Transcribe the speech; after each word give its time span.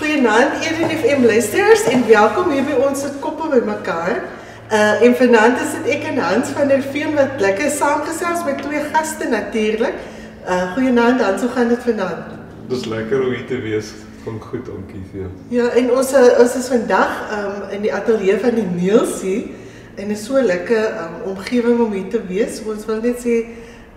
Goeienaand 0.00 0.64
Eden 0.64 0.88
FM 0.88 1.24
luisteraars 1.24 1.82
en 1.84 2.06
welkom 2.08 2.50
hier 2.50 2.62
by 2.64 2.76
ons 2.86 3.02
het 3.04 3.18
koppe 3.20 3.50
bymekaar. 3.52 4.22
Uh 4.72 5.02
en 5.04 5.14
vanaand 5.18 5.58
is 5.60 5.74
dit 5.74 5.88
ek 5.92 6.04
en 6.08 6.20
Hans 6.24 6.52
van 6.56 6.70
der 6.72 6.80
Veen 6.80 7.10
wat 7.18 7.34
lekker 7.44 7.68
saamgesels 7.68 8.40
met 8.46 8.62
twee 8.64 8.80
gaste 8.94 9.26
natuurlik. 9.28 9.98
Uh 10.46 10.72
goeienaand 10.72 11.20
Hans, 11.20 11.44
hoe 11.44 11.50
gaan 11.52 11.68
dit 11.68 11.84
vanaand? 11.84 12.30
Dis 12.70 12.86
lekker 12.88 13.20
om 13.26 13.34
hier 13.34 13.44
te 13.50 13.58
wees. 13.60 13.90
Gaan 14.24 14.38
goed, 14.40 14.70
dankie 14.70 15.02
vir 15.10 15.20
jou. 15.20 15.28
Ja, 15.52 15.66
en 15.82 15.90
ons 15.92 16.12
uh, 16.16 16.22
ons 16.46 16.54
is 16.62 16.70
vandag 16.72 17.18
um 17.36 17.58
in 17.76 17.84
die 17.84 17.92
ateljee 17.92 18.38
van 18.40 18.56
die 18.56 18.68
Neelsie 18.70 19.50
en 20.00 20.14
is 20.16 20.22
so 20.24 20.40
lekker 20.40 20.94
um 21.02 21.34
omgewing 21.34 21.82
om 21.84 21.92
hier 21.92 22.08
te 22.08 22.22
wees. 22.30 22.62
Ons 22.64 22.88
wil 22.88 23.04
net 23.04 23.20
sê 23.20 23.36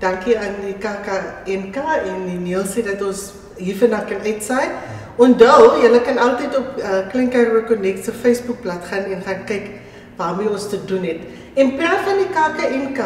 dankie 0.03 0.35
aan 0.35 0.59
die 0.65 0.75
KKNK 0.83 1.87
en 2.01 2.27
die 2.27 2.41
Neelsie 2.49 2.83
dat 2.91 3.07
ons 3.07 3.23
hier 3.55 3.79
vandag 3.79 4.11
kan 4.11 4.27
uitsaai. 4.27 4.67
Onthou, 5.15 5.81
julle 5.81 6.01
kan 6.01 6.17
altyd 6.17 6.57
op 6.57 6.77
uh, 6.81 6.99
Klinker 7.11 7.63
Connect 7.67 8.05
se 8.05 8.11
Facebookblad 8.11 8.85
gaan 8.89 9.03
en 9.13 9.21
gaan 9.21 9.43
kyk 9.45 9.69
waarmee 10.17 10.49
ons 10.49 10.69
te 10.69 10.79
doen 10.85 11.03
het. 11.05 11.21
En 11.53 11.75
praat 11.77 12.01
van 12.07 12.17
die 12.17 12.29
KKNK. 12.33 13.01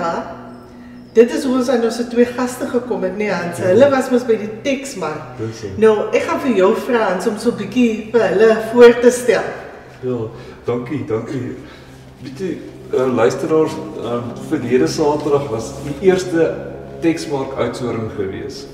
Dit 1.17 1.33
is 1.33 1.43
hoe 1.43 1.55
ons 1.57 1.69
aan 1.73 1.83
ons 1.83 1.97
twee 2.11 2.27
gaste 2.29 2.67
gekom 2.69 3.03
het, 3.03 3.17
nee 3.17 3.31
Hans. 3.31 3.59
Hulle 3.63 3.89
was 3.89 4.11
mos 4.13 4.23
by 4.27 4.37
die 4.37 4.51
teksman. 4.63 5.17
Nou, 5.81 5.95
ek 6.13 6.27
gaan 6.29 6.39
vir 6.45 6.59
jou 6.59 6.69
vra 6.85 7.07
Hans 7.09 7.27
om 7.27 7.39
so 7.41 7.51
'n 7.51 7.57
bietjie 7.57 8.09
vir 8.13 8.27
hulle 8.27 8.49
voor 8.71 8.99
te 9.01 9.11
stel. 9.11 9.47
Ja, 10.05 10.17
dankie, 10.65 11.03
dankie. 11.09 11.57
Jy, 12.21 12.57
uh, 12.93 13.15
luisteraars, 13.15 13.73
uh, 13.97 14.21
verlede 14.49 14.87
Saterdag 14.87 15.49
was 15.49 15.73
die 15.83 16.07
eerste 16.09 16.53
teksmark 17.01 17.57
uitsoring 17.57 18.11
geweest. 18.15 18.67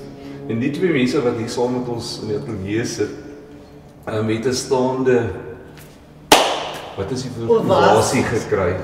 En 0.48 0.60
die 0.60 0.70
twee 0.70 0.92
mense 0.92 1.22
wat 1.22 1.38
hier 1.40 1.48
saam 1.48 1.72
met 1.78 1.88
ons 1.88 2.20
in 2.22 2.28
die 2.28 2.36
ateljee 2.36 2.84
sit, 2.84 3.23
um, 4.08 4.28
het 4.28 4.46
'n 4.46 4.52
staande 4.52 5.30
wat 6.96 7.10
is 7.10 7.22
die 7.22 7.30
ovasie 7.48 8.22
gekry. 8.22 8.76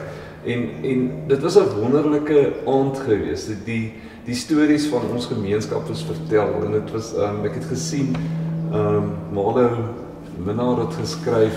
En 0.45 0.69
en 0.83 1.11
dit 1.27 1.43
was 1.43 1.57
'n 1.57 1.81
wonderlike 1.81 2.53
aand 2.67 2.99
geweest. 2.99 3.47
Die 3.47 3.57
die, 3.65 3.93
die 4.25 4.35
stories 4.35 4.87
van 4.87 5.01
ons 5.13 5.27
gemeenskap 5.27 5.91
is 5.91 6.05
vertel 6.05 6.65
en 6.65 6.73
dit 6.73 6.91
was 6.91 7.13
um, 7.17 7.45
ek 7.45 7.55
het 7.55 7.65
gesien 7.65 8.17
ehm 8.73 8.87
um, 8.87 9.13
Malo 9.33 9.71
Minnar 10.45 10.79
het 10.79 10.95
geskryf 10.95 11.55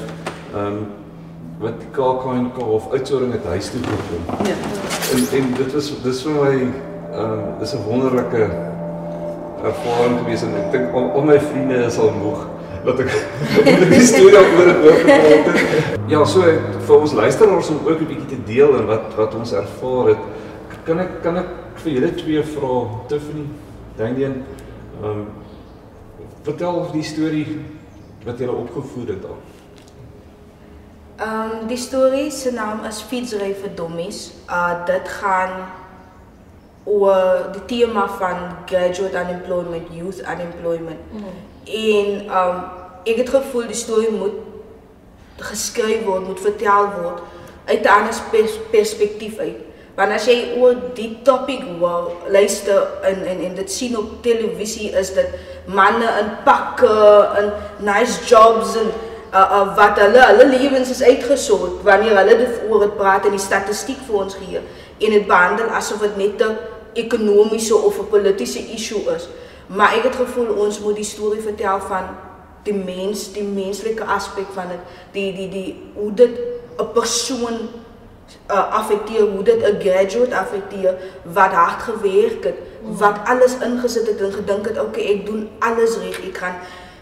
ehm 0.54 0.66
um, 0.66 0.86
wat 1.60 1.80
die 1.80 1.90
KAKNK 1.92 2.58
of 2.58 2.92
uitsoring 2.92 3.32
het 3.32 3.46
huis 3.46 3.70
toe 3.70 3.80
gekom. 3.80 4.46
Ja. 4.46 4.56
En 5.14 5.40
en 5.40 5.54
dit 5.58 5.74
was 5.74 5.94
dis 6.04 6.22
vir 6.22 6.32
my 6.32 6.56
ehm 7.14 7.32
um, 7.32 7.60
dis 7.60 7.74
'n 7.74 7.84
wonderlike 7.88 8.50
ervaring 9.64 10.20
gewees 10.20 10.42
en 10.42 10.56
ek 10.56 10.72
dink 10.72 10.94
al, 10.94 11.12
al 11.12 11.22
my 11.22 11.40
vriende 11.40 11.86
is 11.86 11.98
al 11.98 12.12
moeg 12.12 12.53
dat 12.86 13.00
ek 13.00 13.12
die 13.94 14.02
storie 14.06 14.40
oor 14.40 14.68
het 14.70 14.82
oor 14.86 14.98
gepraat 15.02 15.28
het. 15.32 16.02
Ja, 16.12 16.24
so 16.26 16.42
vir 16.88 16.96
ons 16.98 17.14
luisteraars 17.14 17.70
om 17.70 17.88
ook 17.88 18.02
'n 18.02 18.08
bietjie 18.08 18.32
te 18.36 18.44
deel 18.46 18.78
en 18.80 18.86
wat 18.86 19.16
wat 19.16 19.36
ons 19.36 19.54
ervaar 19.54 20.08
het. 20.14 20.24
Kan 20.84 21.00
ek 21.00 21.22
kan 21.24 21.38
ek 21.38 21.48
vir 21.84 21.92
julle 21.92 22.12
twee 22.16 22.44
vra 22.44 22.74
Tiffany, 23.08 23.48
Daniel, 23.96 24.36
ehm 25.02 25.10
um, 25.10 25.28
vertel 26.44 26.92
die 26.92 27.04
storie 27.04 27.48
wat 28.26 28.40
julle 28.40 28.52
opgevoer 28.52 29.08
het 29.08 29.26
al. 29.26 29.40
Ehm 31.18 31.62
um, 31.62 31.68
die 31.68 31.78
storie 31.78 32.32
se 32.32 32.52
naam 32.52 32.84
is 32.86 33.02
Fietsry 33.02 33.54
vir 33.54 33.76
Dommies. 33.76 34.34
Uh 34.50 34.86
dit 34.86 35.08
gaan 35.08 35.66
oor 36.84 37.50
die 37.54 37.66
tema 37.66 38.08
van 38.10 38.38
graduate 38.66 39.16
unemployment, 39.16 39.88
youth 39.92 40.20
unemployment. 40.20 41.00
Mm. 41.12 41.53
En 41.66 42.08
um 42.30 42.64
ek 43.04 43.18
het 43.18 43.30
gevoel 43.30 43.68
die 43.68 43.76
storie 43.76 44.12
moet 44.12 44.40
geskryf 45.44 46.04
word, 46.06 46.28
moet 46.28 46.40
vertel 46.40 46.90
word 47.02 47.22
uit 47.66 47.84
'n 47.84 47.88
ander 47.88 48.16
pers 48.32 48.58
perspektief 48.72 49.38
uit. 49.38 49.60
Want 49.96 50.12
as 50.12 50.26
jy 50.26 50.58
oor 50.58 50.76
die 50.98 51.20
topik 51.24 51.64
wou 51.80 52.12
luister 52.28 52.88
en 53.04 53.26
en 53.26 53.44
en 53.46 53.56
dit 53.56 53.72
sien 53.72 53.98
op 53.98 54.24
televisie 54.26 54.90
is 54.90 55.14
dit 55.14 55.28
manne 55.66 56.08
in 56.22 56.32
pakke 56.44 57.28
en 57.38 57.54
nice 57.86 58.26
jobs 58.26 58.76
en 58.76 58.90
uh, 59.34 59.40
uh, 59.40 59.76
wat 59.78 60.00
hulle 60.02 60.26
hulle 60.26 60.48
lewens 60.50 60.90
is 60.90 61.04
uitgesort 61.04 61.84
wanneer 61.86 62.18
hulle 62.18 62.38
dit 62.38 62.60
oor 62.70 62.82
het 62.82 62.98
praat 62.98 63.26
en 63.26 63.38
die 63.38 63.46
statistiek 63.46 64.02
vir 64.08 64.20
ons 64.26 64.36
gee 64.42 64.62
en 64.98 65.16
dit 65.18 65.28
behandel 65.28 65.70
asof 65.78 66.02
dit 66.08 66.18
net 66.18 66.42
'n 66.42 66.58
ekonomiese 66.94 67.76
of 67.76 68.00
'n 68.00 68.10
politieke 68.10 68.74
issue 68.74 69.06
is. 69.16 69.30
Maar 69.76 69.96
ek 69.98 70.04
het 70.04 70.16
gevoel 70.16 70.54
ons 70.66 70.80
moet 70.80 70.96
die 70.96 71.08
storie 71.08 71.42
vertel 71.42 71.80
van 71.88 72.12
die 72.64 72.74
mens, 72.74 73.32
die 73.34 73.44
menslike 73.44 74.04
aspek 74.04 74.52
van 74.54 74.70
dit, 74.72 74.84
die 75.12 75.30
die 75.36 75.50
die 75.50 75.70
hoe 75.96 76.14
dit 76.14 76.40
'n 76.78 76.92
persoon 76.94 77.58
uh, 78.52 78.74
affekteer, 78.80 79.26
hoe 79.34 79.44
dit 79.44 79.60
'n 79.64 79.80
graduate 79.80 80.38
affekteer 80.38 80.96
wat 81.24 81.52
hard 81.52 81.82
gewerk 81.82 82.44
het, 82.44 82.60
wat 82.82 83.18
alles 83.26 83.58
ingesit 83.58 84.08
het 84.08 84.22
en 84.22 84.34
gedink 84.34 84.68
het, 84.68 84.80
okay, 84.82 85.04
ek 85.04 85.26
doen 85.26 85.50
alles 85.60 85.98
reg. 85.98 86.22
Ek 86.28 86.38
gaan 86.38 86.56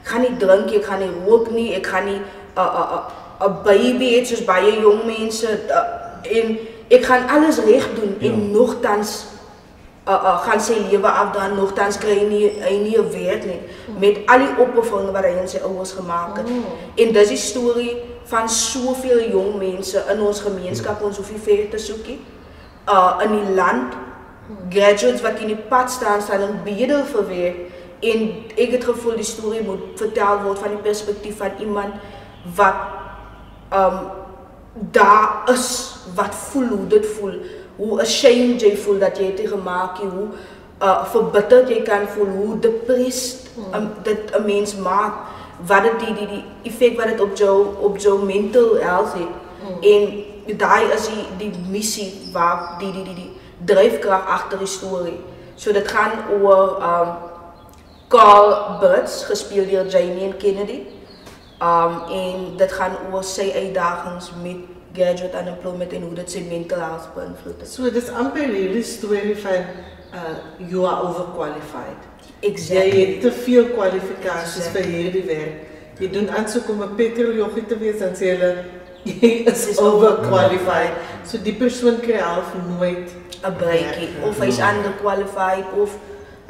gaan 0.03 0.21
nie 0.21 0.37
drink 0.37 0.65
nie, 0.65 0.77
ek 0.77 0.85
gaan 0.85 0.99
nie 0.99 1.13
rook 1.25 1.51
nie, 1.51 1.73
ek 1.75 1.85
gaan 1.85 2.05
nie 2.05 2.19
'n 2.19 2.23
uh, 2.57 2.63
uh, 2.63 2.99
uh, 3.41 3.63
baby 3.63 4.15
het 4.15 4.27
soos 4.27 4.43
baie 4.45 4.79
jong 4.79 5.05
mense 5.05 5.47
uh, 5.67 6.37
en 6.37 6.57
ek 6.87 7.05
gaan 7.05 7.27
alles 7.29 7.59
reg 7.63 7.87
doen 7.95 8.15
ja. 8.19 8.31
en 8.31 8.51
nogtans 8.51 9.25
uh, 10.07 10.13
uh, 10.13 10.37
gaan 10.45 10.61
sy 10.61 10.79
lewe 10.89 11.07
afdaan 11.07 11.55
nogtans 11.55 11.97
kry 12.01 12.15
hy 12.19 12.27
nie 12.29 12.45
hy 12.61 12.77
nie 12.81 12.97
'n 12.97 13.11
werk 13.11 13.45
nie 13.45 13.59
met 13.99 14.21
al 14.25 14.39
die 14.39 14.53
opofferings 14.57 15.11
wat 15.11 15.23
hy 15.23 15.33
en 15.37 15.47
sy 15.47 15.59
ouers 15.63 15.91
gemaak 15.91 16.37
het. 16.37 16.49
Oh. 16.49 16.77
En 16.95 17.13
dis 17.13 17.29
die 17.29 17.37
storie 17.37 17.97
van 18.25 18.49
soveel 18.49 19.29
jong 19.31 19.57
mense 19.57 20.03
in 20.13 20.21
ons 20.21 20.41
gemeenskap 20.41 21.01
ons 21.03 21.19
nie 21.19 21.39
ver 21.39 21.69
te 21.69 21.93
nie. 22.07 22.19
Uh 22.87 23.19
in 23.23 23.31
die 23.31 23.53
land 23.53 23.93
graduates 24.69 25.21
wat 25.21 25.39
in 25.39 25.47
die 25.47 25.63
pad 25.69 25.91
staan 25.91 26.21
staan 26.21 26.41
en 26.41 26.63
bedel 26.63 27.03
vir 27.05 27.27
werk 27.27 27.59
en 28.01 28.33
ek 28.57 28.71
het 28.71 28.83
gevoel 28.83 29.15
die 29.15 29.27
storie 29.27 29.61
moet 29.61 29.83
vertel 29.95 30.41
word 30.41 30.59
van 30.59 30.69
die 30.69 30.81
perspektief 30.81 31.37
van 31.37 31.51
iemand 31.59 31.93
wat 32.55 32.75
um 33.69 33.99
daar 34.73 35.43
is 35.51 35.95
wat 36.15 36.35
voel 36.35 36.67
hoe 36.67 36.87
dit 36.87 37.05
voel 37.05 37.33
hoe 37.81 38.01
ashamed 38.01 38.61
jy 38.61 38.75
voel 38.77 38.99
dat 39.01 39.17
gemaak 39.17 39.97
het, 39.97 40.09
hoe 40.11 40.27
uh, 40.81 41.05
verbitterd 41.09 41.69
jy 41.69 41.81
kan 41.81 42.07
voel, 42.13 42.27
hoe 42.27 42.59
depressed 42.59 43.49
hmm. 43.55 43.73
um, 43.73 43.89
dit 44.05 44.31
'n 44.37 44.45
mens 44.45 44.75
maak, 44.75 45.13
wat 45.65 45.83
dit 45.83 45.99
die 45.99 46.13
die 46.13 46.27
die 46.27 46.43
effek 46.69 46.97
wat 46.97 47.07
dit 47.07 47.21
op 47.21 47.35
jou 47.37 47.65
op 47.79 47.97
jou 47.97 48.25
mental 48.25 48.77
health 48.77 49.13
het. 49.13 49.33
Hmm. 49.61 49.81
En 49.81 50.57
daai 50.57 50.93
is 50.93 51.07
die 51.07 51.25
die 51.37 51.53
missie 51.69 52.29
waar 52.33 52.77
die 52.79 52.91
die 52.91 53.03
die 53.03 53.15
die 53.15 53.31
dryfkrag 53.65 54.25
agter 54.25 54.57
die 54.57 54.67
storie. 54.67 55.19
So 55.55 55.71
dit 55.71 55.87
gaan 55.87 56.11
oor 56.41 56.77
um 56.81 57.09
Carl 58.07 58.79
Butts 58.79 59.23
gespeel 59.23 59.65
deur 59.65 59.87
Jamie 59.87 60.33
Kennedy. 60.33 60.81
Um 61.61 62.01
en 62.09 62.57
dit 62.57 62.71
gaan 62.71 62.97
oor 63.11 63.23
sy 63.23 63.51
uitdagings 63.55 64.31
met 64.43 64.57
graduate 64.93 65.37
unemployment 65.37 65.93
en 65.93 66.01
hoe 66.01 66.13
dit 66.13 66.31
sy 66.31 66.43
mental 66.49 66.79
health 66.79 67.09
beïnvloed. 67.15 67.65
So 67.69 67.89
dis 67.93 68.09
amper 68.23 68.51
hierdie 68.51 68.83
storie 68.83 69.35
van 69.43 69.71
uh 70.11 70.35
you 70.69 70.85
are 70.87 71.07
overqualified. 71.07 72.09
Exactly. 72.41 72.89
Jy 72.89 73.05
het 73.05 73.21
te 73.21 73.31
veel 73.31 73.71
kwalifikasies 73.75 74.65
exactly. 74.65 74.83
vir 74.83 74.91
hierdie 74.97 75.25
werk. 75.29 75.67
Jy 76.01 76.11
doen 76.11 76.29
aansoek 76.29 76.69
om 76.69 76.83
'n 76.83 76.95
petroljoggie 76.95 77.65
te 77.65 77.77
wees 77.77 77.99
dan 77.99 78.15
sê 78.17 78.35
hulle 78.35 78.51
jy 79.11 79.31
is, 79.49 79.67
is 79.73 79.79
overqualified. 79.79 80.97
So 81.25 81.37
die 81.37 81.55
persoon 81.55 81.99
kry 82.03 82.19
half 82.19 82.53
nooit 82.67 83.13
'n 83.41 83.55
breakie 83.57 84.09
of 84.27 84.39
hy's 84.39 84.59
underqualified 84.59 85.65
of 85.77 85.97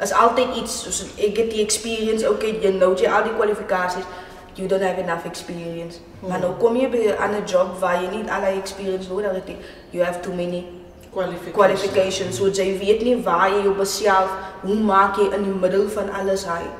as 0.02 0.12
altyd 0.12 0.56
iets 0.58 0.82
soos 0.82 1.04
ek 1.16 1.36
het 1.36 1.50
die 1.54 1.62
experience, 1.62 2.26
okay, 2.28 2.58
jy 2.60 2.72
nou 2.74 2.92
jy 2.98 3.06
al 3.08 3.22
die 3.22 3.36
kwalifikasies 3.36 4.08
you 4.54 4.68
don't 4.68 4.82
have 4.82 4.98
enough 4.98 5.24
experience. 5.24 5.98
Mm. 6.20 6.28
Maar 6.28 6.38
nou 6.38 6.52
kom 6.52 6.76
je 6.76 6.88
bij 6.88 7.18
een 7.18 7.44
job 7.44 7.78
waar 7.78 8.02
je 8.02 8.08
niet 8.08 8.28
alle 8.28 8.46
experience 8.46 9.08
nodig 9.08 9.32
hebt. 9.32 9.50
You 9.90 10.04
have 10.04 10.20
too 10.20 10.34
many 10.34 10.64
qualifications. 11.12 11.52
qualifications. 11.52 12.36
So 12.36 12.48
jy 12.48 12.78
weet 12.78 13.02
niet 13.02 13.24
waar 13.24 13.50
je 13.50 13.68
op 13.68 13.78
jezelf, 13.78 14.30
hoe 14.60 14.80
maak 14.80 15.16
je 15.16 15.30
in 15.36 15.42
die 15.42 15.52
middel 15.52 15.88
van 15.88 16.10
alles 16.10 16.46
uit. 16.46 16.70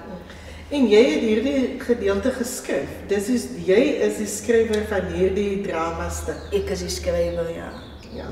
En 0.73 0.87
jy 0.89 1.01
het 1.05 1.21
hierdie 1.21 1.81
gedeelte 1.85 2.31
geskryf. 2.33 2.89
Dis 3.09 3.27
is 3.29 3.43
jy 3.67 3.81
is 4.07 4.17
die 4.23 4.27
skrywer 4.27 4.87
van 4.89 5.11
hierdie 5.13 5.61
drama 5.67 6.09
stuk. 6.09 6.47
Ek 6.57 6.71
is 6.73 6.81
die 6.87 6.93
skrywer, 6.93 7.51
ja. 7.53 7.69
Ja. 8.17 8.29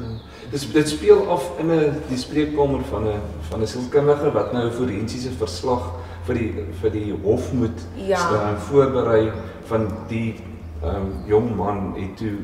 Dis 0.51 0.65
dit 0.73 0.89
speel 0.89 1.21
af 1.29 1.45
in 1.61 1.69
'n 1.71 2.01
die 2.09 2.19
spreekkamer 2.19 2.81
van 2.89 3.09
'n 3.09 3.21
van 3.51 3.61
'n 3.61 3.67
sielkundige 3.67 4.33
wat 4.33 4.53
nou 4.53 4.65
'n 4.67 4.73
forensiese 4.73 5.31
verslag 5.37 5.93
vir 6.29 6.41
die 6.41 6.65
vir 6.83 6.95
die 6.95 7.11
hof 7.25 7.53
moet 7.57 7.85
ja. 7.97 8.21
uh, 8.37 8.55
voorberei 8.69 9.31
van 9.71 9.89
die 10.09 10.41
um, 10.85 11.13
jong 11.29 11.53
man 11.57 11.93
het 11.99 12.17
toe 12.21 12.37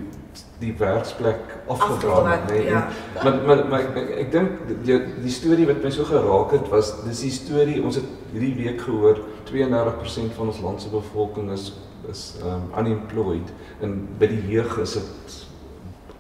die 0.61 0.73
werksplek 0.79 1.53
afgedra 1.69 2.39
nee 2.49 2.65
ja. 2.65 2.87
maar 3.23 3.41
maar 3.47 3.65
maar 3.71 3.89
ek, 4.01 4.13
ek 4.25 4.31
dink 4.33 4.63
die, 4.85 4.99
die 5.25 5.33
storie 5.33 5.67
wat 5.69 5.83
my 5.85 5.93
so 5.93 6.09
geraak 6.09 6.55
het 6.57 6.69
was 6.73 6.95
dis 7.05 7.25
die 7.29 7.35
storie 7.35 7.81
ons 7.83 8.01
het 8.01 8.09
hierdie 8.33 8.55
week 8.63 8.81
gehoor 8.85 9.21
32% 9.51 10.37
van 10.39 10.53
ons 10.53 10.63
land 10.65 10.83
se 10.83 10.93
bevolking 10.93 11.53
is 11.53 11.73
is 12.11 12.37
um 12.45 12.71
unemployed 12.79 13.53
en 13.85 13.99
by 14.21 14.29
die 14.31 14.43
jeug 14.55 14.79
is 14.85 14.97
dit 15.01 15.43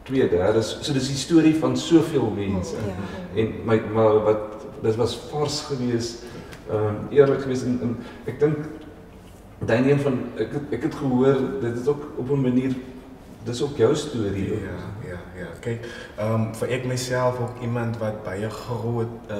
2/3. 0.06 0.62
So 0.62 0.92
dis 0.94 1.08
die 1.10 1.18
storie 1.18 1.54
van 1.58 1.76
soveel 1.76 2.30
mense. 2.34 2.78
Ja. 2.78 3.42
En 3.42 3.54
my 3.66 3.80
maar 3.94 4.20
wat 4.28 4.44
dit 4.82 4.96
was 4.96 5.16
vars 5.30 5.60
geweest, 5.70 6.22
um 6.70 6.96
eerlik 7.10 7.40
geweest 7.40 7.62
en, 7.62 7.96
ek 8.24 8.40
dink 8.40 8.56
Daniel 9.58 9.98
van 9.98 10.18
ek 10.36 10.52
het, 10.52 10.62
ek 10.70 10.82
het 10.82 10.94
gehoor 10.94 11.36
dit 11.60 11.78
is 11.80 11.86
ook 11.86 12.12
op 12.16 12.30
'n 12.30 12.40
manier 12.40 12.74
dis 13.46 13.62
ook 13.62 13.76
jou 13.76 13.94
storie. 13.96 14.48
Ja, 14.48 14.78
ja, 15.08 15.20
ja. 15.38 15.48
Kijk, 15.60 15.86
um, 16.20 16.54
voor 16.54 16.68
ik 16.68 16.84
mezelf 16.84 17.40
ook 17.40 17.62
iemand 17.62 17.98
wat 17.98 18.22
bij 18.22 18.40
je 18.40 18.50
groot, 18.50 19.06
uh, 19.30 19.36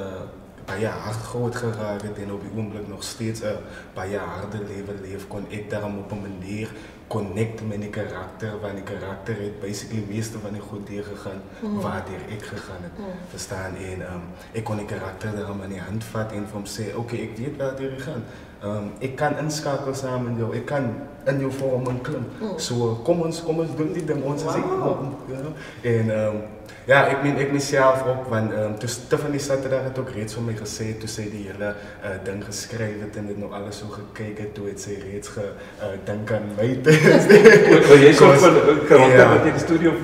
bij 0.64 0.81
je 0.81 0.87
hart 0.87 1.17
groot 1.17 1.56
geraakt 1.56 2.02
en 2.02 2.32
op 2.32 2.40
die 2.40 2.50
ogenblik 2.52 2.88
nog 2.88 3.02
steeds 3.02 3.43
uh, 3.43 3.49
bij 3.94 4.11
je 4.11 4.19
harde 4.19 4.58
leven 4.69 4.94
leeft, 5.02 5.26
kon 5.26 5.44
ik 5.49 5.70
daarom 5.70 5.99
op 5.99 6.11
een 6.11 6.20
manier 6.20 6.70
connecten 7.06 7.67
met 7.69 7.81
die 7.81 7.91
karakter, 7.91 8.61
want 8.61 8.75
die 8.75 8.82
karakter 8.99 9.35
heeft 9.35 9.61
basically 9.61 10.00
het 10.00 10.08
meeste 10.14 10.38
van 10.38 10.53
die 10.53 10.61
goed 10.61 10.88
gegaan, 10.88 11.41
Mhm. 11.61 11.81
waar 11.81 12.05
ik 12.26 12.43
gegaan 12.43 12.82
heb. 12.82 12.91
Mhm. 12.99 13.08
Verstaan? 13.31 13.75
En 13.76 14.00
um, 14.00 14.23
ik 14.53 14.64
kon 14.64 14.76
die 14.76 14.87
karakter 14.87 15.37
daarom 15.37 15.62
aan 15.62 15.69
die 15.69 15.81
hand 15.81 16.05
vatten 16.05 16.37
en 16.37 16.47
van 16.50 16.56
hem 16.61 16.67
zeggen, 16.67 16.99
oké, 16.99 17.14
ik 17.14 17.37
weet 17.37 17.56
waar 17.56 17.73
het 17.79 18.03
gaan. 18.03 18.25
Um, 18.64 18.91
ik 18.99 19.17
kan 19.17 19.38
inschakelen 19.38 19.97
samen 19.97 20.25
met 20.31 20.38
jou, 20.38 20.56
ik 20.56 20.64
kan 20.64 20.94
in 21.25 21.38
jou 21.38 21.53
vormen 21.53 22.00
klim. 22.00 22.26
Mm. 22.41 22.58
So, 22.58 23.00
kom 23.05 23.20
ons, 23.20 23.43
kom 23.43 23.58
ons 23.58 23.76
doen 23.76 23.93
die 23.93 24.05
ding, 24.05 24.23
ons 24.25 24.43
is 24.44 24.53
Wauw. 24.53 25.17
ja. 25.29 25.91
En 25.91 26.08
um, 26.25 26.43
ja, 26.86 27.06
ik 27.06 27.22
meen, 27.22 27.36
ik 27.38 27.52
mezelf 27.52 28.04
ook, 28.06 28.24
want 28.28 28.52
um, 28.52 28.78
toen 28.78 28.88
Stephanie 28.88 29.40
zaterdag 29.40 29.82
het 29.84 29.98
ook 29.98 30.10
reeds 30.10 30.34
voor 30.34 30.42
mij 30.42 30.56
gezegd, 30.56 30.98
toen 31.00 31.08
zij 31.08 31.28
die 31.30 31.50
hele 31.52 31.68
uh, 32.04 32.08
ding 32.24 32.44
geschreven 32.44 33.10
en 33.16 33.26
het 33.26 33.38
nog 33.38 33.52
alles 33.52 33.78
zo 33.78 33.86
gekeken, 33.98 34.52
toen 34.52 34.66
het 34.68 34.80
zij 34.80 34.98
reeds 35.12 35.28
gedenkt 35.28 36.32
aan 36.32 36.48
mij 36.56 36.78
tijdens 36.82 37.26
die- 37.26 37.42
Wil 37.88 37.98
jy 37.98 38.12
so 38.18 38.26
Koos- 38.26 38.38
van 38.40 38.52
'n 38.54 38.86
karakter 38.88 39.18
Ja. 39.18 39.42
die 39.42 39.52
storie 39.58 39.88
op 39.88 39.96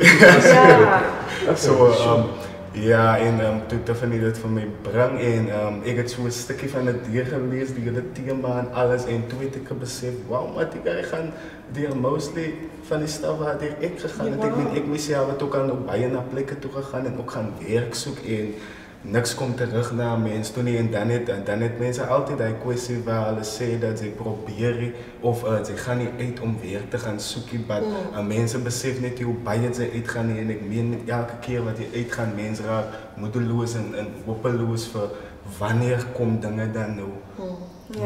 Ja. 1.46 1.54
So, 1.54 1.86
um, 1.86 2.24
ja, 2.72 3.18
en 3.18 3.46
um, 3.46 3.60
toen 3.66 3.82
Tiffany 3.82 4.18
dit 4.18 4.38
voor 4.38 4.50
mij 4.50 4.68
breng 4.82 5.20
en 5.20 5.64
um, 5.66 5.80
ik 5.82 5.96
heb 5.96 6.08
zo'n 6.08 6.30
stukje 6.30 6.68
van 6.68 6.86
het 6.86 7.04
dier 7.04 7.24
gelezen, 7.24 7.74
die 7.74 7.84
hele 7.84 8.12
thema 8.12 8.58
en 8.58 8.72
alles. 8.72 9.04
En 9.04 9.26
toen 9.26 9.38
heb 9.40 9.54
ik 9.54 9.78
besef, 9.78 10.12
wauw, 10.28 10.46
maar 10.46 10.70
die 10.70 10.80
guy 10.84 11.02
gaan 11.02 11.32
die 11.72 11.94
mostly 11.94 12.54
van 12.82 12.98
die 12.98 13.08
stad 13.08 13.38
waar 13.38 13.62
ik 13.62 14.00
gegaan 14.00 14.32
het. 14.32 14.44
Ik 14.44 14.54
ben 14.54 14.74
ik 14.74 14.86
mezelf 14.86 15.42
ook 15.42 15.54
aan 15.54 15.70
ook 15.70 15.86
bijna 15.86 16.06
naar 16.06 16.22
plekken 16.22 16.58
toe 16.58 16.70
gegaan 16.72 17.06
en 17.06 17.18
ook 17.18 17.30
gaan 17.30 17.52
werk 17.68 17.94
zoeken 17.94 18.24
en 18.24 18.54
niks 19.02 19.34
komt 19.34 19.56
terug 19.56 19.92
naar 19.92 20.18
mensen 20.18 20.54
toe 20.54 20.62
nie. 20.62 20.76
en 20.78 20.90
dan 20.90 21.08
het, 21.08 21.28
en 21.28 21.42
dan 21.44 21.60
het 21.60 21.78
mensen 21.78 22.08
altijd 22.08 22.38
die 22.38 22.54
kwestie 22.62 23.02
waar 23.04 23.26
hulle 23.26 23.44
sê 23.44 23.78
dat 23.80 23.98
ze 23.98 24.04
proberen 24.04 24.92
of 25.20 25.44
uh, 25.44 25.64
ze 25.64 25.76
gaan 25.76 25.98
niet 25.98 26.08
uit 26.18 26.40
om 26.40 26.56
werk 26.70 26.90
te 26.90 26.98
gaan 26.98 27.20
zoeken, 27.20 27.64
maar 27.66 27.80
Mm. 27.80 28.16
en 28.16 28.26
mensen 28.26 28.62
beseffen 28.62 29.02
niet 29.02 29.20
hoe 29.22 29.34
baie 29.34 29.74
ze 29.74 29.90
uitgaan 29.92 30.26
nie. 30.26 30.38
en 30.40 30.50
ik 30.50 30.68
meen 30.68 30.88
met 30.90 30.98
elke 31.06 31.32
keer 31.40 31.64
wat 31.64 31.78
je 31.78 31.88
uitgaan, 31.94 32.32
mensen 32.34 32.64
raak 32.64 32.86
moedeloos 33.16 33.74
en, 33.74 33.94
en 33.96 34.06
hopeloos 34.24 34.86
voor 34.86 35.10
wanneer 35.58 36.06
komt 36.14 36.42
dingen 36.42 36.72
dan 36.72 36.94
nou 36.94 37.08
Mm. 37.38 37.56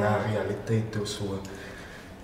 Naar 0.00 0.18
realiteit 0.32 0.92
toe 0.92 1.06
so. 1.06 1.40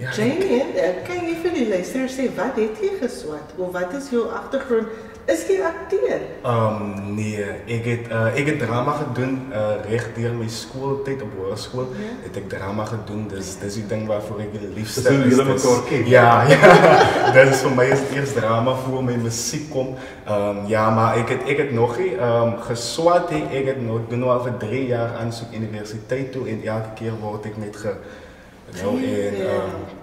Ja, 0.02 0.10
Jamie, 0.10 0.62
eh, 0.74 0.94
kan 1.06 1.20
jy 1.28 1.36
vir 1.44 1.52
die 1.54 1.68
luisteraars 1.70 2.14
sê 2.18 2.24
wat 2.34 2.56
het 2.58 2.80
jy 2.82 2.88
geswat 2.98 3.52
of 3.54 3.68
wat 3.76 3.92
is 3.94 4.08
jou 4.10 4.24
agtergrond? 4.34 4.88
Is 5.30 5.44
jy 5.46 5.60
akteur? 5.62 6.18
Um, 6.42 7.14
nee, 7.14 7.44
ik 7.64 7.84
heb, 7.84 8.10
uh, 8.10 8.36
ik 8.36 8.46
heb 8.46 8.58
drama 8.58 8.92
gedaan 8.92 9.52
uh, 9.52 9.90
recht 9.90 10.16
deur 10.16 10.32
mijn 10.34 10.50
schooltijd 10.50 11.22
op 11.22 11.28
hogeschool. 11.38 11.86
Ja. 11.94 12.08
Het 12.22 12.36
ik 12.36 12.48
drama 12.48 12.84
gedaan, 12.84 13.28
dus 13.28 13.58
dat 13.58 13.68
is 13.68 13.74
die 13.74 13.86
ding 13.86 14.06
waarvoor 14.06 14.40
ik 14.40 14.48
het 14.52 14.74
liefst 14.74 14.94
Dis 14.94 15.06
hoe 15.06 15.28
julle 15.28 15.44
mekaar 15.44 15.82
ken. 15.88 16.08
Ja, 16.08 16.42
ja. 16.52 17.32
dat 17.32 17.46
is 17.46 17.60
voor 17.60 17.74
mij 17.74 17.88
is 17.88 17.98
het 17.98 18.10
eerst 18.14 18.34
drama 18.34 18.74
voor 18.74 19.04
mijn 19.04 19.22
muziek 19.22 19.70
komt. 19.70 19.98
Um, 20.28 20.66
ja, 20.66 20.90
maar 20.90 21.18
ik 21.18 21.28
heb, 21.28 21.46
ik 21.46 21.56
heb 21.56 21.70
nog 21.70 21.98
niet 21.98 22.12
um, 22.12 22.54
geswat. 22.60 23.30
Ik 23.50 23.66
heb 23.66 23.80
nog, 23.80 24.00
doe 24.08 24.18
nu 24.18 24.24
al 24.24 24.40
voor 24.40 24.56
drie 24.56 24.86
jaar 24.86 25.14
aanzoek 25.14 25.52
universiteit 25.52 26.32
toe 26.32 26.48
en 26.48 26.62
elke 26.64 26.92
keer 26.94 27.12
word 27.20 27.44
ik 27.44 27.56
net 27.56 27.76
ge... 27.76 27.94
Nou, 28.82 29.04
en 29.04 29.36
Ja. 29.36 29.54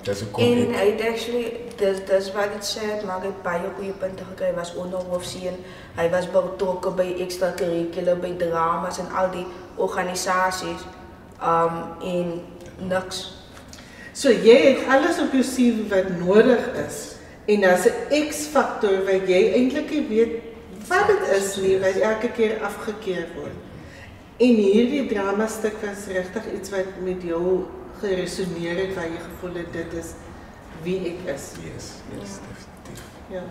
um, 0.07 0.13
ik 0.13 0.31
kom 0.31 0.43
En 0.43 0.57
ik... 0.57 0.75
hij 0.75 0.89
het 0.89 1.01
actually, 1.01 1.59
dus, 1.75 1.97
dus 2.05 2.31
wat 2.31 2.43
het 2.53 2.65
zei, 2.65 2.85
maar 3.05 3.15
hij 3.15 3.25
heeft 3.25 3.41
baie 3.41 3.61
goede 3.75 3.91
punten 3.91 4.25
gekregen. 4.25 4.53
Hij 4.55 4.63
was 4.63 4.75
onderhoofdzie 4.75 5.49
hij 5.95 6.09
was 6.09 6.31
betrokken 6.31 6.95
bij 6.95 7.15
extracurricular, 7.19 8.17
bij 8.17 8.35
drama's 8.37 8.97
en 8.97 9.11
al 9.15 9.31
die 9.31 9.45
organisaties. 9.75 10.81
Um, 11.43 12.03
en 12.03 12.41
niks. 12.87 13.37
So 14.11 14.31
jy 14.31 14.75
het 14.75 14.87
alles 14.87 15.19
op 15.19 15.31
jou 15.31 15.43
CV 15.43 15.87
wat 15.89 16.09
nodig 16.27 16.59
is. 16.87 17.15
En 17.45 17.61
daar's 17.61 17.85
'n 17.85 18.27
X-faktor 18.29 19.03
wat 19.05 19.27
jy 19.27 19.51
eintlik 19.53 19.89
nie 19.89 20.07
weet 20.07 20.31
wat 20.87 21.07
dit 21.07 21.37
is 21.37 21.55
nie, 21.55 21.79
wat 21.79 21.95
elke 21.95 22.29
keer 22.31 22.61
afgekeur 22.61 23.27
word. 23.35 23.57
En 24.37 24.55
hierdie 24.55 25.05
drama 25.07 25.47
stuk 25.47 25.75
was 25.81 26.07
regtig 26.07 26.43
iets 26.55 26.69
wat 26.69 26.85
met 27.03 27.21
jou 27.21 27.65
geresoneer 28.01 28.77
het 28.85 28.95
waar 28.95 29.09
jy 29.09 29.19
gevoel 29.23 29.55
het 29.55 29.73
dit 29.73 29.93
is 29.93 30.11
wie 30.81 30.99
ek 30.99 31.35
is. 31.35 31.51
Yes, 31.63 31.85
yes, 32.19 32.37
Ja. 32.39 32.47
definitief. 32.49 33.03
Ja. 33.27 33.43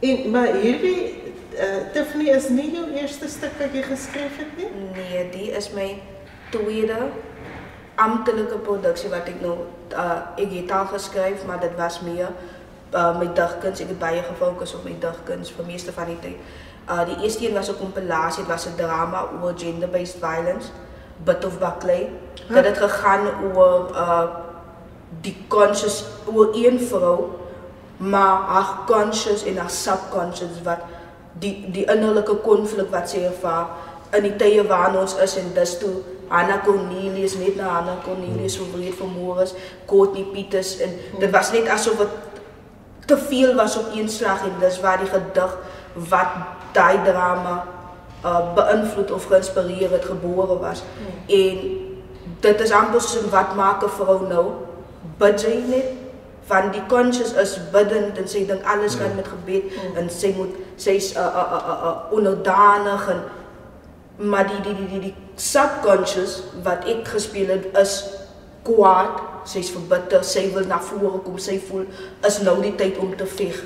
En 0.00 0.30
maar 0.30 0.52
hierdie 0.54 1.22
uh, 1.54 1.92
Tiffany 1.92 2.28
is 2.28 2.48
nie 2.48 2.70
jou 2.72 2.90
eerste 2.92 3.28
stuk 3.28 3.52
wat 3.58 3.72
jy 3.72 3.82
geskryf 3.82 4.36
het 4.36 4.56
nie. 4.56 4.68
Nee, 4.92 5.30
die 5.30 5.50
is 5.50 5.70
mijn 5.70 5.98
tweede 6.50 6.96
ambtelijke 7.94 8.58
productie 8.58 9.08
wat 9.08 9.28
ik 9.28 9.40
nou, 9.40 9.58
uh, 9.92 10.20
ik 10.36 10.52
heb 10.52 10.70
al 10.78 10.86
geschreven, 10.86 11.46
maar 11.46 11.60
dat 11.60 11.74
was 11.76 12.00
meer 12.00 12.28
uh, 12.94 13.18
mijn 13.18 13.34
dagkunst. 13.34 13.80
Ik 13.80 13.88
heb 13.88 13.98
bij 13.98 14.14
je 14.14 14.22
gefocust 14.22 14.74
op 14.74 14.82
mijn 14.84 15.00
dagkunst 15.00 15.52
voor 15.52 15.64
meeste 15.64 15.92
van 15.92 16.04
die 16.04 16.18
tijd. 16.20 16.36
Uh, 16.88 17.04
die 17.04 17.22
eerste 17.24 17.48
een 17.48 17.54
was 17.54 17.68
een 17.68 17.78
compilatie, 17.78 18.38
het 18.42 18.52
was 18.52 18.64
een 18.66 18.74
drama 18.74 19.24
over 19.34 19.58
gender-based 19.58 20.16
violence, 20.20 20.68
Bit 21.24 21.44
of 21.44 21.58
Baklei. 21.58 22.10
Dat 22.48 22.64
het 22.64 22.78
gegaan 22.78 23.26
over 23.44 23.90
uh, 23.90 24.22
die 25.20 25.36
conscious, 25.48 26.04
over 26.24 26.54
één 26.54 26.80
vrouw, 26.80 27.38
maar 27.96 28.36
haar 28.46 28.78
conscious 28.86 29.44
en 29.44 29.56
haar 29.56 29.70
subconscious, 29.70 30.62
wat 30.62 30.78
die, 31.38 31.70
die 31.70 31.84
innerlijke 31.84 32.40
conflict 32.40 32.90
wat 32.90 33.10
ze 33.10 33.24
ervaar 33.24 33.66
in 34.10 34.22
die 34.22 34.36
tye 34.36 34.62
waarin 34.66 34.98
ons 35.00 35.16
is 35.22 35.36
en 35.40 35.50
dis 35.54 35.78
toe 35.78 35.94
Hanna 36.28 36.58
Cornelius 36.64 37.36
net 37.38 37.56
na 37.58 37.68
Hanna 37.76 37.96
Cornelius 38.04 38.56
verwreed 38.58 38.96
vermoor 38.98 39.42
is, 39.44 39.54
Courtney 39.86 40.26
Pieters 40.32 40.76
en 40.82 40.94
dit 41.20 41.30
was 41.30 41.52
net 41.54 41.68
asof 41.70 42.00
dit 42.02 42.14
te 43.06 43.18
veel 43.28 43.54
was 43.54 43.76
op 43.78 43.92
een 43.94 44.08
slag 44.10 44.42
en 44.46 44.56
dis 44.60 44.80
waar 44.82 44.98
die 45.02 45.10
gedig 45.10 45.56
wat 46.10 46.38
daai 46.74 46.98
drama 47.04 47.56
uh, 48.26 48.54
beïnvloed 48.54 49.12
of 49.14 49.28
geïnspireer 49.30 49.90
het 49.90 50.04
gebore 50.04 50.58
was. 50.58 50.82
En 51.26 51.62
dit 52.40 52.60
is 52.60 52.72
amper 52.72 53.00
soos 53.00 53.30
wat 53.30 53.54
maak 53.54 53.84
'n 53.84 53.94
vrou 53.98 54.26
nou? 54.28 54.46
Bid 55.18 55.42
jy 55.42 55.54
net 55.68 55.88
van 56.46 56.70
die 56.70 56.82
conscious 56.86 57.32
is 57.32 57.58
biddend 57.72 58.18
en 58.18 58.28
sy 58.28 58.44
dink 58.46 58.62
alles 58.64 58.94
gaan 58.94 59.14
met 59.14 59.28
gebed 59.28 59.64
en 59.98 60.10
sy 60.10 60.34
moet 60.36 60.54
sy's 60.76 61.14
uh, 61.16 61.22
uh, 61.22 61.46
uh, 61.56 61.62
uh, 61.72 61.78
uh, 61.88 61.96
onderdanig 62.14 63.08
en 63.08 63.22
maar 64.16 64.46
die 64.48 64.60
die 64.60 64.74
die 64.74 64.88
die, 64.88 65.00
die 65.00 65.14
subconscious 65.34 66.42
wat 66.64 66.86
ek 66.88 67.08
gespeel 67.08 67.50
het 67.52 67.66
is 67.76 67.96
kwaad, 68.64 69.20
sy's 69.46 69.70
verbitter, 69.70 70.24
sy 70.26 70.48
wil 70.54 70.66
na 70.66 70.78
vore 70.82 71.18
kom, 71.24 71.38
sy 71.38 71.58
voel 71.68 71.84
is 72.26 72.38
nou 72.42 72.56
die 72.62 72.74
tyd 72.78 72.96
om 72.98 73.12
te 73.16 73.26
veg. 73.26 73.60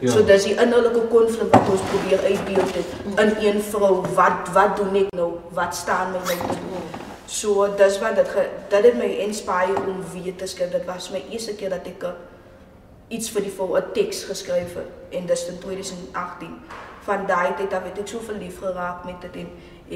Ja. 0.00 0.10
So 0.12 0.22
dis 0.24 0.44
die 0.44 0.54
innerlike 0.54 1.06
konflik 1.10 1.50
wat 1.54 1.68
ons 1.74 1.80
probeer 1.90 2.20
uitbeeld 2.24 2.74
het 2.74 3.18
in 3.24 3.32
een 3.46 3.60
vrou. 3.62 4.02
Wat 4.14 4.48
wat 4.54 4.76
doen 4.76 4.94
ek 5.00 5.10
nou? 5.16 5.30
Wat 5.56 5.74
staan 5.74 6.12
my 6.12 6.18
nou 6.18 6.52
te 6.52 6.60
doen? 6.60 6.86
So 7.26 7.66
dis 7.76 7.98
wat 7.98 8.16
dit 8.16 8.28
ge- 8.28 8.50
dit 8.68 8.84
het 8.84 8.94
my 8.98 9.10
inspireer 9.26 9.78
om 9.88 10.02
weer 10.12 10.36
te 10.36 10.46
skryf. 10.46 10.70
Dit 10.70 10.84
was 10.86 11.10
my 11.10 11.22
eerste 11.30 11.54
keer 11.54 11.70
dat 11.70 11.86
ek 11.86 12.02
'n 12.04 12.14
iets 13.08 13.30
vir 13.30 13.42
die 13.42 13.50
vrou 13.50 13.76
'n 13.76 13.92
teks 13.92 14.24
geskryf 14.24 14.74
het 14.74 14.90
en 15.18 15.26
dis 15.26 15.46
in 15.48 15.58
2018. 15.58 16.54
Van 17.04 17.26
daai 17.26 17.54
tyd 17.56 17.72
af 17.72 17.82
het 17.84 17.98
ek 17.98 18.08
so 18.08 18.18
verlief 18.18 18.58
geraak 18.60 19.04
met 19.04 19.20
dit 19.20 19.34
en 19.44 19.48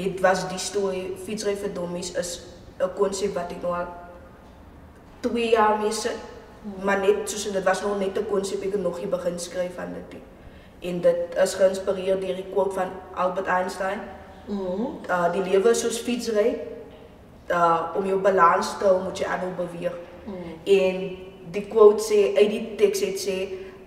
het 0.03 0.19
was 0.21 0.47
die 0.49 0.57
storie 0.59 1.15
Fietsry 1.25 1.55
vir 1.55 1.73
Dommies 1.73 2.11
is 2.11 2.41
'n 2.79 2.89
konsep 2.97 3.33
wat 3.35 3.51
ek 3.51 3.61
nou 3.61 3.73
al 3.73 3.87
2 5.19 5.49
jaar 5.49 5.77
mee 5.79 5.91
sit. 5.91 6.17
Maar 6.83 6.99
net 6.99 7.29
soos 7.29 7.47
en 7.47 7.53
dit 7.53 7.63
was 7.63 7.81
nog 7.81 7.99
net 7.99 8.17
'n 8.17 8.25
konsep 8.29 8.61
ek 8.63 8.75
nog 8.77 8.97
nie 8.99 9.07
begin 9.07 9.39
skryf 9.39 9.77
aan 9.77 9.93
dit. 9.93 10.19
En 10.79 11.01
dit 11.01 11.35
is 11.43 11.53
geïnspireer 11.53 12.19
deur 12.19 12.35
die 12.35 12.51
quote 12.51 12.73
van 12.73 12.89
Albert 13.13 13.47
Einstein. 13.47 13.99
Uh 15.09 15.31
die 15.31 15.43
lewe 15.43 15.69
is 15.69 15.79
soos 15.79 15.99
fietsry. 15.99 16.59
Uh 17.47 17.81
om 17.95 18.05
jou 18.05 18.19
balans 18.19 18.77
te 18.77 18.85
hou 18.85 19.03
moet 19.03 19.17
jy 19.17 19.25
aanhou 19.25 19.51
beweeg. 19.57 19.95
En 20.63 21.17
die 21.51 21.67
quote 21.67 22.03
sê 22.03 22.37
uit 22.37 22.49
die 22.49 22.75
teks 22.75 22.99
het 22.99 23.19
sê 23.27 23.37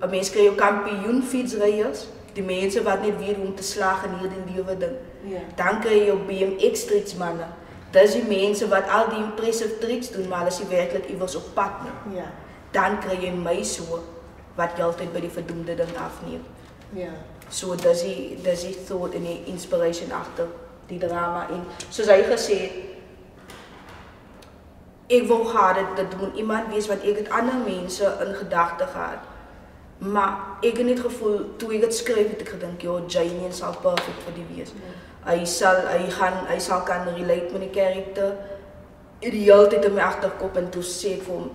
'n 0.02 0.10
mens 0.10 0.30
kry 0.30 0.42
jou 0.42 0.54
kampioen 0.54 1.22
fietsryers, 1.22 2.06
die 2.32 2.42
mense 2.42 2.82
wat 2.82 3.02
net 3.02 3.18
weet 3.18 3.36
hoe 3.36 3.46
om 3.46 3.54
te 3.54 3.62
slag 3.62 4.04
in 4.04 4.18
hierdie 4.18 4.54
lewe 4.54 4.76
ding. 4.76 4.96
Ja. 5.24 5.38
Dan 5.56 5.80
kry 5.80 5.98
jy 5.98 6.06
jou 6.06 6.18
BMX 6.26 6.84
manne. 7.92 8.06
Dis 8.06 8.12
die 8.16 8.24
mense 8.24 8.68
wat 8.68 8.88
al 8.88 9.08
die 9.08 9.20
impressive 9.20 9.78
tricks 9.78 10.10
doen, 10.10 10.28
maar 10.28 10.46
is 10.46 10.58
nie 10.58 10.68
werklik 10.68 11.08
iewers 11.12 11.36
op 11.36 11.54
pad. 11.54 11.84
Ja. 12.14 12.30
dan 12.72 12.98
kry 13.04 13.18
jy 13.20 13.30
my 13.36 13.60
so 13.64 14.00
wat 14.56 14.76
jy 14.76 14.84
altyd 14.86 15.12
by 15.12 15.20
die 15.24 15.32
verdoemde 15.32 15.76
ding 15.76 15.92
afneem. 16.00 16.44
Ja. 16.96 17.12
So 17.52 17.76
dis 17.76 18.04
die 18.04 18.38
dis 18.44 18.64
die 18.64 18.76
thought 18.88 19.16
en 19.16 19.26
die 19.28 19.42
inspiration 19.52 20.12
agter 20.12 20.48
die 20.88 20.98
drama 21.00 21.46
en 21.52 21.66
gesê 21.92 22.56
het 22.62 22.72
ek 25.12 25.28
wou 25.28 25.42
gehad 25.44 25.76
het 25.76 25.96
dit 25.96 26.16
moet 26.20 26.36
iemand 26.40 26.72
wees 26.72 26.88
wat 26.88 27.04
ek 27.04 27.16
het 27.24 27.30
ander 27.30 27.60
mense 27.64 28.08
in 28.24 28.34
gedagte 28.34 28.88
gehad. 28.88 29.28
Maar 30.02 30.38
ek 30.60 30.76
het 30.76 30.86
net 30.86 31.00
gevoel 31.00 31.44
toe 31.56 31.74
ek 31.76 31.84
dit 31.86 31.94
skryf 31.94 32.32
het 32.32 32.40
ek 32.42 32.48
gedink 32.56 32.82
ja 32.82 32.96
Jamie 33.06 33.52
sal 33.54 33.76
perfek 33.82 34.18
vir 34.26 34.34
die 34.40 34.46
wees. 34.50 34.72
Hy 35.22 35.44
sal 35.46 35.84
hy 35.86 36.08
gaan 36.10 36.40
hy 36.48 36.58
sal 36.58 36.82
kan 36.86 37.06
relate 37.14 37.52
met 37.54 37.68
die 37.68 37.74
karakter. 37.76 38.34
Die 39.22 39.46
tyd 39.46 39.84
in 39.86 39.94
my 39.94 40.02
agterkop 40.02 40.56
en 40.58 40.70
toe 40.74 40.82
sê 40.82 41.14
ek 41.20 41.28
vir 41.28 41.36
hom 41.36 41.50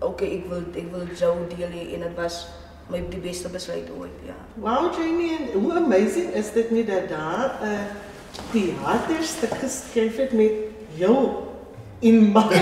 okay 0.00 0.30
ek 0.38 0.48
wil 0.48 0.64
ek 0.72 0.88
wil 0.94 1.04
jou 1.12 1.34
deel 1.52 1.68
hê 1.76 1.82
en 1.96 2.06
dit 2.06 2.16
was 2.16 2.46
my 2.90 3.02
die 3.12 3.20
beste 3.20 3.52
besluit 3.52 3.90
ooit 3.98 4.24
ja. 4.26 4.38
Wow, 4.56 4.88
Jamie, 4.96 5.52
hoe 5.52 5.72
amazing 5.76 6.32
is 6.34 6.50
dit 6.56 6.70
nie 6.72 6.84
dat 6.88 7.12
daar 7.12 7.60
uh, 7.60 7.84
theaterstuk 8.54 9.54
geskryf 9.60 10.16
het 10.24 10.32
met 10.32 10.52
jou 10.96 11.44
in 12.00 12.32
mind. 12.32 12.56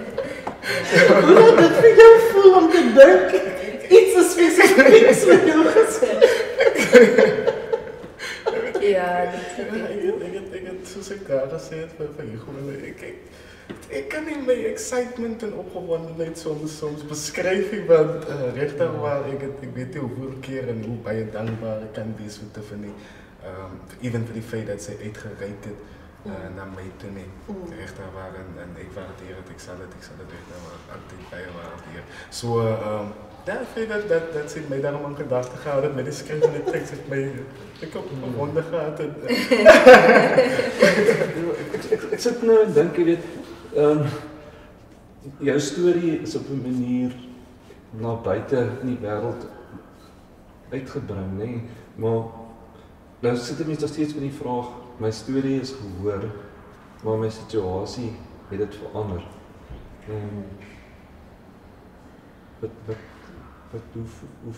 hoe 1.26 1.34
laat 1.36 1.58
dit 1.58 1.78
vir 1.84 2.02
jou 2.02 2.12
voel 2.30 2.56
om 2.60 2.70
te 2.70 2.82
dink 2.98 3.28
iets 3.90 4.18
is 4.22 4.32
spesifieks 4.32 5.24
met 5.30 5.46
jou 5.50 5.62
gesê? 5.76 6.12
Ja, 8.80 9.08
ek 9.22 9.34
het 10.66 10.88
soos 10.88 11.10
ek 11.14 11.28
daar 11.28 11.60
vir 11.98 12.08
vir 12.16 12.28
Hugo, 12.32 12.54
ek 12.86 13.02
ek 13.10 13.18
ek 14.00 14.08
kan 14.10 14.24
nie 14.26 14.38
my 14.42 14.56
excitement 14.70 15.42
en 15.46 15.52
opgewondenheid 15.62 16.38
soms 16.38 16.76
soms 16.78 17.04
nie 17.10 17.82
want 17.86 18.26
uh, 18.26 18.50
regtig 18.56 18.96
waar 19.02 19.26
ek 19.30 19.44
het 19.46 19.64
ek 19.66 19.72
weet 19.76 19.94
nie 19.94 20.02
hoeveel 20.04 20.34
keer 20.46 20.70
en 20.72 20.82
hoe 20.86 20.98
baie 21.06 21.24
dankbaar 21.34 21.86
ek 21.86 21.94
kan 21.98 22.14
wees 22.18 22.40
vir 22.42 22.50
Tiffany. 22.56 22.92
Um 23.46 23.78
even 24.00 24.26
vir 24.28 24.36
die 24.36 24.46
feit 24.52 24.66
dat 24.68 24.82
sy 24.84 24.96
uitgereik 25.00 25.64
het 25.68 25.70
uh, 26.26 26.48
na 26.56 26.64
my 26.64 26.86
toe 26.96 27.10
nie. 27.10 27.28
Regtig 27.78 28.12
waar 28.14 28.34
en, 28.42 28.52
en 28.64 28.76
ek 28.82 28.92
waardeer 28.94 29.34
dit, 29.40 29.50
ek 29.54 29.60
sal 29.60 29.80
dit 29.82 29.98
ek 29.98 30.06
sal 30.06 30.20
dit 30.22 30.36
regtig 30.36 30.62
waar 30.66 30.80
altyd 30.98 31.26
baie 31.32 31.50
waardeer. 31.58 32.06
So 32.30 32.60
um 32.60 33.12
Ja, 33.44 33.60
ik 33.60 33.66
vind 33.72 33.88
dat, 33.88 34.08
dat, 34.08 34.32
dat 34.32 34.50
ze 34.50 34.62
mij 34.68 34.80
daarom 34.80 35.04
aan 35.04 35.16
gedachten 35.16 35.58
gehouden 35.58 35.94
met 35.94 36.04
de 36.04 36.12
schrift 36.12 36.44
en 36.44 36.52
de 36.52 36.70
tekst. 36.70 36.90
heeft 36.90 37.08
mij, 37.08 37.32
ik 37.78 37.92
heb 37.92 38.02
een 38.22 38.34
wonder 38.36 38.62
gehad. 38.62 39.00
En, 39.00 39.14
ek, 41.72 41.84
ek, 41.90 42.02
ek 42.10 42.20
sit 42.20 42.42
nou 42.42 42.58
en 42.64 42.72
dink 42.72 42.96
jy 42.96 43.04
weet 43.04 43.24
ehm 43.74 44.04
jou 45.38 45.60
storie 45.60 46.20
is 46.20 46.34
op 46.36 46.48
'n 46.48 46.62
manier 46.62 47.12
na 47.90 48.14
buite 48.14 48.68
in 48.80 48.86
die 48.86 48.98
wêreld 49.00 49.46
uitgebring 50.70 51.32
nê 51.38 51.44
nee? 51.44 51.62
maar 51.94 52.22
nou 53.20 53.36
sit 53.36 53.60
ek 53.60 53.66
net 53.66 53.80
nog 53.80 53.88
steeds 53.88 54.14
met 54.14 54.22
die 54.22 54.38
vraag 54.42 54.68
my 55.00 55.10
storie 55.10 55.60
is 55.60 55.74
gehoor 55.80 56.28
maar 57.02 57.16
my 57.18 57.30
situasie 57.32 58.12
het 58.50 58.58
dit 58.58 58.74
verander. 58.76 59.22
Ehm 60.08 60.42
wat 62.60 62.70
wat 62.86 63.04
wat 63.72 63.92
hoe 63.92 64.04
hoe 64.44 64.54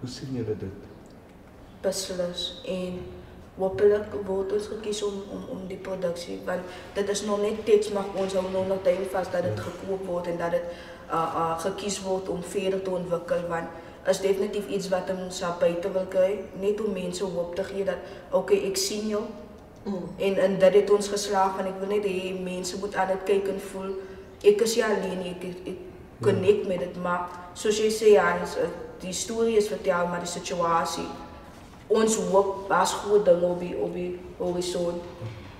hoe 0.00 0.08
sien 0.08 0.34
julle 0.36 0.56
dit? 0.56 0.92
beslis 1.82 2.46
en 2.68 3.00
hopelik 3.58 4.14
word 4.26 4.54
ons 4.56 4.70
gekies 4.72 5.02
om 5.04 5.18
om 5.34 5.42
om 5.56 5.64
die 5.68 5.78
produksie 5.86 6.38
want 6.46 6.78
dit 6.96 7.08
is 7.14 7.24
nog 7.28 7.42
net 7.42 7.60
teks 7.68 7.90
maar 7.96 8.08
ons 8.22 8.36
hou 8.38 8.44
nog 8.54 8.68
nog 8.70 8.82
duim 8.86 9.04
vas 9.12 9.30
dat 9.34 9.44
dit 9.48 9.60
gekoop 9.66 10.06
word 10.08 10.30
en 10.32 10.40
dat 10.40 10.56
dit 10.56 10.66
uh 11.12 11.28
uh 11.42 11.58
gekies 11.66 12.00
word 12.06 12.30
om 12.32 12.42
verder 12.54 12.82
te 12.82 12.94
ontwikkel 13.00 13.44
want 13.50 14.08
is 14.12 14.22
definitief 14.24 14.68
iets 14.68 14.88
wat 14.94 15.10
ons 15.14 15.42
sal 15.42 15.58
buite 15.60 15.92
wil 15.96 16.08
kry 16.14 16.30
net 16.64 16.80
om 16.80 16.96
mense 16.96 17.24
hoop 17.34 17.54
te 17.58 17.66
gee 17.68 17.84
dat 17.84 18.40
okay 18.40 18.62
ek 18.70 18.80
sien 18.80 19.10
jou 19.12 19.22
Mm. 19.84 20.08
en 20.18 20.36
en 20.38 20.58
dit 20.58 20.74
het 20.74 20.90
ons 20.90 21.08
geslaag 21.08 21.58
en 21.58 21.66
ek 21.66 21.78
wil 21.80 21.88
net 21.88 22.04
hê 22.06 22.32
mense 22.42 22.76
moet 22.78 22.94
aan 22.94 23.08
dit 23.08 23.22
kyk 23.24 23.48
en 23.48 23.60
voel 23.72 23.90
ek 24.42 24.60
is 24.60 24.76
nie 24.76 24.84
alleen 24.84 25.18
nie 25.18 25.32
ek 25.34 25.44
ek, 25.48 25.66
ek 25.66 25.78
connect 26.22 26.68
met 26.68 26.78
dit 26.78 26.96
maar 27.02 27.28
soos 27.54 27.78
jy 27.82 27.90
sê 27.90 28.14
Hans 28.18 28.56
eh, 28.56 28.68
die 29.02 29.12
storie 29.12 29.56
is 29.56 29.68
vertel 29.68 30.06
maar 30.06 30.22
die 30.22 30.30
situasie 30.38 31.08
ons 31.88 32.16
hoop 32.30 32.68
was 32.68 32.94
groot 32.94 33.24
dinge 33.24 33.46
op 33.46 33.60
die 33.60 33.74
op 33.76 33.94
die 33.94 34.18
horison 34.38 35.00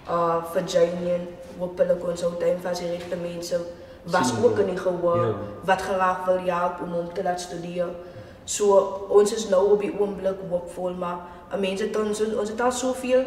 uh 0.09 0.38
vir 0.55 0.62
Janine 0.67 1.19
hopelik 1.59 2.05
ons 2.09 2.23
hou 2.23 2.33
tyd 2.38 2.62
vas 2.62 2.79
die 2.81 2.91
regte 2.95 3.17
mense 3.17 3.59
was 4.05 4.33
ook 4.43 4.59
in 4.59 4.67
die 4.67 4.79
gehoor 4.79 5.26
Ja. 5.26 5.35
wat 5.64 5.83
graag 5.83 6.25
wil 6.25 6.38
help 6.47 6.81
om 6.83 6.93
hom 6.93 7.12
te 7.14 7.23
laat 7.23 7.41
studeer. 7.41 7.88
So 8.45 8.79
ons 9.09 9.35
is 9.35 9.49
nou 9.49 9.73
op 9.73 9.81
die 9.81 9.93
oomblik 10.00 10.38
hoopvol 10.50 10.95
maar 10.99 11.19
'n 11.52 11.61
mens 11.61 11.81
het 11.81 11.97
ons 11.97 12.21
ons 12.21 12.49
het 12.49 12.61
al 12.61 12.73
soveel 12.73 13.23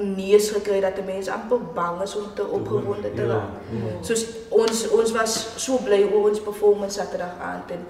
neus 0.00 0.50
gekry 0.50 0.80
dat 0.80 0.98
'n 0.98 1.04
mens 1.06 1.28
amper 1.28 1.58
bang 1.74 2.02
is 2.02 2.16
om 2.16 2.24
te 2.34 2.46
opgewonde 2.46 3.14
te 3.14 3.22
Ja, 3.22 3.28
raak. 3.28 3.50
ja. 3.70 4.04
Soos 4.04 4.26
ons 4.48 4.88
ons 4.90 5.12
was 5.12 5.48
so 5.56 5.76
bly 5.84 6.08
oor 6.12 6.28
ons 6.28 6.40
performance 6.40 6.98
Saterdag 6.98 7.34
aand 7.40 7.70
en 7.70 7.86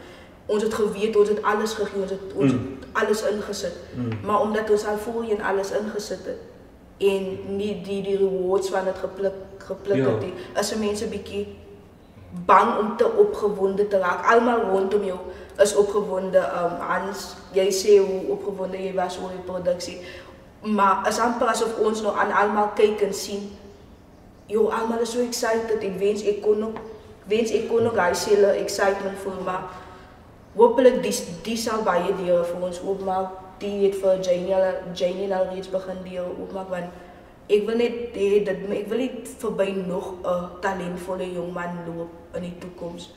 ons 0.47 0.63
het 0.63 0.75
geweet 0.75 1.17
ons 1.17 1.29
het 1.29 1.43
alles 1.43 1.73
gegee, 1.75 2.01
ons 2.03 2.11
het 2.11 2.21
ons 2.37 2.53
Mm. 2.53 2.77
het 2.81 2.89
alles 3.03 3.23
ingesit. 3.23 3.73
Mm. 3.95 4.13
Maar 4.25 4.41
omdat 4.41 4.71
ons 4.71 4.87
al 4.87 4.97
voorheen 4.99 5.43
alles 5.43 5.71
ingesit 5.71 6.25
het 6.25 6.39
en 6.99 7.39
nie 7.57 7.83
die 7.83 8.03
die 8.03 8.17
rewards 8.17 8.69
van 8.69 8.85
dit 8.85 8.97
gepluk 8.99 9.33
gepluk 9.59 9.97
Ja. 9.97 10.05
het 10.11 10.21
nie, 10.21 10.33
is 10.61 10.73
'n 10.75 10.79
mens 10.79 11.01
'n 11.03 11.09
bietjie 11.09 11.47
bang 12.47 12.79
om 12.79 12.97
te 12.97 13.13
opgewonde 13.13 13.89
te 13.89 13.99
raak. 13.99 14.27
Almal 14.35 14.61
rondom 14.61 15.05
jou 15.05 15.19
is 15.63 15.77
opgewonde. 15.77 16.39
Um 16.39 16.81
Hans, 16.81 17.35
jy 17.53 17.71
sê 17.71 17.99
hoe 17.99 18.21
opgewonde 18.29 18.77
jy 18.77 18.95
was 18.95 19.19
oor 19.23 19.31
die 19.31 19.53
produksie. 19.53 20.01
Maar 20.65 21.09
is 21.09 21.19
amper 21.19 21.53
ons 21.85 22.01
nou 22.03 22.17
aan 22.17 22.33
almal 22.33 22.73
kyk 22.75 23.01
en 23.01 23.15
sien. 23.15 23.51
Jo, 24.47 24.69
almal 24.69 24.99
is 25.05 25.13
so 25.13 25.21
excited. 25.21 25.83
Ek 25.83 25.99
wens 25.99 26.25
ek 26.25 26.43
kon 26.43 26.63
ook 26.65 26.79
wens 27.29 27.53
ek 27.57 27.69
kon 27.69 27.87
ook 27.87 28.01
selle 28.13 28.53
excitement 28.61 29.19
voel, 29.23 29.41
maar 29.45 29.69
hopelik 30.57 31.03
die 31.03 31.15
die 31.43 31.57
sal 31.57 31.83
baie 31.83 32.13
deure 32.17 32.45
vir 32.45 32.61
ons 32.69 32.81
oopmaak. 32.85 33.41
Die 33.59 33.85
het 33.87 33.97
vir 34.01 34.21
Janie 34.21 34.57
Janie 34.95 35.35
al 35.35 35.51
reeds 35.53 35.71
begin 35.71 36.03
deel 36.05 36.29
oopmaak 36.41 36.69
want 36.69 36.91
ek 37.49 37.67
wil 37.69 37.79
dit 37.79 38.17
ek 38.17 38.89
wil 38.89 38.99
nie 38.99 39.13
verby 39.39 39.69
nog 39.87 40.15
'n 40.25 40.61
talentvolle 40.61 41.33
jong 41.33 41.53
man 41.53 41.85
loop 41.87 42.11
in 42.35 42.43
die 42.43 42.59
toekoms 42.59 43.11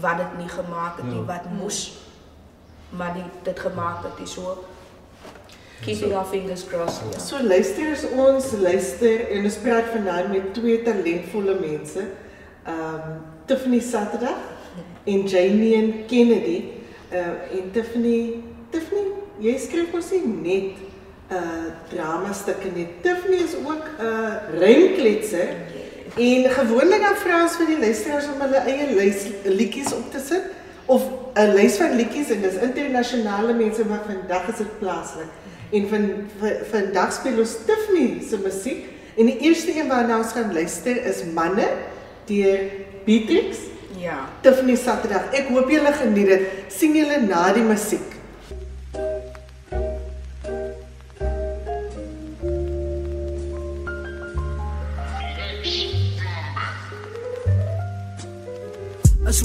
wat 0.00 0.18
dit 0.18 0.38
nie 0.38 0.48
gemaak 0.48 0.96
het 0.96 1.06
nie, 1.06 1.18
Ja. 1.18 1.24
wat 1.26 1.44
moes 1.58 1.98
maar 2.90 3.14
die 3.14 3.24
dit 3.42 3.58
gemaak 3.60 4.02
het. 4.02 4.18
nie. 4.18 4.26
So 4.26 4.58
keeping 5.82 6.12
our 6.12 6.24
fingers 6.24 6.64
crossed. 6.64 7.02
Ja. 7.12 7.18
So 7.18 7.42
luisters 7.42 8.04
ons 8.16 8.52
luister 8.60 9.26
en 9.30 9.44
ons 9.44 9.58
praat 9.62 9.88
vanaand 9.94 10.32
met 10.32 10.52
twee 10.54 10.82
talentvolle 10.82 11.56
mense. 11.60 12.06
Um 12.68 13.20
Tiffany 13.46 13.80
Saterdag 13.80 14.38
en 15.04 15.26
Jamie 15.26 16.04
Kennedy. 16.06 16.64
Uh 17.12 17.58
en 17.58 17.72
Tiffany 17.72 18.42
Tiffany, 18.70 19.06
jy 19.42 19.56
skryf 19.58 19.90
mos 19.96 20.12
nie 20.14 20.22
net 20.28 20.78
uh 21.32 21.72
drama 21.90 22.32
stukke 22.36 22.70
nie. 22.74 22.86
Tiffany 23.02 23.42
is 23.46 23.56
ook 23.64 23.88
'n 23.98 24.04
uh, 24.04 24.58
rymkletser. 24.60 25.56
En 26.16 26.50
gewoonlik 26.50 27.00
dan 27.00 27.16
vra 27.16 27.42
ons 27.42 27.56
vir 27.56 27.66
die 27.66 27.78
luisteraars 27.78 28.26
om 28.34 28.40
hulle 28.40 28.62
eie 28.66 28.86
lys 28.94 29.26
liedjies 29.44 29.92
op 29.94 30.10
te 30.12 30.18
sit 30.18 30.42
of 30.86 31.02
'n 31.34 31.54
lys 31.54 31.76
van 31.76 31.94
liedjies 31.94 32.30
en 32.30 32.40
dis 32.42 32.62
internasionale 32.68 33.54
mense 33.54 33.84
maar 33.84 34.02
vandag 34.06 34.48
is 34.48 34.56
dit 34.56 34.78
plaaslik. 34.78 35.30
En 35.70 35.88
van 35.88 36.06
vandag 36.70 37.12
speel 37.14 37.38
ons 37.38 37.56
Tiffany 37.66 38.22
se 38.26 38.38
musiek 38.42 38.86
en 39.16 39.28
die 39.28 39.38
eerste 39.46 39.74
een 39.76 39.90
waarna 39.90 40.18
ons 40.18 40.32
gaan 40.34 40.52
luister 40.54 40.98
is 41.06 41.22
Manne 41.34 41.68
deur 42.26 42.64
Beatrix. 43.06 43.66
Ja. 44.00 44.28
Tiffany 44.42 44.76
Saterdag. 44.76 45.30
Ek 45.36 45.50
hoop 45.52 45.70
julle 45.70 45.92
geniet 45.98 46.30
dit. 46.30 46.48
sien 46.72 46.94
julle 46.96 47.20
na 47.26 47.50
die 47.54 47.66
musiek. 47.66 48.09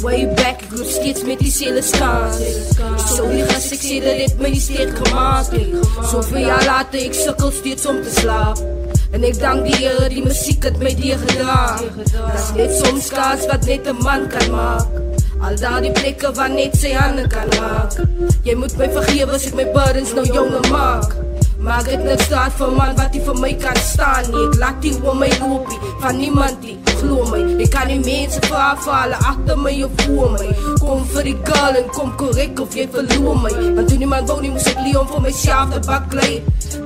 Way 0.04 0.26
back, 0.36 0.62
ek 0.64 0.72
loop 0.76 0.88
steeds 0.90 1.24
met 1.24 1.40
dieselfde 1.40 1.82
skans. 1.86 2.40
Ek 2.80 3.04
sou 3.08 3.28
nie 3.30 3.44
gesê 3.48 3.76
ek 3.78 3.84
sê 3.84 4.00
dat 4.04 4.22
dit 4.22 4.40
my 4.42 4.52
nie 4.54 4.62
sterk 4.64 4.96
gemaak 5.00 5.52
het. 5.56 5.76
Soveel 6.12 6.48
jaar 6.48 6.66
later, 6.68 7.00
ek 7.02 7.18
sukkel 7.18 7.52
steeds 7.56 7.88
om 7.92 8.02
te 8.04 8.14
slaap. 8.20 8.62
En 9.16 9.24
ek 9.24 9.40
dank 9.40 9.68
die 9.68 9.76
Here, 9.80 10.10
die 10.12 10.24
musiek 10.26 10.64
het 10.68 10.80
my 10.82 10.92
deurgedra. 10.98 11.60
Daar's 12.12 12.50
net 12.58 12.74
soms 12.80 13.12
kaas 13.14 13.46
wat 13.52 13.66
net 13.66 13.88
'n 13.88 14.02
man 14.04 14.28
kan 14.28 14.50
maak. 14.52 14.88
Al 15.42 15.56
daardie 15.56 15.92
plekke 15.92 16.32
waar 16.34 16.50
net 16.50 16.76
sy 16.76 16.92
hande 16.94 17.28
kan 17.28 17.48
raak. 17.60 18.00
Jy 18.44 18.56
moet 18.56 18.78
my 18.78 18.90
vergewe 18.90 19.32
as 19.36 19.48
ek 19.48 19.56
my 19.56 19.68
burdens 19.72 20.14
nou 20.14 20.26
jonger 20.26 20.70
maak. 20.72 21.25
Maar 21.66 21.80
ek 21.82 21.88
het 21.96 22.04
niks 22.06 22.28
staat 22.30 22.54
vir 22.60 22.74
man 22.78 22.92
wat 22.94 23.16
nie 23.16 23.22
vir 23.26 23.38
my 23.42 23.50
kan 23.58 23.78
staan 23.82 24.28
nie. 24.30 24.42
Ek 24.52 24.58
laat 24.62 24.84
nie 24.86 24.92
oor 25.02 25.16
my 25.18 25.30
loopie 25.40 25.80
van 26.04 26.20
niemand 26.22 26.62
nie. 26.62 26.76
Glo 27.00 27.26
my, 27.32 27.40
ek 27.66 27.72
kan 27.74 27.90
nie 27.90 27.98
mense 28.06 28.42
hulle 28.46 29.18
agter 29.32 29.58
my 29.58 29.74
of 29.88 29.96
voor 30.04 30.36
my. 30.36 30.52
Kom 30.84 31.02
vir 31.16 31.32
die 31.32 31.36
girl 31.50 31.80
en 31.82 31.90
kom 31.98 32.14
korrek 32.22 32.62
of 32.62 32.78
jy 32.78 32.86
verloor 32.94 33.42
my. 33.42 33.54
Want 33.80 33.90
toe 33.90 33.98
niemand 33.98 34.30
wou 34.30 34.38
nie 34.46 34.54
moes 34.54 34.70
ek 34.70 34.86
leer 34.86 35.02
om 35.02 35.10
vir 35.10 35.26
myself 35.26 35.74
te 35.74 35.82
baklei. 35.90 36.32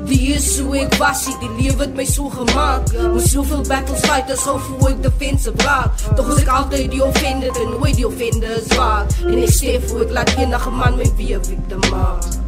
Die 0.07 0.21
is 0.38 0.48
hoe 0.63 0.79
ek 0.86 0.95
was, 1.01 1.27
ie, 1.27 1.36
die 1.43 1.51
lewe 1.59 1.83
het 1.83 2.00
my 2.00 2.07
so 2.07 2.31
gemaak. 2.39 2.95
Moes 3.12 3.29
soveel 3.36 3.67
battles 3.67 4.07
fight 4.07 4.31
as 4.31 4.48
gou 4.48 4.57
voor 4.71 4.93
ek 4.95 5.03
defensive 5.09 5.67
raak. 5.67 6.05
Toch 6.15 6.27
was 6.31 6.45
ek 6.48 6.53
altyd 6.62 6.93
die 6.95 7.03
offender 7.03 7.65
en 7.65 7.75
nooit 7.75 8.00
die 8.00 8.07
offender 8.07 8.62
is 8.62 8.71
waar. 8.79 9.09
En 9.27 9.41
ek 9.43 9.57
sê 9.59 9.75
voor 9.89 10.07
ek 10.07 10.21
laat 10.21 10.38
enige 10.39 10.77
man 10.79 11.03
my 11.03 11.15
weer 11.19 11.43
victim 11.51 11.83
maak. 11.91 12.38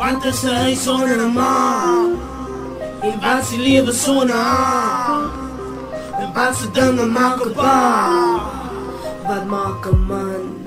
Bata 0.00 0.32
sair 0.32 0.76
sona 0.76 1.14
na 1.14 1.26
mão 1.26 2.18
E 3.04 3.10
vai 3.18 3.42
se 3.42 3.56
livre 3.58 3.92
sona 3.92 5.30
E 6.18 6.32
vai 6.32 6.54
se 6.54 6.68
to 6.68 7.06
mal 7.06 7.38
que 7.38 7.50
pá 7.50 8.50
Vai 9.28 9.44
mal 9.44 9.78
a 9.84 9.92
man? 9.92 10.59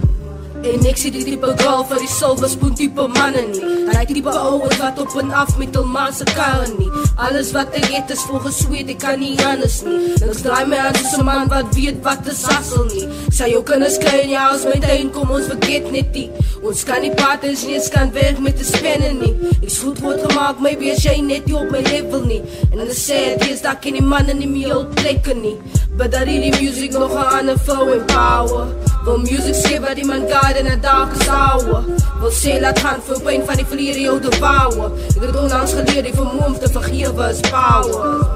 En 0.63 0.85
ek 0.87 0.95
sê 0.95 1.09
die 1.11 1.25
tipe 1.27 1.49
girl 1.59 1.81
vir 1.89 1.99
die 1.99 2.07
silver 2.07 2.47
spoon 2.47 2.75
tipe 2.79 3.03
manne 3.17 3.41
nie. 3.49 3.71
Daai 3.89 4.05
tipe 4.07 4.31
ouens 4.31 4.77
wat 4.79 4.99
op 5.03 5.15
en 5.19 5.33
af 5.35 5.57
met 5.59 5.75
hul 5.75 5.89
man 5.91 6.13
se 6.15 6.23
karre 6.29 6.69
nie. 6.77 6.87
Alles 7.25 7.51
wat 7.55 7.75
ek 7.75 7.89
het 7.91 8.13
is 8.15 8.23
volgens 8.29 8.61
sweet, 8.63 8.87
ek 8.93 9.01
kan 9.03 9.19
nie 9.19 9.33
anders 9.43 9.81
nie. 9.83 10.13
Niks 10.21 10.39
draai 10.45 10.63
my 10.71 10.79
aan 10.85 10.95
soos 10.95 11.17
'n 11.19 11.25
man 11.27 11.51
wat 11.51 11.75
weet 11.75 11.99
wat 12.07 12.23
te 12.23 12.35
sassel 12.35 12.87
nie. 12.93 13.03
Sy 13.39 13.49
jou 13.51 13.63
kinders 13.63 13.97
kry 13.97 14.23
in 14.23 14.31
jou 14.35 14.45
huis 14.51 14.63
met 14.71 14.81
tuin 14.87 15.11
kom 15.11 15.35
ons 15.35 15.51
vergeet 15.51 15.91
net 15.91 16.15
nie. 16.15 16.29
Ons 16.63 16.83
kan 16.87 17.01
nie 17.01 17.11
patens 17.11 17.65
nie, 17.67 17.75
ons 17.75 17.89
kan 17.89 18.13
werk 18.13 18.39
met 18.39 18.57
die 18.57 18.65
spenne 18.65 19.11
nie. 19.19 19.35
Ek 19.63 19.71
goed 19.83 19.99
groot 19.99 20.23
gemaak, 20.29 20.59
maybe 20.59 20.91
as 20.91 21.03
jy 21.03 21.19
net 21.21 21.45
nie 21.45 21.55
op 21.59 21.71
my 21.71 21.81
level 21.91 22.23
nie. 22.23 22.41
En 22.71 22.77
dan 22.77 22.87
sê 22.87 23.37
dit 23.37 23.49
is 23.51 23.61
dat 23.61 23.83
ken 23.83 23.99
die 23.99 24.01
manne 24.01 24.33
nie 24.33 24.47
meer 24.47 24.87
plekke 24.95 25.33
nie. 25.33 25.57
But 25.97 26.11
dat 26.11 26.25
die 26.25 26.55
music 26.61 26.91
nog 26.91 27.11
'n 27.11 27.39
ander 27.39 27.57
flow 27.59 27.91
en 27.91 28.05
power. 28.05 28.92
Wil 29.03 29.17
music 29.17 29.79
wat 29.79 29.95
die 29.95 30.05
man 30.05 30.23
guide 30.29 30.59
in 30.59 30.65
'n 30.65 30.81
dark 30.81 31.11
hour. 31.27 31.83
Wil 32.19 32.31
sê 32.31 32.59
laat 32.59 32.79
gaan 32.79 33.01
vir 33.07 33.19
pyn 33.21 33.45
van 33.45 33.55
die 33.55 33.65
verlede 33.65 34.01
jou 34.01 34.19
devour. 34.19 34.91
Ek 35.15 35.21
het 35.21 35.35
onlangs 35.35 35.73
geleer 35.73 36.03
die 36.03 36.13
vermoë 36.13 36.45
om 36.45 36.59
te 36.59 36.69
vergewe 36.69 37.29
is 37.29 37.39
power. 37.39 38.27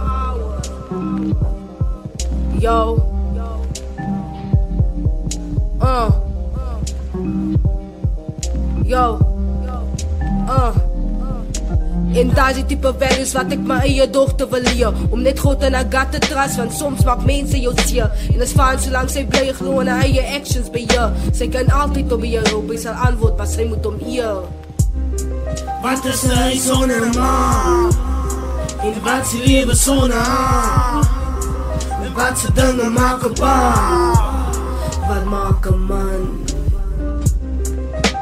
Yo. 2.60 2.80
Uh. 5.82 6.10
Yo. 8.84 9.18
Uh. 10.50 10.97
En 12.18 12.34
daar 12.34 12.50
is 12.50 12.56
die 12.56 12.66
type 12.66 12.94
values 12.98 13.32
wat 13.38 13.52
ek 13.54 13.60
my 13.70 13.76
eie 13.86 14.06
dogter 14.10 14.48
wil 14.50 14.64
leer 14.72 14.96
Om 15.14 15.22
net 15.22 15.38
God 15.40 15.62
in 15.68 15.76
haar 15.78 15.86
gat 15.94 16.16
te 16.16 16.22
trust 16.24 16.58
Want 16.58 16.74
soms 16.74 17.04
maak 17.06 17.22
mense 17.30 17.60
jou 17.62 17.74
seer 17.86 18.10
En 18.34 18.42
is 18.42 18.56
fijn 18.58 18.82
solang 18.82 19.12
sy 19.14 19.26
bly 19.30 19.52
glo 19.60 19.84
in 19.84 19.92
haar 19.92 20.02
eie 20.08 20.24
actions 20.40 20.72
beheer 20.74 21.14
Sy 21.30 21.50
kan 21.54 21.70
altyd 21.70 22.16
op 22.16 22.24
beheer 22.26 22.50
op 22.58 22.74
Hy 22.74 22.80
sal 22.82 22.98
antwoord 23.10 23.38
maar 23.38 23.52
sy 23.52 23.70
moet 23.70 23.86
om 23.86 24.02
eer 24.02 24.42
Wat 25.86 26.06
is 26.10 26.26
hy 26.32 26.58
sonder 26.58 27.06
'n 27.06 27.14
maan? 27.16 27.94
En 28.82 28.94
wat 29.06 29.28
sy 29.28 29.38
lewe 29.46 29.76
sonder 29.76 30.18
haar? 30.18 31.06
En 32.04 32.14
wat 32.18 32.38
sy 32.40 32.50
dinge 32.58 32.90
maak 32.90 33.24
op 33.30 33.40
haar? 33.40 34.18
Wat 35.08 35.26
maak 35.26 35.70
'n 35.70 35.80
man? 35.86 36.22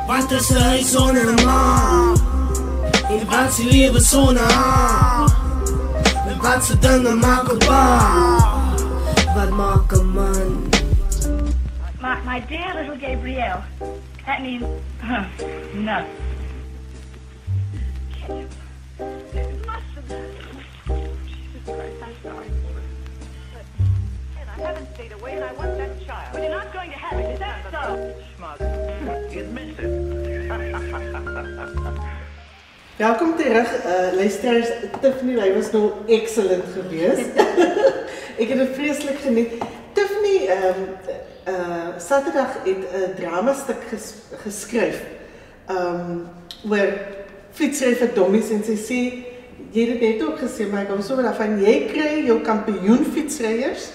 Wat 0.07 0.31
is 0.31 0.49
hy 0.49 0.83
sonder 0.83 1.31
'n 1.31 2.34
Levanto 3.09 3.61
e 3.69 4.01
sona 4.01 5.25
Levanto 6.25 6.77
dan 6.79 7.05
een 7.05 7.17
makelbaan 7.17 8.73
man 10.13 10.69
my, 12.25 12.39
dear 12.47 12.73
little 12.75 12.97
Gabrielle 12.97 13.63
That 14.25 14.41
means 14.41 14.63
huh, 15.01 15.25
no 15.73 16.05
Stayed 24.93 25.11
away, 25.11 25.33
and 25.33 25.43
I 25.43 25.51
want 25.51 25.77
that 25.77 26.05
child. 26.05 26.29
But 26.31 26.41
you're 26.41 26.51
not 26.51 26.71
going 26.71 26.89
to 26.89 26.97
have 26.97 27.19
it. 27.19 27.33
Is 27.33 27.39
that 27.39 27.65
so? 27.69 28.15
Schmuck. 28.37 28.61
It. 28.61 28.75
Welkom 32.95 33.35
terug, 33.35 33.85
uh, 33.85 34.15
luisteraars. 34.15 34.67
Tiffany, 35.01 35.33
jy 35.35 35.49
was 35.51 35.71
nou 35.73 35.89
excellent 36.07 36.63
geweest. 36.71 37.33
ek 38.39 38.53
het 38.53 38.59
dit 38.61 38.69
vreeslik 38.77 39.17
geniet. 39.19 39.57
Tiffany, 39.97 40.37
ehm 40.47 40.77
uh, 41.51 41.89
Saterdag 41.99 42.53
het 42.63 42.85
'n 42.87 43.17
dramastuk 43.17 43.83
ges 43.89 44.13
geskryf. 44.45 45.01
Ehm 45.67 45.99
um, 45.99 46.21
oor 46.71 46.93
fietsry 47.51 47.91
vir 47.99 48.13
dommies 48.15 48.53
en 48.55 48.63
sy 48.63 48.77
sê 48.79 49.01
jy 49.75 49.83
het 49.83 49.91
dit 49.99 50.01
net 50.01 50.23
ook 50.23 50.39
gesê, 50.39 50.69
maar 50.71 50.87
ek 50.87 50.93
hou 50.95 51.01
so 51.03 51.19
daarvan 51.19 51.59
jy 51.59 51.75
kry 51.91 52.23
jou 52.29 52.39
kampioen 52.47 53.03
fietsryers, 53.03 53.89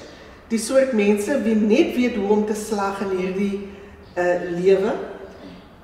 die 0.52 0.60
soort 0.60 0.92
mense 0.92 1.40
wie 1.40 1.56
net 1.56 1.96
weet 1.96 2.20
hoe 2.20 2.28
om 2.36 2.44
te 2.44 2.58
slag 2.68 3.00
in 3.08 3.16
hierdie 3.16 3.56
uh 4.20 4.36
lewe. 4.60 4.92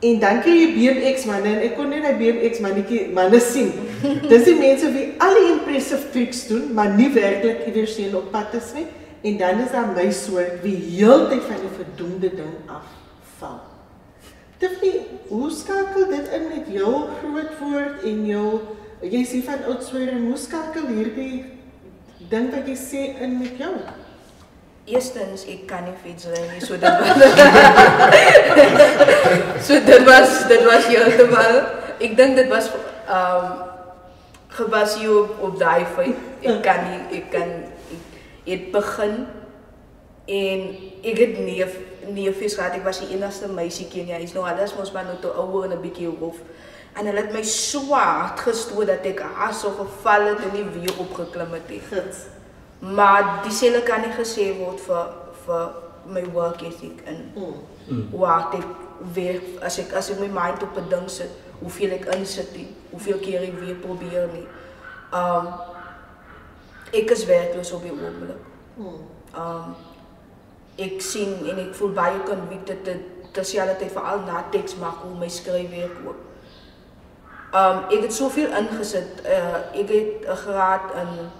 En 0.06 0.18
dan 0.22 0.42
kry 0.44 0.54
jy 0.54 0.66
BMX 0.76 1.24
manne 1.26 1.54
en 1.56 1.64
ek 1.66 1.74
kon 1.78 1.88
net 1.90 2.04
daai 2.04 2.18
BMX 2.20 2.60
mannetjie 2.62 3.06
manne 3.16 3.40
sien. 3.42 3.72
Dis 4.30 4.44
die 4.46 4.54
mense 4.58 4.90
wie 4.94 5.06
al 5.24 5.34
die 5.38 5.48
impressive 5.54 6.12
tricks 6.14 6.44
doen, 6.50 6.68
maar 6.76 6.92
nie 6.94 7.08
werklik 7.14 7.64
iewers 7.66 7.96
heen 7.98 8.14
op 8.18 8.28
pad 8.34 8.54
is 8.58 8.70
nie. 8.76 8.86
En 9.26 9.40
dan 9.40 9.62
is 9.64 9.72
daar 9.74 9.88
my 9.96 10.06
soort 10.14 10.60
wie 10.62 10.76
heeltyd 10.76 11.42
van 11.48 11.58
die 11.64 11.72
verdoemde 11.80 12.30
ding 12.38 12.54
afval. 12.70 13.58
Tiffany, 14.60 15.02
hoe 15.28 15.50
skakel 15.52 16.06
dit 16.12 16.32
in 16.38 16.46
met 16.52 16.68
jou 16.72 16.92
groot 17.18 17.58
woord 17.60 18.04
en 18.08 18.22
jou 18.28 18.46
jy 19.04 19.22
sê 19.28 19.42
van 19.44 19.66
oudsweer 19.68 20.14
en 20.14 20.30
hoe 20.30 20.38
skakel 20.40 20.86
hierdie 20.94 21.44
ding 22.30 22.48
wat 22.54 22.68
jy 22.70 22.76
sê 22.80 23.02
in 23.26 23.38
met 23.42 23.58
jou? 23.60 23.74
Eerstens, 24.86 25.42
ek 25.50 25.64
kan 25.66 25.82
nie 25.82 25.96
fiets 25.98 26.28
ry 26.30 26.44
nie, 26.46 26.60
so 26.62 26.76
dit 26.78 26.94
was 27.02 27.18
So 29.66 29.82
dit 29.82 30.02
was 30.06 30.46
dit 30.46 30.62
was 30.62 30.86
heeltemal. 30.86 31.56
Ek 31.98 32.14
dink 32.14 32.38
dit 32.38 32.46
was 32.52 32.70
um 33.10 33.64
gebaseer 34.56 35.10
op, 35.24 35.32
op 35.48 35.56
daai 35.58 35.82
feit. 35.96 36.14
Ek 36.46 36.62
kan 36.62 36.86
nie 36.86 37.00
ek 37.18 37.26
kan 37.34 37.50
het 38.46 38.70
begin 38.70 39.26
en 40.30 40.62
ek 41.02 41.18
het 41.18 41.34
nie 41.42 42.30
fiets 42.30 42.54
gehad. 42.54 42.78
Ek 42.78 42.86
was 42.86 43.02
die 43.02 43.10
enigste 43.16 43.50
meisietjie 43.50 44.04
in 44.04 44.08
die 44.12 44.18
huis. 44.20 44.36
Nou 44.38 44.46
alles 44.46 44.76
mos 44.78 44.94
maar 44.94 45.10
nou 45.10 45.18
te 45.18 45.34
ouer 45.34 45.66
en 45.66 45.74
'n 45.76 45.82
bietjie 45.82 46.14
rof. 46.20 46.38
En 46.94 47.10
hulle 47.10 47.26
het 47.26 47.34
my 47.34 47.42
so 47.42 47.90
hard 47.90 48.38
gestoot 48.40 48.86
dat 48.86 49.04
ek 49.04 49.20
asof 49.20 49.76
geval 49.82 50.30
het 50.30 50.40
en 50.46 50.54
nie 50.54 50.64
weer 50.78 50.94
opgeklim 50.98 51.52
het. 51.52 51.68
Maar 52.78 53.40
dieselfde 53.42 53.82
kan 53.82 54.00
nie 54.00 54.12
gesê 54.12 54.50
word 54.58 54.80
vir 54.80 55.06
vir 55.46 55.70
my 56.06 56.24
work 56.32 56.62
ethic 56.62 57.02
en 57.06 57.32
Mm. 57.88 58.10
hard 58.22 58.54
ek 58.54 58.66
werk 59.14 59.62
as 59.62 59.78
ek 59.78 59.92
as 59.92 60.10
ek 60.10 60.18
my 60.20 60.26
mind 60.26 60.62
op 60.62 60.76
'n 60.76 60.88
ding 60.88 61.10
sit, 61.10 61.30
hoeveel 61.60 61.90
ek 61.90 62.04
insit 62.14 62.48
hoeveel 62.90 63.18
keer 63.18 63.42
ek 63.42 63.58
weer 63.60 63.74
probeer 63.74 64.28
nie. 64.32 64.46
Um 65.12 65.48
ek 66.92 67.10
is 67.10 67.24
werkloos 67.26 67.72
op 67.72 67.82
die 67.82 67.92
oomblik. 67.92 68.42
Mm. 68.76 68.86
Um 69.38 69.74
ek 70.78 71.00
sien 71.00 71.48
en 71.48 71.58
ek 71.58 71.74
voel 71.74 71.92
baie 71.92 72.22
convicted 72.22 72.84
te 72.84 72.96
terselfdertyd 73.32 73.92
veral 73.92 74.20
na 74.26 74.44
teks 74.50 74.76
maak 74.76 75.02
hoe 75.02 75.18
my 75.18 75.28
skryfwerk 75.28 75.96
ook. 76.06 76.20
Um 77.54 77.78
ek 77.90 78.02
het 78.02 78.12
soveel 78.14 78.50
ingesit. 78.52 79.22
Uh 79.24 79.80
ek 79.80 79.88
het 79.88 80.28
'n 80.28 80.36
graad 80.36 80.92
in 80.94 81.30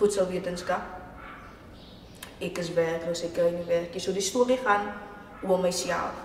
voedselwetenskap. 0.00 0.98
Ek 2.40 2.58
is 2.62 2.72
werkloos, 2.76 3.24
ek 3.26 3.34
kry 3.36 3.50
nie 3.52 3.66
werk 3.68 3.92
nie. 3.92 4.02
So 4.02 4.16
die 4.16 4.24
storie 4.24 4.58
gaan 4.64 4.88
oor 5.44 5.60
myself. 5.60 6.16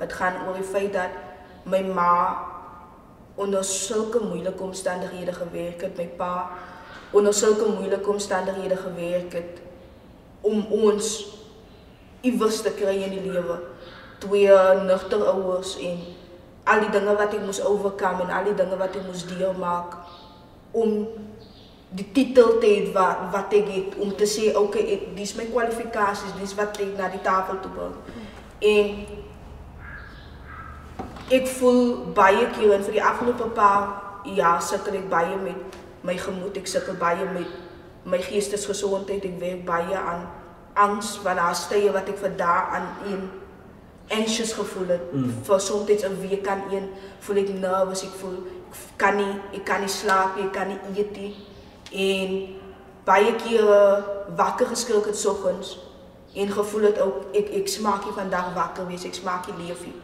Dit 0.00 0.12
gaan 0.14 0.44
oor 0.46 0.58
die 0.58 0.66
feit 0.66 0.92
dat 0.94 1.14
my 1.66 1.82
ma 1.90 2.12
onder 3.36 3.64
sulke 3.66 4.22
moeilike 4.22 4.62
omstandighede 4.62 5.34
gewerk 5.34 5.82
het, 5.82 5.96
my 5.98 6.06
pa 6.18 6.32
onder 7.12 7.34
sulke 7.34 7.66
moeilike 7.68 8.10
omstandighede 8.10 8.76
gewerk 8.76 9.32
het 9.32 9.60
om 10.40 10.62
ons 10.70 11.26
iewers 12.20 12.62
te 12.62 12.72
kry 12.74 12.94
in 13.02 13.16
die 13.18 13.32
lewe. 13.32 13.58
Twee 14.22 14.54
nugter 14.86 15.26
ouers 15.26 15.76
en 15.82 15.98
al 16.66 16.86
die 16.86 16.92
dinge 16.94 17.14
wat 17.18 17.34
ek 17.34 17.44
moes 17.46 17.60
overkom 17.62 18.22
en 18.24 18.32
al 18.34 18.48
die 18.48 18.56
dinge 18.58 18.78
wat 18.78 18.96
ek 18.96 19.04
moes 19.06 19.26
deurmaak 19.28 19.98
om 20.76 21.04
die 21.94 22.06
titel 22.12 22.58
te 22.60 22.66
hê 22.66 22.92
wat 22.94 23.28
wat 23.32 23.52
ek 23.54 23.68
het 23.70 23.94
om 24.02 24.10
te 24.16 24.26
sê 24.26 24.50
okay, 24.58 24.82
ek 24.96 25.12
dis 25.16 25.36
my 25.38 25.46
kwalifikasies, 25.52 26.34
dis 26.40 26.56
wat 26.58 26.80
ek 26.82 26.96
na 26.98 27.10
die 27.12 27.22
tafel 27.22 27.60
toe 27.62 27.70
bring. 27.76 27.94
En 28.66 28.86
ek 31.36 31.46
voel 31.58 32.12
baie 32.16 32.48
keer 32.56 32.74
en 32.78 32.84
vir 32.86 32.98
die 32.98 33.04
afgelope 33.04 33.50
paar 33.54 34.24
ja, 34.26 34.56
sukkel 34.62 34.98
ek 34.98 35.08
baie 35.10 35.38
met 35.38 35.78
my 36.06 36.16
gemoed, 36.18 36.58
ek 36.58 36.70
sukkel 36.70 36.98
baie 36.98 37.26
met 37.30 37.54
my 38.06 38.18
geestesgesondheid, 38.22 39.24
ek 39.26 39.40
werk 39.42 39.64
baie 39.66 39.96
aan 39.98 40.26
angs 40.76 41.16
want 41.24 41.40
daar 41.40 41.56
stye 41.56 41.90
wat 41.94 42.10
vir 42.20 42.34
dae 42.38 42.62
aan 42.76 42.88
een 43.06 43.26
anxious 44.12 44.52
gevoel 44.54 44.92
het. 44.94 45.12
Mm. 45.12 45.32
Vir 45.42 45.60
soms 45.60 45.90
'n 45.90 46.20
week 46.20 46.46
aan 46.46 46.62
een 46.70 46.90
voel 47.20 47.36
ek 47.36 47.48
nervous, 47.48 48.02
ek 48.02 48.14
voel 48.20 48.36
ek 48.70 48.96
kan 48.96 49.16
nie 49.16 49.34
ek 49.52 49.64
kan 49.64 49.80
nie 49.80 49.88
slaap 49.88 50.36
nie, 50.36 50.44
ek 50.44 50.52
kan 50.52 50.68
nie 50.68 50.78
eet 50.94 51.16
nie. 51.16 51.34
En 51.96 52.36
baie 53.06 53.34
kere 53.40 53.80
wakker 54.36 54.66
geskrik 54.66 55.04
het 55.08 55.18
soggens 55.18 55.76
en 56.36 56.52
gevoel 56.52 56.90
het 56.90 57.00
ook 57.00 57.36
ek 57.38 57.52
ek 57.62 57.68
smaak 57.72 58.04
nie 58.04 58.16
vandag 58.16 58.52
wakker 58.54 58.86
wees, 58.90 59.06
ek 59.08 59.16
smaak 59.16 59.46
nie 59.48 59.66
leef 59.66 59.84
nie. 59.86 59.96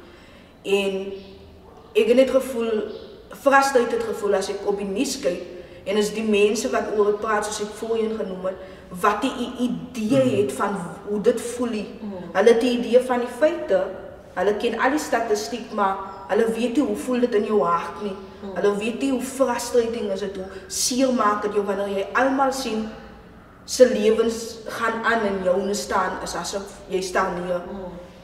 En 0.63 0.95
ek 1.93 2.13
het 2.13 2.17
net 2.17 2.31
gevoel 2.33 2.71
frustrated 3.43 4.05
gevoel 4.07 4.39
as 4.39 4.49
ek 4.53 4.63
op 4.69 4.79
die 4.81 4.89
nuus 4.89 5.19
kyk 5.21 5.43
en 5.89 5.99
as 5.99 6.13
die 6.15 6.25
mense 6.25 6.71
wat 6.73 6.93
oor 6.97 7.11
dit 7.11 7.21
praat 7.21 7.47
soos 7.49 7.65
ek 7.67 7.75
voorheen 7.81 8.15
genoem 8.17 8.47
het, 8.49 8.63
wat 9.03 9.25
die 9.25 9.49
idee 9.67 10.43
het 10.43 10.53
van 10.55 10.77
hoe 11.09 11.21
dit 11.21 11.41
voel. 11.41 11.71
nie. 11.71 11.89
Hulle 12.33 12.53
het 12.53 12.63
'n 12.63 12.67
idee 12.79 13.01
van 13.01 13.19
die 13.19 13.35
feite. 13.41 13.85
Hulle 14.35 14.57
ken 14.57 14.79
al 14.79 14.91
die 14.91 14.99
statistiek, 14.99 15.73
maar 15.73 15.97
hulle 16.29 16.47
weet 16.53 16.77
nie 16.77 16.87
hoe 16.87 16.97
voel 16.97 17.21
dit 17.27 17.35
in 17.35 17.45
jou 17.45 17.63
hart 17.65 18.03
nie. 18.03 18.15
Hulle 18.55 18.77
weet 18.77 19.01
nie 19.01 19.11
hoe 19.11 19.23
frustrating 19.23 20.11
is 20.13 20.21
dit 20.21 20.37
hoe 20.37 20.47
seer 20.67 21.13
maak 21.15 21.43
dit 21.43 21.55
jou 21.55 21.65
wanneer 21.67 21.89
jy 21.99 22.07
almal 22.19 22.53
sien 22.53 22.89
se 23.65 23.87
lewens 23.89 24.59
gaan 24.79 25.05
aan 25.07 25.27
en 25.29 25.43
joune 25.45 25.75
staan 25.75 26.19
is 26.27 26.35
asof 26.35 26.79
jy 26.91 27.01
staan 27.01 27.39
neer. 27.41 27.63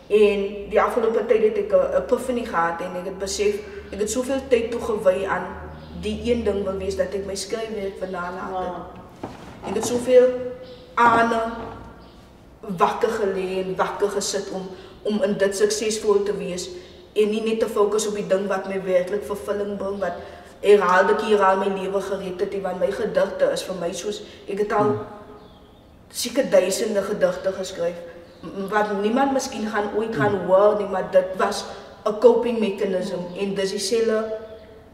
En 0.08 0.44
die 0.72 0.80
afgelope 0.80 1.26
tyd 1.28 1.42
het 1.42 1.58
ek 1.64 1.72
'n 1.72 1.96
epiphany 2.02 2.44
gehad 2.44 2.80
en 2.80 2.96
ek 3.00 3.04
het 3.12 3.18
besef 3.18 3.54
ek 3.92 3.98
het 4.00 4.10
soveel 4.10 4.40
tyd 4.48 4.70
toegewy 4.70 5.26
aan 5.26 5.46
die 6.02 6.20
een 6.32 6.44
ding 6.44 6.64
wil 6.64 6.76
wees 6.78 6.96
dat 6.96 7.14
ek 7.14 7.26
my 7.26 7.34
skryfwerk 7.34 7.98
vandaan 7.98 8.34
laat. 8.34 8.52
het. 8.52 9.30
Ek 9.68 9.74
het 9.74 9.86
soveel 9.86 10.28
ane 10.94 11.40
wakker 12.60 13.08
gelê 13.08 13.64
en 13.64 13.76
wakker 13.76 14.10
gesit 14.10 14.50
om 14.50 14.68
om 15.02 15.22
in 15.22 15.36
dit 15.38 15.56
suksesvol 15.56 16.22
te 16.22 16.34
wees 16.36 16.68
en 17.18 17.30
nie 17.34 17.42
net 17.44 17.60
te 17.60 17.68
fokus 17.68 18.06
op 18.08 18.18
die 18.18 18.26
ding 18.30 18.46
wat 18.50 18.68
my 18.70 18.80
werklik 18.84 19.24
vervulling 19.26 19.76
bring 19.80 19.98
wat 20.02 20.20
herhaalde 20.62 21.14
kere 21.20 21.44
al 21.44 21.60
my 21.62 21.70
lewe 21.70 22.00
gered 22.02 22.40
het, 22.40 22.54
want 22.62 22.80
my 22.82 22.90
gedigte 22.90 23.50
is 23.54 23.64
vir 23.66 23.80
my 23.80 23.90
soos 23.94 24.22
ek 24.46 24.64
het 24.64 24.72
al 24.72 24.94
seker 26.10 26.48
duisende 26.50 27.02
gedigte 27.02 27.52
geskryf 27.58 27.98
wat 28.70 28.94
niemand 29.02 29.34
miskien 29.34 29.66
gaan 29.70 29.90
ooit 29.98 30.14
gaan 30.14 30.36
hoor 30.46 30.78
nie, 30.78 30.86
maar 30.86 31.10
dit 31.10 31.36
was 31.36 31.64
'n 32.06 32.18
coping 32.20 32.58
mechanism 32.58 33.20
en 33.38 33.54
dis 33.54 33.70
dieselfde 33.70 34.38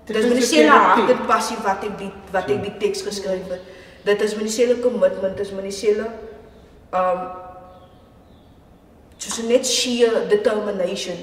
dis 0.05 0.17
is 0.17 0.25
met 0.25 0.37
dieselfde 0.37 0.71
hart 0.71 1.11
en 1.11 1.27
passie 1.27 1.57
wat 1.63 1.85
ek 1.85 1.99
die 1.99 2.13
wat 2.33 2.49
ek 2.51 2.63
die 2.63 2.77
teks 2.77 3.03
geskryf 3.03 3.49
het. 3.49 3.61
Dit 4.05 4.23
is 4.23 4.35
met 4.35 4.45
dieselfde 4.45 4.81
commitment, 4.81 5.37
dis 5.37 5.51
met 5.51 5.63
dieselfde 5.63 6.09
um 6.93 7.21
soos 9.17 9.43
net 9.47 9.67
sheer 9.67 10.29
determination 10.29 11.17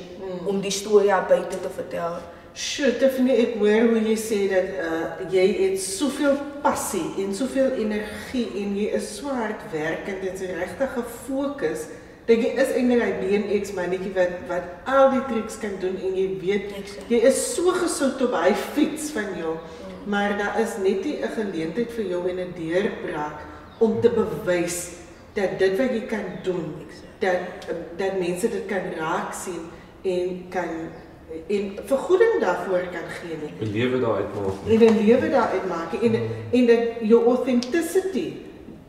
om 0.46 0.62
die 0.62 0.72
storie 0.72 1.13
aan 1.13 1.28
buite 1.28 1.60
te 1.60 1.70
vertel. 1.70 2.20
Sjoe, 2.52 2.91
Tiffany, 3.00 3.32
ek 3.39 3.54
hoor 3.62 3.94
hoe 3.94 4.02
jy 4.04 4.17
sê 4.20 4.39
dat 4.52 4.74
uh 4.84 5.28
jy 5.32 5.46
het 5.62 5.78
soveel 5.80 6.36
passie 6.63 7.06
en 7.24 7.32
soveel 7.36 7.78
energie 7.80 8.48
en 8.60 8.74
jy 8.76 8.89
is 8.98 9.08
so 9.17 9.32
hardwerkend 9.32 10.26
en 10.28 10.36
jy 10.36 10.50
regtig 10.58 10.91
gefokus 10.98 11.86
dat 12.28 12.44
jy 12.44 12.52
is 12.60 12.74
eintlik 12.76 13.06
'n 13.08 13.22
BMX 13.22 13.72
mannetjie 13.78 14.12
wat 14.17 14.36
wat 14.50 14.67
al 14.86 15.12
die 15.15 15.24
triks 15.30 15.58
kan 15.63 15.80
doen 15.80 15.96
en 15.96 16.17
jy 16.17 16.28
weet 16.44 16.76
Exact. 16.76 17.08
jy 17.08 17.22
is 17.32 17.39
so 17.56 17.72
gesout 17.72 18.22
op 18.22 18.36
hy 18.36 18.52
fiets 18.54 19.12
van 19.15 19.32
jou. 19.39 19.56
Maar 20.06 20.38
daar 20.38 20.60
is 20.60 20.76
net 20.78 21.06
nie 21.06 21.22
'n 21.24 21.32
geleentheid 21.36 21.91
vir 21.91 22.06
jou 22.06 22.28
en 22.30 22.39
'n 22.39 22.54
deurbraak 22.58 23.39
om 23.80 24.02
te 24.02 24.10
bewys 24.10 24.91
dat 25.34 25.60
dit 25.60 25.78
wat 25.78 25.91
jy 25.91 26.04
kan 26.08 26.28
doen 26.44 26.86
dat 27.20 27.70
dat 27.98 28.20
mense 28.20 28.50
dit 28.50 28.65
kan 28.67 28.91
raak 28.98 29.34
sien 29.34 29.70
en 30.01 30.45
kan 30.49 30.69
en 31.47 31.79
vergoeding 31.85 32.39
daarvoor 32.39 32.87
kan 32.91 33.07
gee 33.19 33.37
nie. 33.41 33.53
'n 33.59 33.71
lewe 33.71 33.99
daar 33.99 34.15
uitmaak. 34.15 34.53
En 34.67 34.95
'n 34.95 35.05
lewe 35.05 35.29
daaruit 35.29 35.67
maak 35.67 35.93
en 35.93 36.13
en 36.51 36.65
dat 36.65 36.83
jou 37.01 37.25
authenticity 37.25 38.33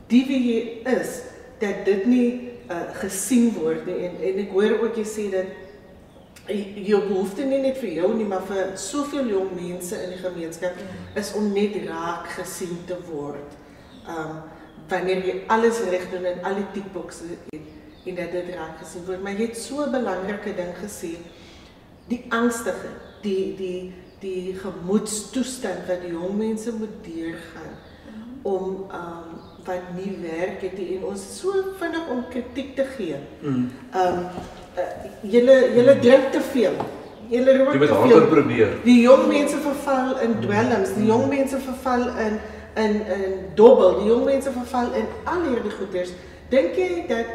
die 0.07 0.27
wie 0.27 0.43
jy 0.53 0.61
is 1.01 1.23
dat 1.59 1.85
dit 1.85 2.07
nie 2.07 2.51
uh, 2.71 2.77
gesien 2.93 3.53
word 3.53 3.87
nie 3.87 3.99
en 4.07 4.17
en 4.21 4.39
ek 4.39 4.51
hoor 4.51 4.79
ook 4.83 4.97
jy 4.97 5.05
sê 5.05 5.29
dat 5.31 5.47
jou 6.75 7.01
behoefte 7.07 7.45
nie 7.47 7.61
net 7.63 7.79
vir 7.79 7.93
jou 8.03 8.15
nie 8.15 8.27
maar 8.27 8.43
vir 8.43 8.73
soveel 8.77 9.29
jong 9.31 9.53
mense 9.55 9.97
in 10.05 10.11
die 10.11 10.23
gemeenskap 10.23 10.75
is 11.15 11.33
om 11.39 11.53
net 11.53 11.77
raak 11.87 12.27
gesien 12.39 12.79
te 12.87 12.99
word. 13.11 13.61
Um 14.09 14.43
wanneer 14.91 15.23
jy 15.25 15.35
alles 15.47 15.79
reg 15.89 16.09
doen 16.11 16.25
en 16.29 16.43
al 16.45 16.59
die 16.59 16.67
tikboks 16.75 17.23
het 17.53 17.62
en 18.07 18.15
dat 18.19 18.33
dit 18.33 18.55
raak 18.55 18.79
gesien 18.83 19.05
word, 19.07 19.23
maar 19.23 19.33
jy 19.33 19.47
het 19.47 19.57
so 19.57 19.85
'n 19.85 19.93
belangrike 19.93 20.55
ding 20.57 20.75
gesê 20.83 21.17
die 22.09 22.25
angstige, 22.29 22.91
die 23.23 23.55
die 23.57 23.93
die 24.21 24.55
gemoedstoestand 24.55 25.87
wat 25.89 26.03
die 26.03 26.13
jong 26.13 26.37
mense 26.39 26.73
moet 26.73 26.95
deurgaan 27.03 27.75
om 28.43 28.87
um 28.91 29.41
wat 29.65 29.93
nie 29.95 30.17
werk 30.23 30.63
het 30.63 30.79
nie 30.79 30.97
en 30.97 31.05
ons 31.05 31.21
is 31.23 31.39
so 31.39 31.53
vinnig 31.79 32.09
om 32.11 32.25
kritiek 32.31 32.75
te 32.77 32.85
gee. 32.97 33.17
Mm. 33.41 33.69
Um 33.95 34.19
uh, 34.79 34.89
julle 35.23 35.55
julle 35.75 35.99
drink 35.99 36.33
te 36.33 36.41
veel. 36.41 36.75
Julle 37.31 37.55
rook 37.59 37.73
Jy 37.73 37.79
moet 37.79 37.89
te 37.89 38.01
veel. 38.09 38.27
probeer. 38.27 38.73
Die 38.85 39.01
jong 39.01 39.29
mense 39.29 39.61
verval 39.63 40.19
in 40.21 40.35
dwelms, 40.41 40.95
die 40.97 41.07
jong 41.07 41.29
mense 41.29 41.59
verval 41.59 42.09
in 42.27 42.41
in 42.75 42.99
in 43.07 43.39
dobbel, 43.55 43.99
die 44.01 44.11
jong 44.11 44.25
mense 44.25 44.53
verval 44.53 44.93
in 44.99 45.07
al 45.25 45.47
hierdie 45.47 45.75
goeders. 45.79 46.11
Dink 46.51 46.75
jy 46.77 47.05
dat 47.09 47.27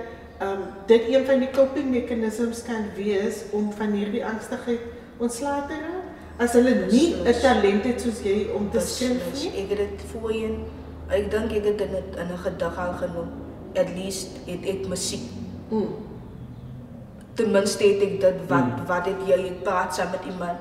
um, 0.41 0.61
dit 0.85 1.01
een 1.09 1.25
van 1.25 1.39
die 1.39 1.49
coping 1.51 1.89
mechanisms 1.91 2.63
kan 2.63 2.85
wees 2.95 3.43
om 3.51 3.71
van 3.73 3.91
hierdie 3.91 4.25
angstigheid 4.25 4.79
ontslae 5.17 5.61
te 5.67 5.73
raak? 5.73 6.03
As 6.39 6.53
hulle 6.53 6.73
nie 6.91 7.15
'n 7.25 7.39
talent 7.41 7.83
het 7.83 8.01
soos 8.01 8.21
jy 8.23 8.49
om 8.53 8.69
te 8.71 8.79
skryf 8.79 9.33
nie. 9.33 9.49
Ek 9.63 9.69
het 9.69 9.77
dit 9.77 10.01
voorheen 10.11 10.63
ek 11.09 11.31
dink 11.31 11.51
ek 11.51 11.63
het 11.65 11.77
dit 11.77 11.81
in 11.81 11.95
'n 11.95 12.19
in 12.19 12.33
'n 12.33 12.37
gedig 12.37 12.77
al 12.77 12.93
genoem. 12.93 13.29
At 13.75 13.89
least 13.95 14.27
het 14.45 14.63
ek 14.65 14.87
musiek 14.87 15.21
Mm. 15.69 15.87
ten 17.35 17.51
minste 17.51 17.83
het 17.83 18.01
ek 18.01 18.21
dit 18.21 18.35
wat 18.47 18.63
Hmm. 18.63 18.85
wat 18.87 19.05
het 19.05 19.19
jy 19.27 19.37
het 19.43 19.63
praat 19.63 19.95
saam 19.95 20.09
met 20.11 20.23
iemand 20.25 20.57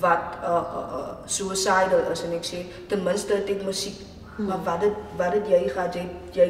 wat 0.00 0.38
uh, 0.42 0.48
uh, 0.50 0.98
uh, 0.98 1.08
suicidal 1.26 2.10
is 2.12 2.22
en 2.22 2.32
ek 2.32 2.44
sê 2.44 2.58
ten 2.88 3.02
minste 3.02 3.32
het 3.34 3.48
ek 3.48 3.62
musiek 3.62 4.00
maar 4.36 4.58
wat 4.64 4.80
het 4.82 4.96
wat 5.16 5.32
het 5.32 5.46
jy 5.48 5.68
gehad 5.68 5.94
jy 5.94 6.06
jy 6.32 6.48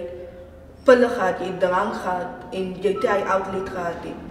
pille 0.88 1.08
gehad 1.12 1.42
jy 1.44 1.52
drank 1.60 2.00
gehad 2.00 2.48
en 2.56 2.72
het 2.82 3.06
hy 3.12 3.20
outlet 3.34 3.68
gehad 3.68 4.08
het. 4.08 4.24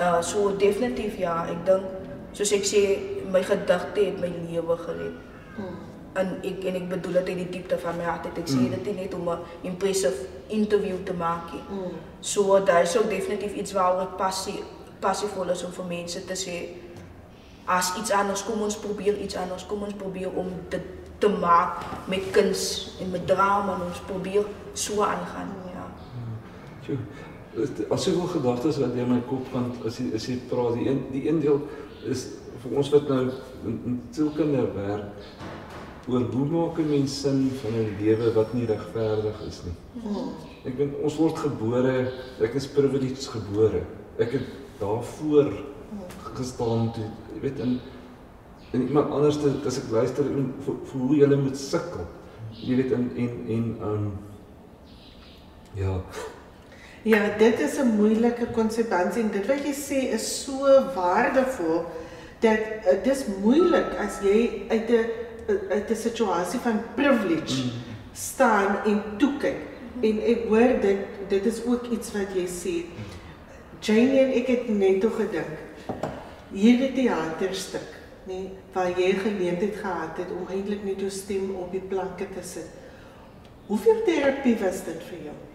Uh, 0.00 0.18
so 0.24 0.56
definitief 0.56 1.18
ja 1.20 1.44
ek 1.50 1.62
dink 1.66 1.86
soos 2.36 2.52
ek 2.56 2.66
sê 2.66 2.82
my 3.30 3.42
gedigte 3.46 4.04
het 4.08 4.20
my 4.22 4.30
lewe 4.48 4.76
gered 4.86 5.16
en 6.20 6.30
ek 6.46 6.64
en 6.66 6.78
ek 6.80 6.88
bedoel 6.90 7.20
dit 7.20 7.32
in 7.34 7.40
die 7.44 7.48
diepte 7.56 7.78
van 7.78 7.98
my 7.98 8.04
hart 8.04 8.26
het. 8.26 8.38
ek 8.38 8.48
sê 8.50 8.66
dit 8.72 8.86
nie 8.90 8.96
net 9.02 9.14
om 9.14 9.28
'n 9.30 9.38
impressive 9.62 10.26
interview 10.48 10.98
te 11.04 11.12
maak 11.12 11.52
nie 11.52 11.62
Mm. 11.70 11.98
So 12.20 12.64
daar 12.64 12.82
is 12.82 12.98
ook 12.98 13.10
definitief 13.10 13.54
iets 13.54 13.72
waaroor 13.72 14.02
ek 14.02 14.16
passie 14.16 14.62
passievol 15.00 15.50
is 15.50 15.64
om 15.64 15.72
vir 15.72 15.84
mense 15.84 16.24
te 16.24 16.34
sê 16.34 16.56
as 17.66 17.94
iets 17.98 18.10
anders 18.10 18.42
kom 18.44 18.62
ons 18.62 18.76
probeer 18.76 19.16
iets 19.18 19.36
anders 19.36 19.66
kom 19.66 19.82
ons 19.82 19.94
probeer 19.94 20.30
om 20.34 20.46
dit 20.68 20.82
te 21.18 21.28
maak 21.28 21.84
met 22.08 22.30
kuns 22.30 22.96
en 23.00 23.10
met 23.10 23.26
drama 23.26 23.74
en 23.74 23.82
ons 23.86 24.00
probeer 24.06 24.44
so 24.72 25.02
aangaan 25.02 25.48
ja. 25.54 25.59
Sjoe. 25.59 25.59
Dit- 27.56 27.90
As 27.90 28.04
soveel 28.04 28.28
gedagtes 28.30 28.78
wat 28.78 28.94
deur 28.94 29.06
my 29.10 29.20
kop 29.26 29.46
gaan 29.52 29.72
as 29.86 29.96
jy 29.98 30.12
as 30.14 30.26
jy 30.28 30.36
praat 30.48 30.74
die 30.78 30.88
een 30.88 31.00
die 31.12 31.24
een 31.28 31.40
deel 31.42 31.60
is 32.06 32.28
vir 32.62 32.76
ons 32.78 32.90
wat 32.92 33.08
nou 33.08 33.22
in, 33.66 33.80
in 33.86 33.96
sielkunde 34.14 34.62
werk 34.74 35.24
oor 36.08 36.20
hoe 36.32 36.46
maak 36.46 36.78
'n 36.78 36.88
mens 36.90 37.20
sin 37.20 37.50
van 37.62 37.72
'n 37.74 37.96
lewe 38.00 38.32
wat 38.34 38.54
nie 38.54 38.66
regverdig 38.66 39.40
is 39.48 39.62
nie. 39.64 39.74
Ek 40.64 40.76
ben 40.76 40.94
ons 41.02 41.16
word 41.16 41.36
gebore, 41.38 42.12
ek 42.40 42.54
is 42.54 42.66
privileged 42.66 43.26
gebore. 43.26 43.82
Ek 44.18 44.30
het 44.32 44.46
daarvoor 44.80 45.52
gestaan 46.34 46.92
toe, 46.92 47.10
jy 47.34 47.40
weet 47.40 47.58
in 47.58 47.80
en 48.72 48.86
iemand 48.86 49.10
anders 49.10 49.36
te 49.40 49.50
as 49.66 49.78
ek 49.78 49.90
luister 49.90 50.24
en 50.24 50.54
vir, 50.60 50.74
vir 50.84 51.00
hoe 51.00 51.16
jy 51.16 51.36
moet 51.36 51.56
sukkel. 51.56 52.06
Jy 52.52 52.76
weet 52.76 52.92
in 52.92 53.10
en 53.16 53.46
en 53.48 53.76
um 53.82 54.12
ja, 55.74 56.00
Ja, 57.02 57.20
dit 57.38 57.60
is 57.60 57.78
'n 57.78 57.96
moeilike 57.96 58.46
konsepsie 58.52 59.22
en 59.22 59.30
dit 59.30 59.46
wat 59.46 59.64
jy 59.64 59.72
sê 59.72 60.12
is 60.12 60.44
so 60.44 60.66
waardevol 60.94 61.84
dat 62.40 62.60
uh, 62.60 63.04
dis 63.04 63.24
moeilik 63.42 63.94
as 63.98 64.20
jy 64.22 64.62
uit 64.68 64.90
'n 64.90 65.06
uit 65.70 65.90
'n 65.90 65.94
situasie 65.96 66.60
van 66.60 66.80
privilege 66.94 67.62
Mm. 67.64 67.70
staan 68.12 68.84
en 68.84 69.02
toe 69.16 69.36
kyk. 69.38 69.56
En 70.00 70.20
ek 70.22 70.44
hoor 70.48 70.80
dit 70.80 70.98
dit 71.28 71.46
is 71.46 71.64
ook 71.64 71.86
iets 71.90 72.12
wat 72.12 72.34
jy 72.34 72.46
sê. 72.46 72.84
Janie 73.80 74.18
en 74.18 74.32
ek 74.32 74.46
het 74.46 74.68
net 74.68 75.00
toe 75.00 75.10
gedink. 75.10 75.56
Hierdie 76.52 76.92
teaterstuk 76.92 78.00
nee, 78.26 78.50
waar 78.72 78.90
jy 78.98 79.12
geleentheid 79.12 79.76
gehad 79.76 80.16
het 80.16 80.30
om 80.30 80.46
eintlik 80.50 80.84
net 80.84 81.00
jou 81.00 81.10
stem 81.10 81.54
op 81.54 81.72
die 81.72 81.80
planke 81.80 82.26
te 82.34 82.42
sit. 82.42 82.68
Hoeveel 83.66 84.02
terapie 84.04 84.56
was 84.60 84.84
dit 84.84 85.02
vir 85.08 85.18
jou? 85.24 85.49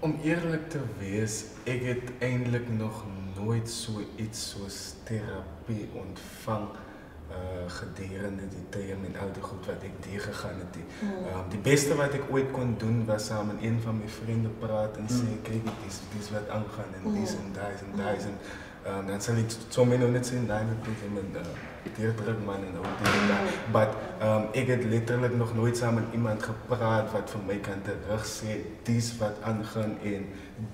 Om 0.00 0.14
eerlik 0.24 0.70
te 0.72 0.80
wees, 0.98 1.42
ek 1.68 1.82
het 1.84 2.12
eintlik 2.24 2.68
nog 2.72 3.02
nooit 3.36 3.68
so 3.68 4.00
iets 4.16 4.46
soos 4.50 4.78
terapie 5.04 5.90
ontvang 5.92 6.70
uh 7.30 7.66
gedurende 7.70 8.46
die 8.50 8.64
tye 8.74 8.96
en 8.96 9.18
al 9.22 9.28
die 9.36 9.42
goed 9.44 9.68
wat 9.68 9.84
ek 9.86 9.98
deur 10.02 10.22
gegaan 10.24 10.56
het. 10.62 10.72
Die, 10.74 10.86
um, 11.04 11.44
die 11.52 11.60
beste 11.62 11.94
wat 12.00 12.16
ek 12.16 12.32
ooit 12.32 12.48
kon 12.56 12.72
doen 12.80 13.04
was 13.06 13.28
saam 13.28 13.52
met 13.52 13.60
een 13.62 13.76
van 13.84 14.00
my 14.00 14.08
vriende 14.16 14.50
praat 14.62 14.96
en 14.98 15.06
sê 15.12 15.36
kyk 15.46 15.68
dis 15.84 16.00
dis 16.16 16.32
wat 16.34 16.48
aangaan 16.56 16.96
en 16.98 17.12
dis 17.20 17.36
en 17.36 17.52
daai 17.54 17.76
en 17.76 17.94
daai 18.00 18.16
en 18.32 18.40
um, 18.86 19.06
dan 19.06 19.20
sal 19.20 19.40
ek 19.40 19.52
so 19.68 19.84
min 19.84 20.04
net 20.12 20.26
sê 20.26 20.40
daai 20.46 20.64
met 20.68 20.84
dit 20.86 21.04
en 21.08 21.42
uh 21.42 21.68
deur 21.96 22.14
druk 22.14 22.40
man 22.44 22.64
en 22.64 22.76
al 22.76 22.88
die. 23.00 23.52
But 23.72 23.94
um 24.24 24.48
ek 24.56 24.68
het 24.74 24.84
letterlik 24.84 25.34
nog 25.36 25.54
nooit 25.56 25.76
saam 25.76 25.94
met 25.94 26.12
iemand 26.12 26.42
gepraat 26.42 27.08
wat 27.12 27.32
vir 27.32 27.42
my 27.46 27.56
kan 27.64 27.80
terug 27.86 28.26
sê 28.28 28.58
dis 28.84 29.08
wat 29.20 29.40
aangaan 29.48 29.96
en 30.12 30.26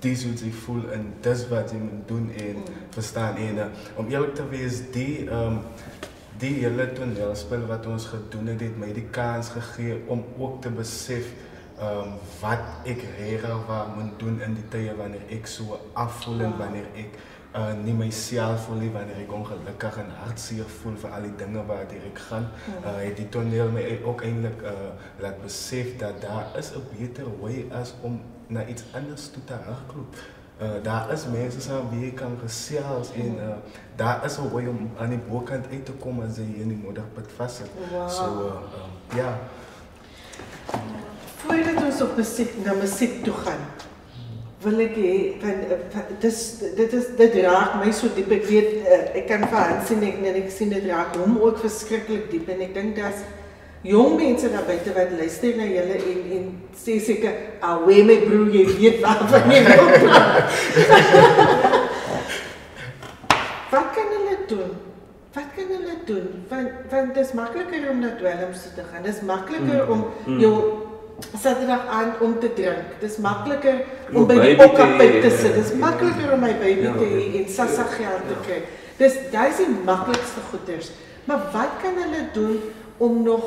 dis 0.03 0.25
hoe 0.27 0.33
jy 0.35 0.51
voel 0.65 0.83
en 0.97 1.07
dis 1.23 1.45
wat 1.51 1.71
jy 1.71 1.79
moet 1.83 2.07
doen 2.11 2.29
en 2.47 2.61
verstaan. 2.95 3.39
En 3.47 3.63
uh, 3.63 3.69
om 3.95 4.11
eerlik 4.11 4.35
te 4.35 4.47
wees 4.51 4.83
die 4.91 5.27
um 5.31 5.61
die 6.37 6.53
hele 6.59 6.91
toneelspel 6.93 7.63
wat 7.65 7.87
ons 7.89 8.05
gedoen 8.11 8.51
het, 8.51 8.61
het 8.61 8.75
my 8.77 8.91
die 8.93 9.07
kans 9.11 9.49
gegee 9.55 9.95
om 10.05 10.21
ook 10.37 10.61
te 10.61 10.69
besef 10.69 11.31
um 11.81 12.13
wat 12.41 12.85
ek 12.89 13.01
regtig 13.17 13.65
wou 13.69 13.81
moet 13.95 14.13
doen 14.21 14.37
in 14.45 14.53
die 14.57 14.67
tye 14.73 14.93
wanneer 14.97 15.25
ek 15.33 15.49
so 15.49 15.79
afvoel 15.93 16.45
en 16.49 16.55
wanneer 16.61 16.87
ek 16.97 17.17
uh 17.55 17.73
nie 17.83 17.93
myself 17.93 18.65
voel 18.65 18.81
nie 18.83 18.91
wanneer 18.91 19.21
ek 19.23 19.33
ongelukkig 19.33 19.97
en 19.97 20.09
hartseer 20.21 20.69
voel 20.79 20.97
vir 21.03 21.11
al 21.17 21.27
die 21.27 21.35
dinge 21.43 21.65
waardeur 21.65 22.07
ek 22.11 22.23
gaan. 22.29 22.49
Uh 22.83 22.95
het 23.01 23.17
die 23.17 23.29
toneel 23.29 23.71
my 23.71 23.85
ook 24.03 24.23
eintlik 24.23 24.61
uh 24.61 24.89
laat 25.23 25.41
besef 25.43 25.97
dat 25.97 26.21
daar 26.21 26.51
is 26.57 26.71
'n 26.75 26.83
beter 26.97 27.29
way 27.41 27.65
as 27.71 27.93
om 28.01 28.21
na 28.47 28.65
iets 28.65 28.83
anders 28.93 29.29
toe 29.31 29.43
te 29.43 29.53
hardloop. 29.53 30.15
Uh, 30.61 30.69
daar 30.83 31.11
is 31.13 31.25
mense 31.29 31.61
saam 31.61 31.89
wie 31.89 31.99
jy 32.05 32.13
kan 32.17 32.37
gesels 32.41 33.11
en 33.13 33.35
uh, 33.37 33.55
daar 33.95 34.25
is 34.25 34.37
'n 34.37 34.49
way 34.51 34.65
om 34.65 34.89
aan 34.97 35.09
die 35.09 35.19
bokant 35.29 35.67
uit 35.71 35.85
te 35.85 35.91
kom 35.91 36.21
as 36.21 36.37
jy 36.37 36.61
in 36.61 36.67
die 36.67 36.77
modderpad 36.85 37.31
vassit. 37.35 37.69
Wow. 37.91 38.09
So 38.09 38.23
uh, 38.23 38.81
um, 38.81 39.17
ja, 39.17 39.37
Voordat 41.35 41.83
ons 41.83 42.01
op 42.01 42.17
musiek 42.17 42.55
na 42.65 42.73
musiek 42.73 43.23
toe 43.23 43.33
gaan, 43.33 43.61
wil 44.63 44.79
ek 44.81 44.95
hê 44.97 45.11
van 45.41 45.57
van- 45.93 46.15
dis 46.21 46.37
dit 46.75 46.93
is 46.93 47.05
dit 47.17 47.35
raak 47.45 47.75
my 47.85 47.91
so 47.93 48.07
diep. 48.15 48.31
Ek 48.31 48.45
weet 48.49 48.69
eh, 48.87 49.19
ek 49.21 49.27
kan 49.29 49.43
vir 49.47 49.57
Hans 49.59 49.87
sien 49.87 50.01
ek 50.03 50.17
en 50.25 50.35
ek 50.43 50.49
sien 50.51 50.69
dit 50.73 50.85
raak 50.89 51.15
hom 51.15 51.37
ook 51.41 51.59
verskriklik 51.61 52.31
diep 52.31 52.49
en 52.49 52.61
ek 52.65 52.73
dink 52.73 52.95
daar's 52.97 53.21
jong 53.85 54.15
mense 54.17 54.49
daar 54.51 54.65
buite 54.65 54.93
wat 54.95 55.11
luister 55.19 55.53
na 55.57 55.63
julle 55.69 55.99
en 56.01 56.23
en 56.37 56.47
sê 56.75 56.97
seker, 56.99 57.33
"Ah, 57.61 57.77
wee 57.85 58.03
my 58.03 58.17
broer, 58.25 58.49
jy 58.49 58.65
weet 58.65 58.99
waarvan 59.01 59.51
jy 59.51 59.61
nou 59.67 59.85
praat." 60.01 60.49
Wat 63.71 63.87
kan 63.95 64.07
hulle 64.15 64.35
doen? 64.47 64.71
Wat 65.33 65.49
kan 65.55 65.67
hulle 65.69 65.95
doen? 66.05 66.27
Want 66.49 66.69
want 66.89 67.13
dit 67.13 67.25
is 67.25 67.33
makliker 67.33 67.89
om 67.91 67.99
na 67.99 68.13
dwelms 68.19 68.61
toe 68.63 68.73
te 68.79 68.83
gaan. 68.91 69.03
Dit 69.03 69.13
is 69.15 69.21
makliker 69.21 69.83
Mm, 69.85 69.91
om 69.91 70.05
mm. 70.25 70.39
Saterdag 71.41 71.87
aan 71.87 72.13
om 72.21 72.39
te 72.39 72.53
drink. 72.53 72.99
Dis 73.01 73.17
makliker 73.17 73.79
Jou 74.11 74.21
om 74.21 74.27
by 74.29 74.37
die 74.37 74.55
baby 74.57 75.21
te 75.21 75.31
sit. 75.33 75.55
Dis 75.55 75.71
ja. 75.73 75.79
makliker 75.81 76.33
om 76.33 76.43
my 76.45 76.53
baby 76.59 76.91
te 76.93 77.07
hê 77.13 77.23
en 77.41 77.47
sassa 77.49 77.87
geld 77.93 78.27
te 78.29 78.37
kry. 78.45 78.59
Dis 78.97 79.17
is 79.31 79.61
die 79.63 79.69
maklikste 79.85 80.43
goeders. 80.51 80.91
Maar 81.25 81.49
wat 81.53 81.79
kan 81.81 81.97
hulle 81.97 82.27
doen 82.33 82.59
om 82.97 83.23
nog 83.23 83.43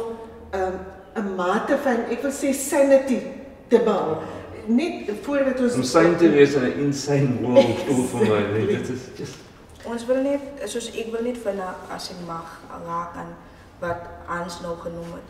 um, 0.55 0.79
'n 1.15 1.35
mate 1.37 1.79
van 1.83 2.05
ek 2.11 2.23
wil 2.23 2.35
sê 2.35 2.53
sanity 2.55 3.21
te 3.69 3.79
behou? 3.79 4.19
Net 4.67 5.11
voordat 5.23 5.61
ons 5.61 5.75
Om 5.75 5.83
syn 5.83 6.17
te 6.17 6.31
wees 6.31 6.55
in 6.55 6.63
'n 6.63 6.79
insane 6.87 7.39
world 7.41 7.79
voel 7.87 8.05
vir 8.05 8.27
my. 8.29 8.43
Nee, 8.53 8.67
dit 8.67 8.89
is 8.89 9.07
just 9.17 9.39
Ons 9.85 10.05
wil 10.07 10.21
net, 10.23 10.41
soos 10.69 10.91
ek 10.93 11.09
wil 11.09 11.23
net 11.25 11.39
vinnig 11.41 11.77
as 11.89 12.11
ek 12.13 12.21
mag 12.27 12.61
raak 12.85 13.17
aan 13.17 13.33
wat 13.81 14.03
Hans 14.29 14.61
nou 14.61 14.77
genoem 14.83 15.15
het. 15.17 15.29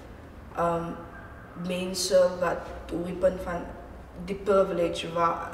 Um 0.59 0.91
mense 1.67 2.21
wat 2.41 2.67
die 2.91 3.17
punt 3.21 3.41
van 3.45 3.65
die 4.27 4.37
privilege 4.37 5.09
waar 5.15 5.51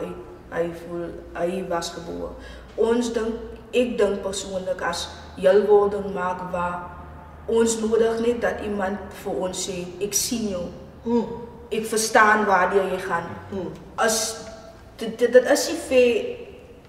hy 0.51 0.67
voel 0.87 1.09
hy 1.35 1.65
was 1.71 1.91
gebore. 1.95 2.35
Ons 2.77 3.13
dink 3.15 3.75
ek 3.77 3.97
dink 3.99 4.23
persoonlik 4.25 4.83
as 4.85 5.09
heelwording 5.37 6.13
maak 6.15 6.47
waar 6.53 6.97
ons 7.47 7.79
nodig 7.83 8.21
net 8.25 8.41
dat 8.43 8.63
iemand 8.67 8.99
vir 9.23 9.43
ons 9.49 9.67
sê 9.69 9.83
ek 10.03 10.15
sien 10.17 10.49
jou. 10.55 10.65
Mm. 11.07 11.27
Ek 11.75 11.87
verstaan 11.89 12.47
waar 12.47 12.75
jy 12.75 12.87
gaan. 13.03 13.31
Mm. 13.51 13.71
As 13.99 14.47
dit 14.99 15.15
dit, 15.19 15.33
dit 15.33 15.53
is 15.53 15.69
fair 15.89 16.45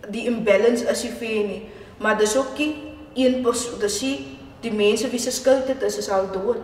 die 0.08 0.26
imbalance 0.30 0.86
is 0.88 1.04
nie 1.04 1.14
fair 1.20 1.44
nie. 1.48 1.62
Maar 2.00 2.18
dis 2.18 2.38
ook 2.38 2.58
nie 2.58 2.74
een 3.18 3.42
persoon, 3.44 3.80
dis 3.82 4.02
nie 4.06 4.18
die 4.62 4.74
mense 4.74 5.10
wie 5.10 5.22
se 5.22 5.32
skuld 5.34 5.68
dit 5.68 5.82
is 5.84 5.98
is 5.98 6.10
al 6.10 6.30
dood. 6.34 6.62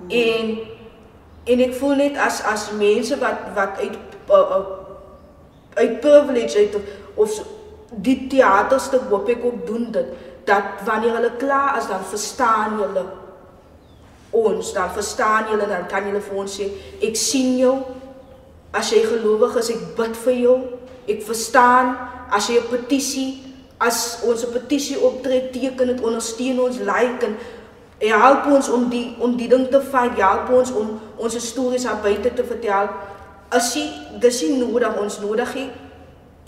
Mm. 0.00 0.10
En 0.10 0.79
en 1.44 1.60
ek 1.60 1.74
voel 1.74 1.96
net 2.02 2.18
as 2.20 2.42
as 2.44 2.70
mense 2.76 3.16
wat 3.20 3.48
wat 3.54 3.80
uit 3.80 3.96
uh, 4.30 4.60
uit 5.74 6.00
privilege 6.00 6.58
uit 6.58 6.74
of, 6.74 6.82
of 7.14 7.40
die 7.90 8.26
teaterstuk 8.30 9.08
hoop 9.10 9.28
ek 9.28 9.44
ook 9.44 9.64
doen 9.66 9.88
dit 9.94 10.12
dat 10.44 10.84
wanneer 10.84 11.16
hulle 11.18 11.32
klaar 11.38 11.78
is 11.78 11.88
dan 11.90 12.04
verstaan 12.04 12.78
hulle 12.80 13.04
ons 14.30 14.72
dan 14.72 14.90
verstaan 14.94 15.50
julle 15.50 15.66
dan 15.66 15.86
kan 15.90 16.06
julle 16.06 16.22
vir 16.22 16.42
ons 16.44 16.58
sê 16.60 16.68
ek 17.02 17.16
sien 17.18 17.56
jou 17.58 17.74
as 18.76 18.92
jy 18.94 19.02
gelowig 19.06 19.56
is 19.58 19.72
ek 19.74 19.86
bid 19.98 20.18
vir 20.24 20.36
jou 20.44 20.56
ek 21.10 21.24
verstaan 21.26 21.96
as 22.30 22.50
jy 22.50 22.60
'n 22.60 22.70
petisie 22.70 23.30
as 23.80 24.20
ons 24.22 24.44
'n 24.44 24.52
petisie 24.52 24.98
optrek 25.00 25.52
teken 25.52 25.86
dit 25.92 26.00
ondersteun 26.00 26.60
ons 26.60 26.78
like 26.78 27.24
en 27.26 27.36
help 28.00 28.46
ons 28.46 28.68
om 28.68 28.88
die 28.88 29.16
om 29.18 29.36
die 29.36 29.48
ding 29.48 29.68
te 29.68 29.80
fight 29.80 30.16
help 30.20 30.50
ons 30.50 30.70
om 30.72 31.00
ons 31.20 31.36
stories 31.46 31.86
aan 31.86 32.02
buite 32.02 32.32
te 32.34 32.44
vertel 32.44 32.90
as 33.50 33.74
jy 33.76 33.86
dis 34.22 34.42
nie 34.46 34.58
nodig 34.62 34.98
ons 35.00 35.20
nodig 35.20 35.54
nie 35.58 35.70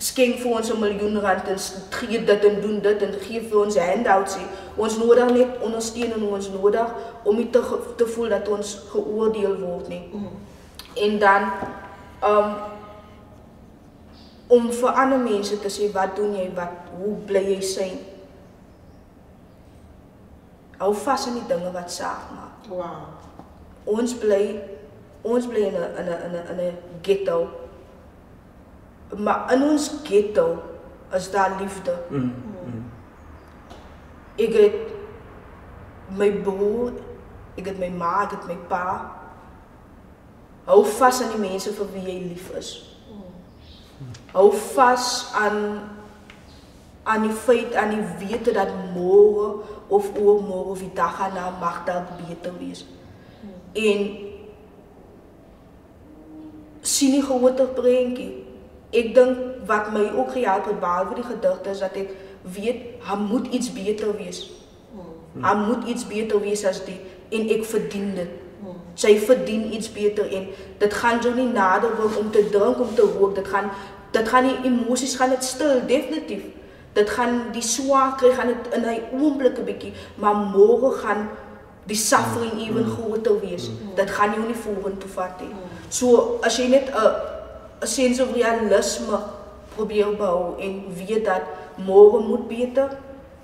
skenk 0.03 0.41
vir 0.43 0.57
ons 0.59 0.71
'n 0.71 0.81
miljoen 0.81 1.21
rand 1.21 1.49
en 1.49 1.59
gee 1.91 2.25
dit 2.25 2.45
en 2.45 2.61
doen 2.61 2.81
dit 2.81 3.03
en 3.03 3.13
gee 3.21 3.41
vir 3.41 3.59
ons 3.65 3.77
handouts. 3.79 4.37
nie. 4.37 4.47
Ons 4.77 4.99
nodig 4.99 5.31
net 5.31 5.49
ondersteuning, 5.61 6.33
ons 6.33 6.49
nodig 6.51 6.89
om 7.25 7.37
nie 7.37 7.51
te 7.51 7.63
te 7.97 8.07
voel 8.07 8.29
dat 8.29 8.49
ons 8.49 8.79
geoordeel 8.91 9.57
word 9.61 9.89
nie. 9.89 10.11
En 10.95 11.19
dan 11.19 11.43
um 12.23 12.55
om 14.47 14.73
vir 14.73 14.91
ander 14.91 15.19
mense 15.19 15.59
te 15.59 15.69
sê 15.69 15.93
wat 15.93 16.17
doen 16.17 16.35
jy 16.35 16.51
wat 16.55 16.91
hoe 16.99 17.15
bly 17.27 17.45
jy 17.55 17.61
sy? 17.61 17.91
Hou 20.79 20.93
vas 20.95 21.27
aan 21.27 21.35
die 21.35 21.49
dinge 21.49 21.73
wat 21.73 21.93
saak 21.93 22.31
maak. 22.35 22.69
Wow. 22.69 23.22
Ons 23.85 24.15
bly 24.15 24.61
ons 25.23 25.47
bly 25.47 25.63
in 25.71 25.75
'n 25.75 26.59
in 26.59 26.77
ghetto. 27.03 27.49
Maar 29.17 29.53
in 29.53 29.63
ons 29.63 29.91
ghetto 30.05 30.63
is 31.13 31.31
daar 31.31 31.57
liefde. 31.61 31.99
mm, 32.09 32.35
mm. 32.67 32.85
Ek 34.37 34.53
het 34.53 34.75
my 36.09 36.31
broer, 36.33 36.93
ek 37.57 37.67
het 37.67 37.79
my 37.79 37.89
ma, 37.89 38.23
ek 38.23 38.31
het 38.31 38.47
my 38.47 38.57
pa. 38.69 39.13
Hou 40.65 40.85
vas 40.85 41.23
aan 41.23 41.31
die 41.31 41.51
mense 41.51 41.73
vir 41.73 41.87
wie 41.93 42.03
jy 42.03 42.29
lief 42.29 42.51
is. 42.57 42.71
Hou 44.33 44.53
vas 44.53 45.33
aan 45.35 45.81
aan 47.03 47.23
die 47.23 47.35
feit 47.35 47.75
aan 47.75 47.91
die 47.91 48.05
wete 48.19 48.53
dat 48.55 48.71
môre 48.95 49.63
of 49.89 50.13
oormôre 50.15 50.71
of 50.71 50.79
die 50.79 50.93
dag 50.95 51.19
daarna 51.19 51.51
mag 51.61 51.83
dalk 51.85 52.07
beter 52.29 52.55
wees. 52.59 52.85
En 53.73 54.17
sien 56.83 57.11
nie 57.11 57.23
groter 57.23 57.67
prentjie. 57.77 58.33
Ek 58.93 59.15
dink 59.15 59.65
wat 59.67 59.93
my 59.95 60.11
ook 60.13 60.35
gehelp 60.35 60.67
het 60.69 60.81
behalwe 60.81 61.15
die 61.21 61.25
gedigte 61.25 61.71
is 61.71 61.81
dat 61.81 61.97
ek 61.97 62.11
weet 62.43 63.01
hy 63.07 63.17
moet 63.17 63.47
iets 63.55 63.73
beter 63.73 64.13
wees. 64.17 64.45
Hy 65.41 65.55
moet 65.57 65.89
iets 65.89 66.05
beter 66.07 66.41
wees 66.43 66.65
as 66.69 66.83
dit 66.85 67.01
en 67.33 67.49
ek 67.55 67.65
verdien 67.65 68.15
dit. 68.19 68.33
Sy 68.95 69.15
verdien 69.25 69.71
iets 69.73 69.89
beter 69.93 70.29
en 70.37 70.51
dit 70.79 70.95
gaan 70.95 71.23
jou 71.25 71.33
nie 71.35 71.49
nader 71.49 71.95
word 71.97 72.19
om 72.21 72.29
te 72.31 72.43
drink 72.53 72.81
om 72.83 72.91
te 72.95 73.07
rook. 73.15 73.35
Dit 73.39 73.49
gaan 73.49 73.71
dit 74.13 74.29
gaan 74.29 74.45
die 74.45 74.59
emosies 74.69 75.15
gaan 75.17 75.33
dit 75.33 75.45
stil 75.45 75.81
definitief. 75.89 76.43
Dit 76.93 77.11
gaan 77.11 77.39
die 77.55 77.65
swaar 77.65 78.19
kry 78.21 78.35
gaan 78.37 78.53
dit 78.53 78.75
in 78.77 78.85
hy 78.85 78.99
oomblik 79.17 79.57
'n 79.59 79.65
bietjie, 79.65 79.93
maar 80.21 80.37
môre 80.37 80.93
gaan 81.01 81.31
die 81.85 81.97
suffering 81.97 82.53
ewen 82.69 82.87
groter 82.87 83.41
wees. 83.41 83.71
Dit 83.95 84.11
gaan 84.11 84.35
jou 84.35 84.47
nie 84.47 84.57
vorentoe 84.57 85.11
vat 85.11 85.41
nie. 85.41 85.55
So 85.89 86.39
as 86.43 86.57
jy 86.57 86.69
net 86.69 86.91
'n 86.91 87.13
'n 87.83 87.87
sense 87.87 88.23
of 88.23 88.33
realisme 88.33 89.19
probeer 89.75 90.17
bou 90.17 90.61
en 90.61 90.85
weet 90.95 91.25
dat 91.25 91.43
môre 91.77 92.21
moet 92.21 92.49
beter, 92.49 92.89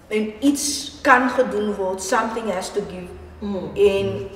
en 0.08 0.32
iets 0.44 0.92
kan 1.00 1.30
gedoen 1.30 1.74
word, 1.74 2.02
something 2.02 2.52
has 2.52 2.72
to 2.72 2.80
give. 2.88 3.12
Mm. 3.38 3.70
En 3.76 4.28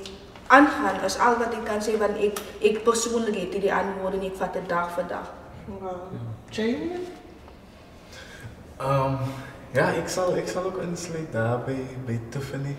aangaan 0.47 1.05
is 1.05 1.19
al 1.19 1.37
wat 1.39 1.53
ik 1.53 1.65
kan 1.65 1.83
zeggen, 1.83 1.99
want 1.99 2.23
ik, 2.23 2.41
ik 2.59 2.83
persoonlijk 2.83 3.37
heb 3.37 3.61
die 3.61 3.73
antwoorden 3.73 4.21
en 4.21 4.27
ik 4.27 4.37
vat 4.37 4.55
het 4.55 4.69
dag 4.69 4.91
voor 4.91 5.07
dag. 5.09 5.33
Wow. 5.65 5.93
Jamie? 6.49 6.91
Um, 8.81 9.19
ja, 9.73 9.89
ik 9.89 10.09
zal, 10.09 10.37
ik 10.37 10.49
zal 10.49 10.65
ook 10.65 10.77
insluiten 10.77 11.33
daar 11.33 11.61
bij, 11.61 11.87
bij 12.05 12.21
Tiffany. 12.29 12.77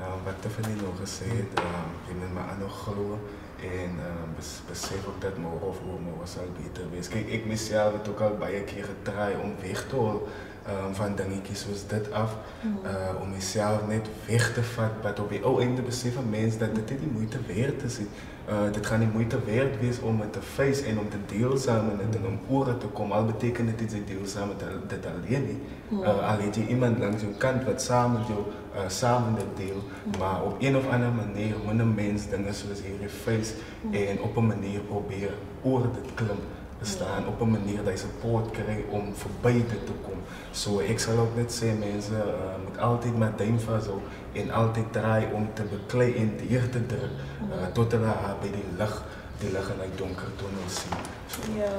Um, 0.00 0.24
wat 0.24 0.34
Tiffany 0.40 0.74
nog 0.80 0.98
gezegd 0.98 1.50
um, 1.58 1.90
ik 2.08 2.20
ben 2.20 2.32
me 2.32 2.40
aan 2.40 2.58
nog 2.58 2.82
geloven. 2.82 3.20
En 3.60 3.90
um, 3.90 4.34
bes, 4.36 4.60
besef 4.68 5.06
ook 5.06 5.20
dat 5.20 5.36
mijn 5.36 5.52
of 5.52 5.80
me 5.82 6.12
was 6.18 6.36
al 6.38 6.52
beter 6.62 6.82
geweest. 6.82 7.08
Kijk, 7.08 7.26
ik 7.28 7.46
mezelf 7.46 7.92
het 7.92 8.08
ook 8.08 8.20
al 8.20 8.36
bij 8.36 8.56
een 8.56 8.64
keer 8.64 8.84
gedraaid 8.84 9.36
om 9.42 9.54
weg 9.60 9.86
te 9.88 9.96
halen 9.96 10.20
um, 10.68 10.94
van 10.94 11.14
dingetjes 11.14 11.60
zoals 11.60 11.86
dit 11.86 12.12
af. 12.12 12.36
Uh, 12.84 13.22
om 13.22 13.30
mezelf 13.30 13.86
net 13.86 14.08
weg 14.26 14.54
te 14.54 14.62
vatten. 14.62 14.96
Maar 15.02 15.20
op 15.20 15.32
je 15.32 15.46
oh, 15.46 15.60
einde 15.60 15.82
beseffen 15.82 16.30
mensen 16.30 16.58
dat 16.58 16.88
dit 16.88 17.00
niet 17.00 17.12
moeite 17.12 17.38
waard 17.48 17.82
is. 17.82 17.98
Uh, 17.98 18.72
dit 18.72 18.86
gaat 18.86 18.98
niet 18.98 19.12
moeite 19.12 19.38
waard 19.46 19.80
wees 19.80 20.00
om 20.00 20.20
het 20.20 20.32
te 20.32 20.42
face 20.42 20.84
en 20.84 20.98
om 20.98 21.08
te 21.08 21.36
deel 21.36 21.56
samen 21.56 21.96
met 21.96 22.16
en 22.16 22.26
om 22.26 22.38
oren 22.48 22.78
te 22.78 22.86
komen. 22.86 23.16
Al 23.16 23.24
betekent 23.24 23.70
het 23.70 23.80
iets 23.80 23.92
deel 23.92 24.44
dit 24.86 25.06
alleen 25.06 25.46
niet. 25.46 25.58
Uh, 26.00 26.06
al 26.06 26.38
het 26.38 26.54
je 26.54 26.66
iemand 26.66 26.98
langs 26.98 27.22
je 27.22 27.28
kant 27.38 27.64
wat 27.64 27.82
samen 27.82 28.20
jou, 28.28 28.40
uh, 28.74 28.88
samen 28.88 29.34
dit 29.34 29.66
deel. 29.66 29.82
Maar 30.18 30.42
op 30.42 30.56
een 30.58 30.76
of 30.76 30.88
andere 30.90 31.10
manier 31.10 31.54
moet 31.64 31.78
een 31.78 31.94
mens 31.94 32.28
dingen 32.28 32.54
zoals 32.54 32.80
hier 32.82 33.08
face 33.08 33.54
en 33.90 34.20
op 34.20 34.36
een 34.36 34.46
manier 34.46 34.80
proberen 34.80 35.34
oren 35.62 35.90
dit 35.92 36.14
klim 36.14 36.28
te 36.28 36.59
staan. 36.82 37.26
Op 37.26 37.40
een 37.40 37.50
manier 37.50 37.82
dat 37.84 37.92
je 37.92 37.98
support 37.98 38.50
krijgt 38.50 38.88
om 38.88 39.14
voorbij 39.14 39.52
dit 39.52 39.86
te 39.86 39.92
komen. 40.02 40.24
Zo, 40.50 40.78
ik 40.78 40.98
zal 40.98 41.18
ook 41.18 41.36
net 41.36 41.52
zeggen, 41.52 41.78
mensen 41.78 42.16
uh, 42.16 42.64
moeten 42.64 42.82
altijd 42.82 43.18
met 43.18 43.38
duim 43.38 43.60
vasthouden 43.60 44.08
en 44.32 44.50
altijd 44.50 44.92
draaien 44.92 45.32
om 45.32 45.48
te 45.52 45.62
bekleiden 45.62 46.20
en 46.20 46.36
dier 46.46 46.68
te 46.70 46.86
drukken. 46.86 47.10
Uh, 47.48 47.66
tot 47.72 47.92
hulle 47.92 48.14
bij 48.40 48.50
die 48.50 48.64
licht, 48.78 49.02
die 49.38 49.52
licht 49.52 49.68
in 49.68 49.80
die 49.80 49.96
donker 49.96 50.28
tunnel 50.36 50.68
zien. 50.68 50.98
So, 51.26 51.40
Ja. 51.58 51.72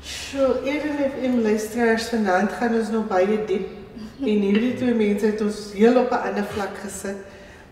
Sure, 0.00 0.62
Eden 0.64 1.10
FM 1.10 1.40
luisteraars, 1.42 2.08
vanaand 2.08 2.52
gaan 2.52 2.74
ons 2.74 2.90
nog 2.90 3.06
baie 3.06 3.44
diep. 3.44 3.68
En 4.30 4.40
hierdie 4.40 4.74
twee 4.74 4.94
mense 4.94 5.26
het 5.26 5.40
ons 5.40 5.72
heel 5.72 5.96
op 6.00 6.10
'n 6.10 6.28
ander 6.28 6.44
vlak 6.44 6.76
gesit. 6.82 7.16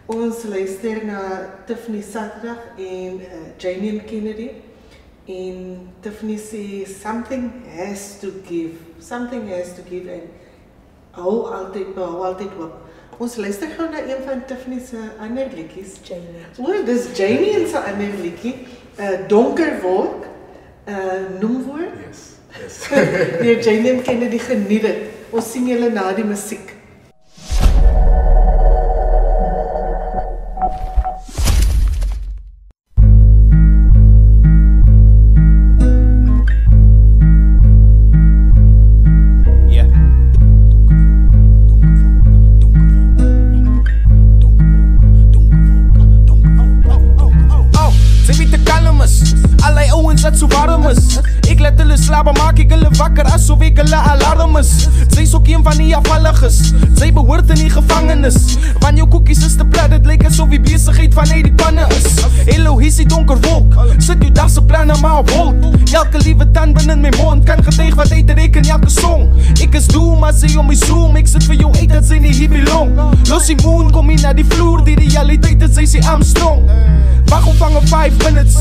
Ons 0.07 0.43
luister 0.45 1.05
na 1.05 1.21
Tiffany 1.67 2.03
Saterdag 2.03 2.59
en 2.77 3.21
uh, 3.21 3.27
Jamie 3.57 4.01
Kennedy. 4.01 4.51
En 5.29 5.89
Tiffany 6.03 6.37
sê 6.39 6.85
something 6.87 7.63
has 7.77 8.19
to 8.21 8.33
give. 8.49 8.75
Something 8.99 9.49
has 9.49 9.73
to 9.77 9.83
give 9.89 10.11
en 10.11 10.27
hou 11.15 11.47
altyd 11.47 11.95
behou 11.95 12.25
altyd 12.27 12.51
hoop. 12.59 12.75
Ons 13.23 13.37
luister 13.39 13.71
gou 13.77 13.87
na 13.91 14.03
een 14.03 14.25
van 14.27 14.43
Tiffany 14.47 14.81
se 14.83 14.99
ander 15.21 15.47
liedjies. 15.55 16.01
Jamie. 16.03 16.43
O, 16.59 16.85
dis 16.85 17.07
Jamie 17.15 17.69
se 17.69 17.79
ander 17.79 18.11
liedjie, 18.23 18.55
'n 18.99 19.03
uh, 19.03 19.29
donker 19.29 19.81
wolk, 19.83 20.27
'n 20.87 20.91
uh, 20.91 21.41
noemwoord. 21.41 21.95
yes, 22.07 22.23
yes. 22.61 22.89
Nee, 23.41 23.63
Jamie 23.63 24.03
Kennedy 24.03 24.39
geniet 24.39 24.83
dit. 24.83 24.97
Ons 25.31 25.53
sien 25.53 25.67
julle 25.67 25.91
na 25.91 26.13
die 26.13 26.25
musiek. 26.25 26.75
Van 61.13 61.25
die 61.25 61.53
panne 61.53 61.87
is. 61.89 62.25
Hello, 62.47 62.79
hier 62.79 62.89
is 62.89 62.97
die 62.97 63.07
donker 63.07 63.39
wolk. 63.41 63.75
Sit 63.99 64.23
jou 64.23 64.33
dag 64.33 64.51
se 64.51 64.63
planne 64.65 64.95
maar 65.01 65.19
op 65.19 65.31
hold. 65.31 65.65
Elke 65.93 66.19
liewe 66.25 66.51
tand 66.51 66.77
binne 66.79 66.93
in 66.93 67.01
my 67.05 67.13
mond 67.17 67.45
kan 67.45 67.63
getuig 67.65 67.95
wat 67.95 68.13
uit 68.13 68.27
te 68.27 68.37
reken 68.39 68.65
elke 68.65 68.91
song. 68.91 69.29
Ek 69.61 69.77
is 69.79 69.87
doom 69.93 70.25
as 70.25 70.41
sy 70.41 70.55
om 70.59 70.71
my 70.71 70.77
zoom, 70.79 71.17
ek 71.21 71.29
sit 71.29 71.45
vir 71.51 71.61
jou 71.65 71.73
uit 71.77 71.91
dat 71.93 72.07
sy 72.09 72.21
nie 72.23 72.33
hier 72.35 72.51
belong. 72.53 72.95
Los 73.29 73.51
die 73.51 73.59
moon 73.63 73.93
kom 73.93 74.09
hier 74.13 74.23
na 74.25 74.33
die 74.37 74.47
vloer, 74.55 74.85
die 74.89 74.97
realiteit 75.05 75.63
is 75.69 75.77
sy 75.77 75.87
sê 75.97 76.05
I'm 77.31 77.39
strong. 77.39 77.43
Wag 77.43 77.47
om 77.47 77.55
vange 77.55 77.81
5 77.87 78.13
minutes. 78.25 78.57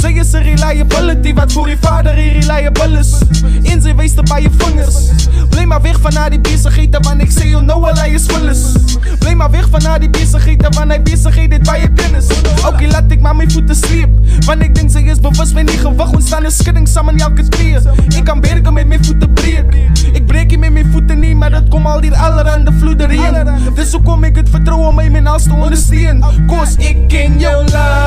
Sy 0.00 0.08
is 0.18 0.32
'n 0.32 0.42
reliability 0.42 1.34
wat 1.34 1.52
vir 1.52 1.64
die 1.64 1.76
vader 1.80 2.14
hier 2.14 2.32
reliable 2.32 2.98
is. 2.98 3.22
En 3.64 3.82
sy 3.82 3.94
wys 3.94 4.14
te 4.14 4.22
baie 4.22 4.50
vingers. 4.50 5.10
Bly 5.50 5.64
maar 5.64 5.82
weg 5.82 6.00
van 6.00 6.14
haar 6.14 6.30
die 6.30 6.40
besighede 6.40 6.98
want 7.02 7.20
ek 7.20 7.30
sê 7.30 7.48
jou 7.50 7.62
nou 7.62 7.84
al 7.84 7.96
hy 7.96 8.14
is 8.14 8.26
vullis. 8.26 8.76
Bly 9.18 9.34
maar 9.34 9.50
weg 9.50 9.68
van 9.70 9.82
haar 9.82 10.00
die 10.00 10.10
besighede 10.10 10.68
want 10.76 10.92
hy 10.92 11.00
besigheid 11.02 11.52
het 11.52 11.64
baie 11.64 11.88
kennis. 11.94 12.28
Okay, 12.64 12.88
laat 12.88 13.12
ek 13.12 13.20
maar 13.20 13.36
my 13.36 13.46
voete 13.50 13.74
sleep. 13.74 14.10
Want 14.46 14.62
ek 14.62 14.74
dink 14.74 14.90
sy 14.90 15.04
is 15.10 15.20
bewus 15.20 15.52
my 15.52 15.62
nie 15.62 15.78
gewig 15.78 16.12
ontstaan 16.12 16.46
'n 16.46 16.50
skudding 16.50 16.88
saam 16.88 17.08
in 17.08 17.18
elke 17.20 17.48
tree. 17.48 17.78
Ek 18.16 18.24
kan 18.24 18.40
berge 18.40 18.70
met 18.70 18.86
my 18.86 18.98
voete 19.02 19.28
breek. 19.28 19.74
Ek 20.14 20.26
breek 20.26 20.50
nie 20.50 20.58
met 20.58 20.72
my 20.72 20.84
voete 20.92 21.14
nie, 21.14 21.34
maar 21.34 21.50
dit 21.50 21.68
kom 21.70 21.86
al 21.86 22.00
hier 22.00 22.14
allerhande 22.14 22.72
vloede 22.78 23.06
reën. 23.06 23.74
Dis 23.74 23.92
hoekom 23.92 24.24
ek 24.24 24.36
het 24.36 24.48
vertrou 24.48 24.86
om 24.86 24.94
my 24.94 25.08
menals 25.08 25.44
te 25.44 25.52
ondersteun. 25.52 26.24
Kos 26.46 26.76
ek 26.78 27.08
ken 27.08 27.38
jou 27.38 27.64
lies. 27.64 27.97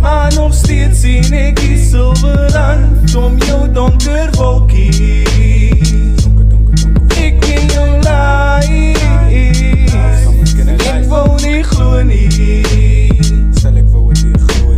Maar 0.00 0.32
nog 0.34 0.54
steeds 0.54 1.00
sien 1.00 1.32
ek 1.32 1.60
die 1.60 1.78
silwer 1.88 2.50
rand 2.54 3.14
om 3.16 3.38
jou 3.38 3.72
donker 3.72 4.30
wolkies. 4.36 6.24
Ek 7.16 7.40
ken 7.40 7.66
jou 7.74 7.88
lies. 8.06 9.00
Ek 10.86 11.04
wou 11.10 11.34
nie 11.42 11.62
glo 11.62 12.02
nie. 12.02 12.28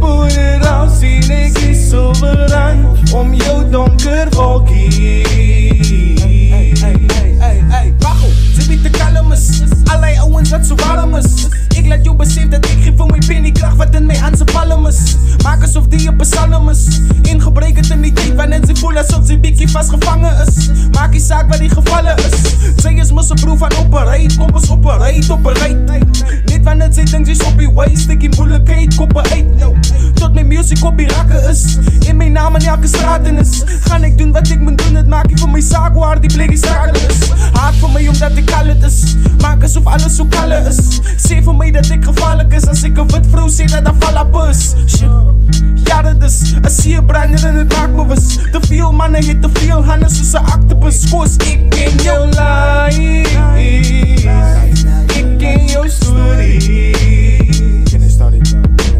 Boer 0.00 0.68
al 0.70 0.88
sien 0.90 1.30
ek 1.30 1.54
die 1.60 1.74
silwer 1.76 2.46
rand 2.52 3.12
om 3.12 3.34
jou 3.34 3.58
donker 3.70 4.28
wolkies. 4.36 5.77
Op, 8.84 8.92
kalm 8.92 9.32
is. 9.32 9.62
Allei 9.84 10.16
ouens 10.18 10.50
wat 10.50 10.66
so 10.66 10.74
warm 10.74 11.14
is. 11.14 11.46
Ek 11.76 11.86
laat 11.86 12.04
jou 12.04 12.14
besef 12.16 12.48
dat 12.52 12.66
ek 12.66 12.82
gee 12.82 12.94
vir 12.94 13.08
my 13.10 13.18
pen 13.26 13.46
die 13.46 13.52
krag 13.54 13.76
wat 13.78 13.94
in 13.94 14.06
my 14.06 14.16
hand 14.18 14.38
se 14.38 14.46
palm 14.50 14.86
is. 14.86 15.16
Maak 15.44 15.62
asof 15.66 15.88
die 15.88 16.08
'n 16.08 16.16
psalm 16.18 16.68
is. 16.68 17.00
En 17.30 17.40
gebruik 17.40 17.74
dit 17.74 17.90
in 17.90 18.02
die 18.02 18.34
wanneer 18.36 18.64
sy 18.66 18.74
voel 18.80 18.98
asof 18.98 19.26
sy 19.26 19.38
bietjie 19.38 19.68
vasgevang 19.68 20.26
is. 20.46 20.70
Maak 20.94 21.12
nie 21.12 21.20
saak 21.20 21.48
wat 21.50 21.58
die 21.58 21.70
gevalle 21.70 22.14
is. 22.26 22.38
Sy 22.82 22.94
is 23.00 23.12
mos 23.12 23.30
'n 23.30 23.40
proef 23.40 23.58
van 23.58 23.72
operate, 23.78 24.36
kom 24.36 24.54
ons 24.54 24.70
operate, 24.70 25.32
operate. 25.32 26.00
Net 26.48 26.64
wanneer 26.64 26.92
sy 26.92 27.04
dink 27.04 27.26
sy's 27.26 27.42
op 27.46 27.58
die 27.58 27.70
way, 27.70 27.94
steek 27.96 28.20
die 28.20 28.32
moeilikheid 28.36 28.94
koppe 28.96 29.22
uit. 29.30 29.46
Tot 30.14 30.34
my 30.34 30.42
musiek 30.42 30.84
op 30.84 30.96
die 30.96 31.06
rakke 31.06 31.38
is. 31.50 31.78
Is. 32.58 33.62
Gaan 33.86 34.02
ek 34.02 34.18
doen 34.18 34.32
wat 34.32 34.50
ek 34.50 34.60
moet 34.60 34.78
doen, 34.78 34.94
dit 34.98 35.06
maak 35.06 35.28
nie 35.30 35.36
vir 35.38 35.48
my 35.48 35.60
saak 35.62 35.94
waar 35.94 36.18
die 36.20 36.28
die 36.28 36.56
straat 36.58 36.96
is. 36.96 37.28
Haat 37.54 37.76
vir 37.78 37.90
my 37.94 38.02
omdat 38.10 38.38
ek 38.40 38.46
kal 38.50 38.66
het 38.66 38.82
is. 38.82 39.14
Maak 39.42 39.62
asof 39.62 39.86
alles 39.86 40.16
so 40.16 40.26
kalle 40.32 40.58
is. 40.66 40.80
Sê 41.22 41.38
vir 41.44 41.54
my 41.54 41.70
dat 41.70 41.90
ek 41.94 42.04
gevaarlik 42.08 42.56
is 42.58 42.66
as 42.68 42.82
ek 42.84 42.98
'n 42.98 43.06
wit 43.14 43.26
vrou 43.30 43.48
sê 43.48 43.68
dat 43.70 43.84
daar 43.84 43.94
val 44.02 44.18
op 44.24 44.34
is. 44.50 44.74
Shit. 44.86 45.10
Ja, 45.86 46.02
dit 46.02 46.22
is 46.22 46.54
'n 46.54 46.70
see 46.70 47.02
brander 47.02 47.44
en 47.46 47.54
dit 47.62 47.76
maak 47.76 47.90
me 47.90 48.04
bewus. 48.04 48.38
Te 48.52 48.60
veel 48.66 48.92
manne 48.92 49.18
het 49.18 49.42
te 49.42 49.50
veel 49.60 49.84
hande 49.84 50.08
soos 50.08 50.34
'n 50.34 50.44
octopus. 50.54 51.10
Kos 51.10 51.36
ek 51.36 51.70
ken 51.70 51.94
jou 52.02 52.26
lies. 52.26 54.24
Ek 55.14 55.38
ken 55.38 55.66
jou 55.66 55.88
stories. 55.88 57.17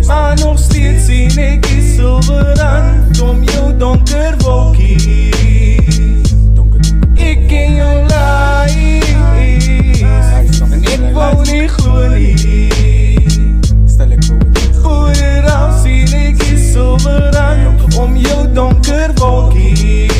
Maar 0.08 0.38
nog 0.38 0.58
steeds 0.58 1.04
sien 1.04 1.38
ek 1.38 1.66
die 1.68 1.82
silwer 1.94 2.56
rand 2.56 3.20
om 3.20 3.42
jou 3.44 3.76
donker 3.76 4.34
wolkies. 4.38 6.32
Ek 7.14 7.44
ken 7.48 7.74
jou 7.76 7.96
lies. 8.08 9.12
En 10.72 10.84
ek 10.88 11.12
wou 11.12 11.34
nie 11.44 11.68
glo 11.68 12.08
nie. 12.16 12.36
Voor 14.80 15.50
al 15.52 15.72
sien 15.82 16.14
ek 16.16 16.40
die 16.40 16.56
silwer 16.70 17.28
rand 17.36 18.00
om 18.00 18.16
jou 18.16 18.52
donker 18.56 19.12
wolkies. 19.20 20.17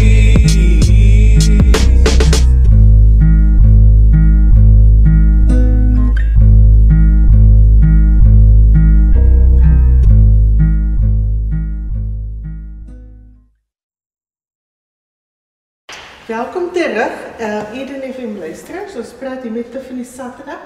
Welkom 16.29 16.73
terug. 16.73 17.13
Uh, 17.41 17.79
Eden 17.81 18.13
FM 18.13 18.39
luisteraars. 18.39 18.97
Ons 18.97 19.15
praat 19.17 19.43
hier 19.43 19.53
met 19.53 19.71
Tiffany 19.73 20.03
Saterdag. 20.05 20.61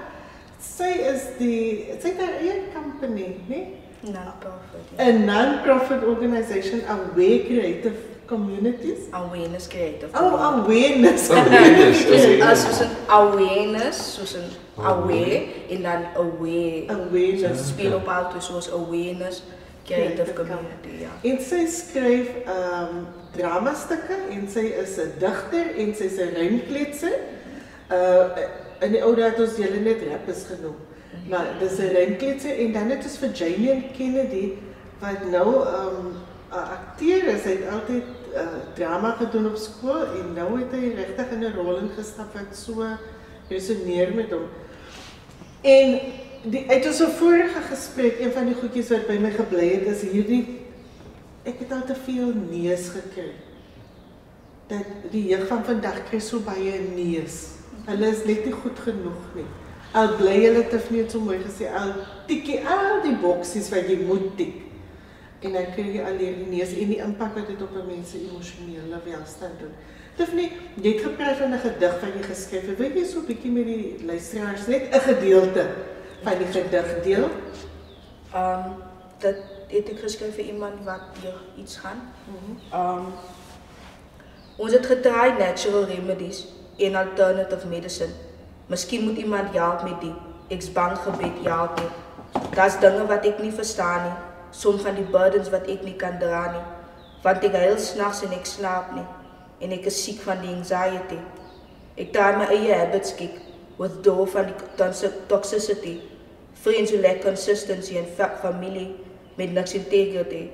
Sy 0.59 0.89
is 1.07 1.29
die 1.39 1.85
sy 2.03 2.11
het 2.11 2.19
haar 2.19 2.33
eie 2.41 2.57
company, 2.75 3.29
né? 3.47 3.61
Non-profit. 4.01 4.91
ja. 4.97 5.07
A 5.07 5.13
non-profit 5.13 6.03
organization 6.03 6.83
Aware 6.91 7.39
Creative 7.47 7.95
Communities. 8.27 9.07
Awareness 9.15 9.71
creative. 9.71 10.11
Oh, 10.19 10.35
awareness. 10.35 11.31
Awareness. 11.39 12.43
As 12.43 12.67
soos 12.67 12.83
'n 12.83 12.99
awareness, 13.07 14.03
soos 14.19 14.35
'n 14.43 14.51
aware 14.83 15.47
en 15.71 15.83
dan 15.83 16.11
aware. 16.19 16.91
Awareness. 16.91 17.63
Dit 17.63 17.67
speel 17.71 18.01
op 18.03 18.09
al 18.09 18.35
soos 18.41 18.67
awareness 18.67 19.45
creative 19.87 20.35
Creative 20.35 20.35
community, 20.35 21.07
ja. 21.07 21.15
En 21.23 21.39
sy 21.39 21.67
skryf 21.71 22.35
um, 22.51 23.07
dramastukke 23.37 24.17
en 24.31 24.49
sy 24.49 24.67
is 24.83 24.97
'n 24.99 25.13
digter 25.19 25.77
en 25.77 25.95
sy's 25.95 26.19
'n 26.19 26.35
rymkletser. 26.35 27.19
Uh 27.91 28.27
in 28.83 28.93
die 28.93 29.03
ou 29.03 29.15
dae 29.15 29.31
het 29.31 29.39
ons 29.39 29.57
julle 29.57 29.81
net 29.81 30.01
rappers 30.11 30.45
genoem. 30.51 30.77
Maar 31.29 31.55
dis 31.61 31.79
'n 31.79 31.95
rymkletser 31.95 32.59
en 32.59 32.73
dan 32.73 32.91
het 32.91 33.05
ons 33.05 33.19
vir 33.19 33.31
Jamie 33.31 33.91
Kennedy 33.97 34.53
wat 35.01 35.31
nou 35.31 35.67
ehm 35.67 36.07
um, 36.07 36.15
'n 36.53 36.69
akteur 36.79 37.25
is. 37.35 37.45
Hy 37.45 37.51
het 37.51 37.71
altyd 37.73 38.05
uh, 38.35 38.41
drama 38.75 39.11
gedoen 39.11 39.47
op 39.47 39.57
skool 39.57 40.03
en 40.03 40.33
nou 40.35 40.59
het 40.59 40.73
hy 40.73 40.93
regtig 40.97 41.31
in 41.31 41.45
'n 41.45 41.55
rol 41.55 41.77
ingestap 41.77 42.35
wat 42.35 42.57
so 42.57 42.85
resoneer 43.49 44.15
met 44.15 44.31
hom. 44.31 44.49
En 45.63 46.01
die 46.43 46.65
uit 46.69 46.87
ons 46.87 47.03
vorige 47.19 47.61
gesprek, 47.71 48.21
een 48.21 48.33
van 48.33 48.47
die 48.47 48.55
goedjies 48.55 48.89
wat 48.89 49.07
by 49.07 49.19
my 49.23 49.31
gebly 49.31 49.69
het 49.69 49.87
is 49.87 50.03
hierdie 50.11 50.62
ek 51.45 51.65
het 51.65 51.73
al 51.73 51.85
te 51.87 51.97
veel 52.07 52.33
neus 52.51 52.89
gekry. 52.95 53.33
Dat 54.71 55.11
die 55.11 55.25
jeug 55.33 55.47
van 55.51 55.65
vandag 55.67 56.05
kry 56.09 56.21
so 56.23 56.41
baie 56.47 56.79
neus. 56.95 57.59
Hulle 57.87 58.11
is 58.15 58.25
net 58.29 58.45
nie 58.47 58.55
goed 58.55 58.79
genoeg 58.79 59.25
nie. 59.37 59.49
Al 59.99 60.15
bly 60.17 60.37
hulle 60.45 60.67
te 60.71 60.79
veel 60.81 61.09
so 61.11 61.21
mooi 61.21 61.41
gesê 61.43 61.69
al 61.69 61.97
tikkie 62.29 62.61
al 62.65 63.03
die 63.05 63.17
boksies 63.21 63.69
wat 63.75 63.91
jy 63.91 63.99
moet 64.07 64.31
tik. 64.39 64.61
En 65.43 65.57
dan 65.59 65.73
kry 65.75 65.89
jy 65.97 66.05
al 66.07 66.21
hierdie 66.23 66.47
neus 66.53 66.77
en 66.79 66.93
die 66.95 67.01
impak 67.03 67.35
wat 67.37 67.51
dit 67.51 67.63
op 67.63 67.75
'n 67.75 67.87
mens 67.87 68.11
se 68.11 68.19
emosionele 68.23 69.01
welstand 69.05 69.59
doen. 69.59 69.75
Tiffany, 70.17 70.51
jy 70.83 70.93
het 70.93 71.03
gepraat 71.03 71.37
van 71.37 71.55
'n 71.55 71.59
gedig 71.59 72.01
wat 72.01 72.15
jy 72.15 72.23
geskryf 72.23 72.67
het. 72.67 72.79
Wil 72.79 72.93
jy 72.95 73.05
so 73.05 73.19
'n 73.19 73.27
bietjie 73.27 73.51
met 73.51 73.67
die 73.67 73.97
luisteraars 74.05 74.67
net 74.67 74.95
'n 74.95 75.01
gedeelte 75.01 75.67
van 76.23 76.39
die 76.39 76.47
gedig 76.47 77.03
deel? 77.03 77.29
Um 78.35 78.65
dit 79.19 79.37
ek 79.73 79.89
geskryf 80.01 80.35
vir 80.37 80.45
iemand 80.53 80.85
wat 80.85 81.01
deur 81.23 81.39
iets 81.57 81.77
gaan. 81.83 82.01
Um 82.73 83.13
ons 84.59 84.73
het 84.73 84.87
natural 85.39 85.85
remedies 85.89 86.47
en 86.79 86.95
alternative 86.95 87.67
medicine. 87.67 88.13
Miskien 88.67 89.05
moet 89.05 89.17
iemand 89.17 89.55
help 89.57 89.83
met 89.83 90.01
die 90.01 90.15
ek's 90.49 90.73
bang 90.73 90.97
gebed 90.99 91.45
help 91.45 91.81
nie. 91.81 91.91
Daar's 92.55 92.79
dinge 92.81 93.07
wat 93.07 93.25
ek 93.27 93.41
nie 93.41 93.53
verstaan 93.53 94.03
nie. 94.07 94.17
Som 94.51 94.79
van 94.79 94.95
die 94.95 95.09
burdens 95.09 95.51
wat 95.51 95.67
ek 95.67 95.83
nie 95.85 95.97
kan 95.97 96.19
dra 96.21 96.51
nie. 96.53 96.65
Want 97.25 97.45
ek 97.45 97.55
huil 97.57 97.79
snags 97.79 98.23
en 98.23 98.33
ek 98.37 98.47
slaap 98.47 98.93
nie. 98.97 99.05
En 99.61 99.73
ek 99.73 99.87
is 99.89 100.03
siek 100.05 100.21
van 100.27 100.41
die 100.45 100.53
anxiety. 100.53 101.19
Ek 101.97 102.13
draai 102.13 102.37
my 102.37 102.49
eie 102.53 102.75
habits 102.75 103.15
kick 103.15 103.41
withdraw 103.79 104.27
van 104.29 104.51
die 104.51 104.57
toxi- 104.77 105.15
toxicity. 105.29 106.01
Friends 106.63 106.93
who 106.93 107.01
lack 107.03 107.23
consistency 107.25 107.97
en 107.99 108.07
fa 108.17 108.29
familie 108.43 108.91
met 109.43 109.53
niks 109.53 109.75
integrity. 109.75 110.47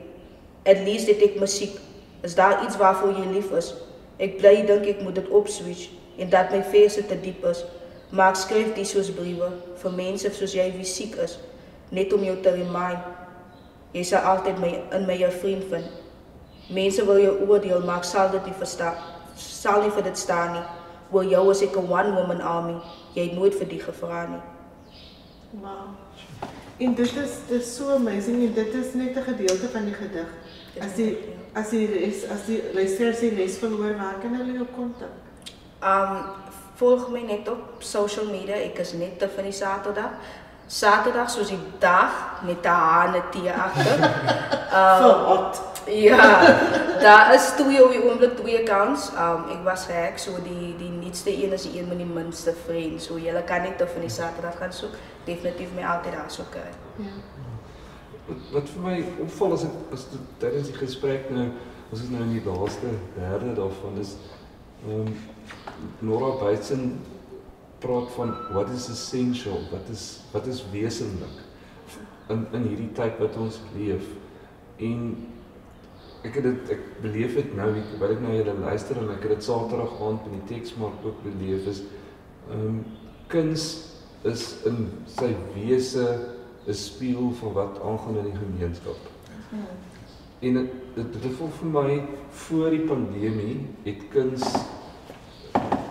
At 0.64 0.80
least 0.84 1.06
het 1.12 1.22
ek 1.22 1.36
musiek. 1.40 1.76
Is 2.24 2.34
daar 2.34 2.64
iets 2.64 2.76
waarvoor 2.76 3.12
jy 3.12 3.26
lief 3.36 3.52
is? 3.56 3.74
Ek 4.18 4.38
bly 4.40 4.62
dink 4.66 4.88
ek 4.90 5.02
moet 5.04 5.20
dit 5.20 5.28
opswitch 5.28 5.90
en 6.18 6.30
dat 6.32 6.50
my 6.50 6.62
verse 6.72 7.04
te 7.06 7.18
diep 7.20 7.44
is. 7.46 7.62
Maar 8.10 8.32
ek 8.32 8.40
skryf 8.40 8.72
die 8.74 8.86
soos 8.88 9.10
briewe 9.12 9.52
vir 9.82 9.94
mense 9.94 10.32
soos 10.34 10.56
jy 10.56 10.64
wie 10.74 10.88
siek 10.88 11.14
is, 11.20 11.36
net 11.94 12.12
om 12.16 12.24
jou 12.24 12.34
te 12.42 12.54
remind. 12.56 13.04
Jy 13.92 14.04
sal 14.08 14.24
altyd 14.32 14.58
my 14.62 14.72
in 14.96 15.06
my 15.08 15.16
jou 15.20 15.30
vriend 15.36 15.68
vind. 15.70 15.92
Mense 16.72 17.04
wil 17.08 17.20
jou 17.22 17.34
oordeel, 17.46 17.84
maar 17.84 18.02
ek 18.02 18.08
sal 18.08 18.32
dit 18.32 18.48
nie 18.48 18.56
verstaan. 18.56 18.98
Sal 19.38 19.84
nie 19.84 19.92
vir 19.94 20.08
dit 20.08 20.18
staan 20.18 20.56
nie. 20.56 20.66
Wil 21.12 21.30
jou 21.32 21.44
as 21.50 21.62
ek 21.62 21.76
'n 21.76 21.88
one 21.88 22.14
woman 22.16 22.40
army. 22.40 22.76
Jy 23.14 23.28
het 23.28 23.36
nooit 23.36 23.54
vir 23.54 23.68
die 23.68 23.80
gevra 23.80 24.26
nie. 24.26 24.44
Wow. 25.62 25.96
En 26.78 26.94
dit 26.94 27.16
is 27.16 27.30
dit 27.48 27.60
is 27.60 27.76
so 27.76 27.90
amazing 27.94 28.42
en 28.46 28.52
dit 28.54 28.74
is 28.74 28.94
net 28.94 29.16
'n 29.16 29.22
gedeelte 29.22 29.68
van 29.68 29.84
die 29.84 29.94
gedig. 29.94 30.28
As 30.80 30.94
die 30.94 31.18
as 31.52 31.68
die 31.68 31.86
res, 31.86 32.28
as 32.30 32.44
die 32.46 32.62
luisteraars 32.72 33.18
die 33.18 33.34
res 33.34 33.60
waar 33.60 34.14
kan 34.20 34.34
hulle 34.34 34.52
jou 34.52 34.66
kontak? 34.74 35.14
Um 35.82 36.24
volg 36.74 37.08
my 37.10 37.20
net 37.20 37.48
op 37.48 37.58
social 37.78 38.26
media. 38.26 38.54
Ek 38.54 38.78
is 38.78 38.92
net 38.92 39.18
te 39.18 39.28
van 39.34 39.44
die 39.44 39.52
Saterdag. 39.52 40.10
Saterdag 40.66 41.30
soos 41.30 41.48
die 41.48 41.58
dag 41.78 42.42
met 42.42 42.64
'n 42.64 42.68
hane 42.68 43.22
tee 43.30 43.52
agter. 43.52 43.98
Um 44.72 45.10
hot. 45.26 45.60
Ja, 45.88 46.40
daar 47.00 47.34
is 47.34 47.48
twee 47.56 47.84
op 47.84 47.90
die 47.90 48.02
oomblik 48.04 48.36
twee 48.36 48.60
accounts. 48.60 49.08
Um 49.12 49.48
ek 49.54 49.64
was 49.64 49.86
gek, 49.90 50.18
so 50.18 50.36
die 50.44 50.74
die 50.78 50.90
nuutste 50.90 51.32
een 51.32 51.52
is 51.52 51.66
die 51.68 51.80
een 51.80 51.88
met 51.88 51.98
die 51.98 52.08
minste 52.08 52.54
vriend. 52.66 53.02
So 53.02 53.18
jy 53.18 53.42
kan 53.46 53.62
net 53.62 53.78
te 53.78 53.86
van 53.86 54.06
die 54.06 54.12
Saterdag 54.12 54.58
gaan 54.58 54.72
soek. 54.72 54.96
Definitief 55.24 55.74
my 55.76 55.84
altyd 55.86 56.18
daar 56.18 56.30
sou 56.32 56.46
kry. 56.50 56.68
Wat, 58.28 58.48
wat 58.52 58.72
vir 58.74 58.82
my 58.84 58.96
opval 59.24 59.56
as 59.56 59.64
ek 59.68 59.92
as 59.96 60.08
dit 60.12 60.32
tydens 60.38 60.68
die 60.68 60.78
gesprek 60.78 61.30
nou 61.32 61.48
ons 61.88 62.02
is 62.02 62.10
nou 62.12 62.20
in 62.26 62.34
die 62.34 62.44
laaste 62.44 62.90
derde 63.16 63.54
daarvan 63.56 64.02
is 64.02 64.16
ehm 64.84 65.06
um, 65.06 65.14
Nora 66.04 66.34
Bateson 66.40 66.98
praat 67.78 68.10
van 68.10 68.34
what 68.52 68.68
is 68.74 68.88
essential, 68.88 69.60
wat 69.70 69.88
is 69.92 70.20
wat 70.32 70.46
is 70.46 70.64
wesenlik 70.72 71.44
in 72.28 72.46
in 72.52 72.66
hierdie 72.68 72.92
tyd 72.92 73.18
wat 73.22 73.36
ons 73.40 73.60
leef. 73.76 74.04
En 74.76 75.04
ek 76.26 76.34
het 76.34 76.46
dit 76.48 76.70
ek 76.74 76.86
beleef 77.02 77.34
dit 77.38 77.52
nou 77.56 77.68
ek 77.78 77.92
wil 78.00 78.14
ek 78.14 78.22
nou 78.24 78.32
julle 78.34 78.54
luister 78.62 78.98
en 78.98 79.12
ek 79.14 79.22
het 79.26 79.36
dit 79.36 79.44
Saterdag 79.44 80.00
aand 80.02 80.26
in 80.26 80.40
die 80.40 80.48
teksmark 80.54 81.04
ook 81.06 81.22
beleef 81.26 81.68
is 81.74 81.84
ehm 82.48 82.64
um, 82.66 82.80
kuns 83.28 83.68
is 84.26 84.64
in 84.66 84.88
sy 85.06 85.28
wese 85.54 86.06
'n 86.66 86.74
spieël 86.74 87.30
van 87.40 87.52
wat 87.52 87.80
aangaan 87.80 88.16
in 88.18 88.24
die 88.30 88.38
gemeenskap. 88.38 88.96
En 90.40 90.54
dit 90.54 91.12
dit 91.12 91.32
voel 91.38 91.48
vir 91.60 91.68
my 91.68 92.02
voor 92.30 92.70
die 92.70 92.86
pandemie 92.88 93.66
het 93.84 94.02
kuns 94.12 94.44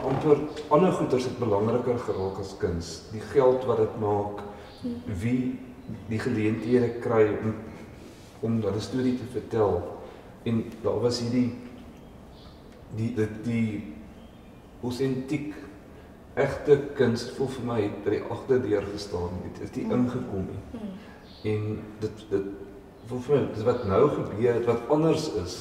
amper 0.08 0.44
ander 0.70 0.92
goeders 0.92 1.24
het 1.24 1.40
belangriker 1.40 1.98
geraak 2.00 2.40
as 2.40 2.54
kuns. 2.58 3.02
Die 3.12 3.24
geld 3.34 3.66
wat 3.66 3.78
dit 3.78 4.00
maak, 4.00 4.44
wie 5.22 5.60
die 6.08 6.20
geleenthede 6.20 7.00
kry 7.00 7.28
om 7.42 7.56
om 8.46 8.60
daardie 8.62 8.82
storie 8.82 9.16
te 9.18 9.26
vertel. 9.34 9.80
En 10.48 10.64
daar 10.84 11.00
was 11.04 11.22
hierdie 11.24 11.50
die 12.96 13.12
die 13.18 13.30
die 13.44 13.72
autentiek 14.86 15.56
egte 16.38 16.78
kuns 16.98 17.26
voel 17.36 17.50
vir 17.56 17.66
my 17.68 17.80
het 17.82 17.98
by 18.06 18.14
die 18.14 18.26
agterdeur 18.36 18.86
gestaan 18.92 19.40
het. 19.44 19.62
Is 19.66 19.74
die 19.76 19.88
ingekom 19.88 20.46
het. 20.54 20.86
En 21.52 21.66
dit 22.04 22.24
dit 22.32 22.52
voel 23.08 23.24
vir 23.26 23.36
my 23.38 23.42
dis 23.56 23.66
wat 23.68 23.88
nou 23.90 24.04
gebeur 24.14 24.54
het 24.54 24.70
wat 24.70 24.94
anders 24.94 25.32
is. 25.44 25.58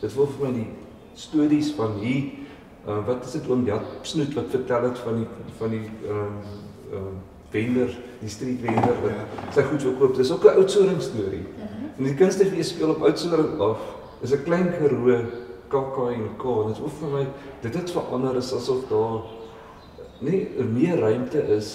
Dit 0.00 0.14
voel 0.16 0.32
vir 0.36 0.46
my 0.46 0.52
die 0.62 0.70
stories 1.18 1.70
van 1.76 1.98
hier 2.00 2.32
uh, 2.88 2.98
wat 3.06 3.26
is 3.26 3.36
dit 3.38 3.46
oom 3.50 3.64
Jat 3.68 3.86
Snoet 4.02 4.34
wat 4.38 4.50
vertel 4.54 4.88
het 4.88 4.98
van 5.06 5.22
die 5.22 5.28
van 5.60 5.78
die 5.78 5.86
ehm 6.08 6.42
ehm 6.90 7.22
vender, 7.54 7.92
die 8.18 8.28
street 8.28 8.64
vender 8.64 8.96
wat 9.04 9.54
sy 9.54 9.62
goed 9.68 9.84
verkoop. 9.86 10.16
Dis 10.18 10.32
ook 10.34 10.44
'n 10.44 10.56
oudsoring 10.58 11.02
storie. 11.02 11.44
En 11.96 12.04
die 12.04 12.14
kunstefees 12.18 12.68
speel 12.68 12.90
op 12.90 13.02
oudsoring 13.06 13.60
af. 13.60 13.84
Is 14.24 14.32
'n 14.32 14.44
klein 14.44 14.70
Karoo 14.72 15.18
KAK&K 15.68 16.44
en 16.62 16.68
dit 16.70 16.78
voel 16.78 16.94
vir 17.00 17.10
my 17.12 17.24
dit 17.60 17.74
het 17.74 17.90
verander 17.90 18.36
is 18.40 18.52
asof 18.56 18.86
daar 18.88 19.26
nie 20.24 20.46
meer 20.72 21.00
ruimte 21.02 21.42
is 21.56 21.72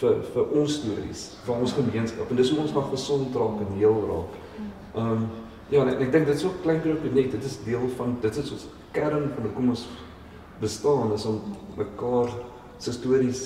vir 0.00 0.20
vir 0.34 0.52
ons 0.60 0.76
stories, 0.80 1.22
vir 1.46 1.54
ons 1.56 1.74
gemeenskap 1.78 2.30
en 2.30 2.38
dis 2.38 2.50
hoe 2.52 2.60
ons 2.62 2.74
gaan 2.76 2.90
gesond 2.92 3.36
raak 3.40 3.62
en 3.64 3.76
heel 3.80 4.00
raak. 4.10 4.34
Ehm 4.94 5.12
um, 5.12 5.28
ja, 5.72 5.80
en 5.82 5.88
ek, 5.90 6.02
ek 6.06 6.12
dink 6.12 6.28
dit 6.28 6.36
is 6.36 6.44
so 6.44 6.52
klein 6.62 6.82
groepie 6.84 7.10
net, 7.14 7.32
dit 7.34 7.44
is 7.48 7.56
deel 7.64 7.88
van 7.96 8.12
dit 8.22 8.36
is 8.42 8.52
ons 8.54 8.66
kern 8.94 9.30
van 9.34 9.48
hoe 9.48 9.70
ons 9.72 9.86
bestaan 10.60 11.14
is 11.16 11.24
om 11.26 11.40
mekaar 11.76 12.30
se 12.78 12.92
stories 12.92 13.42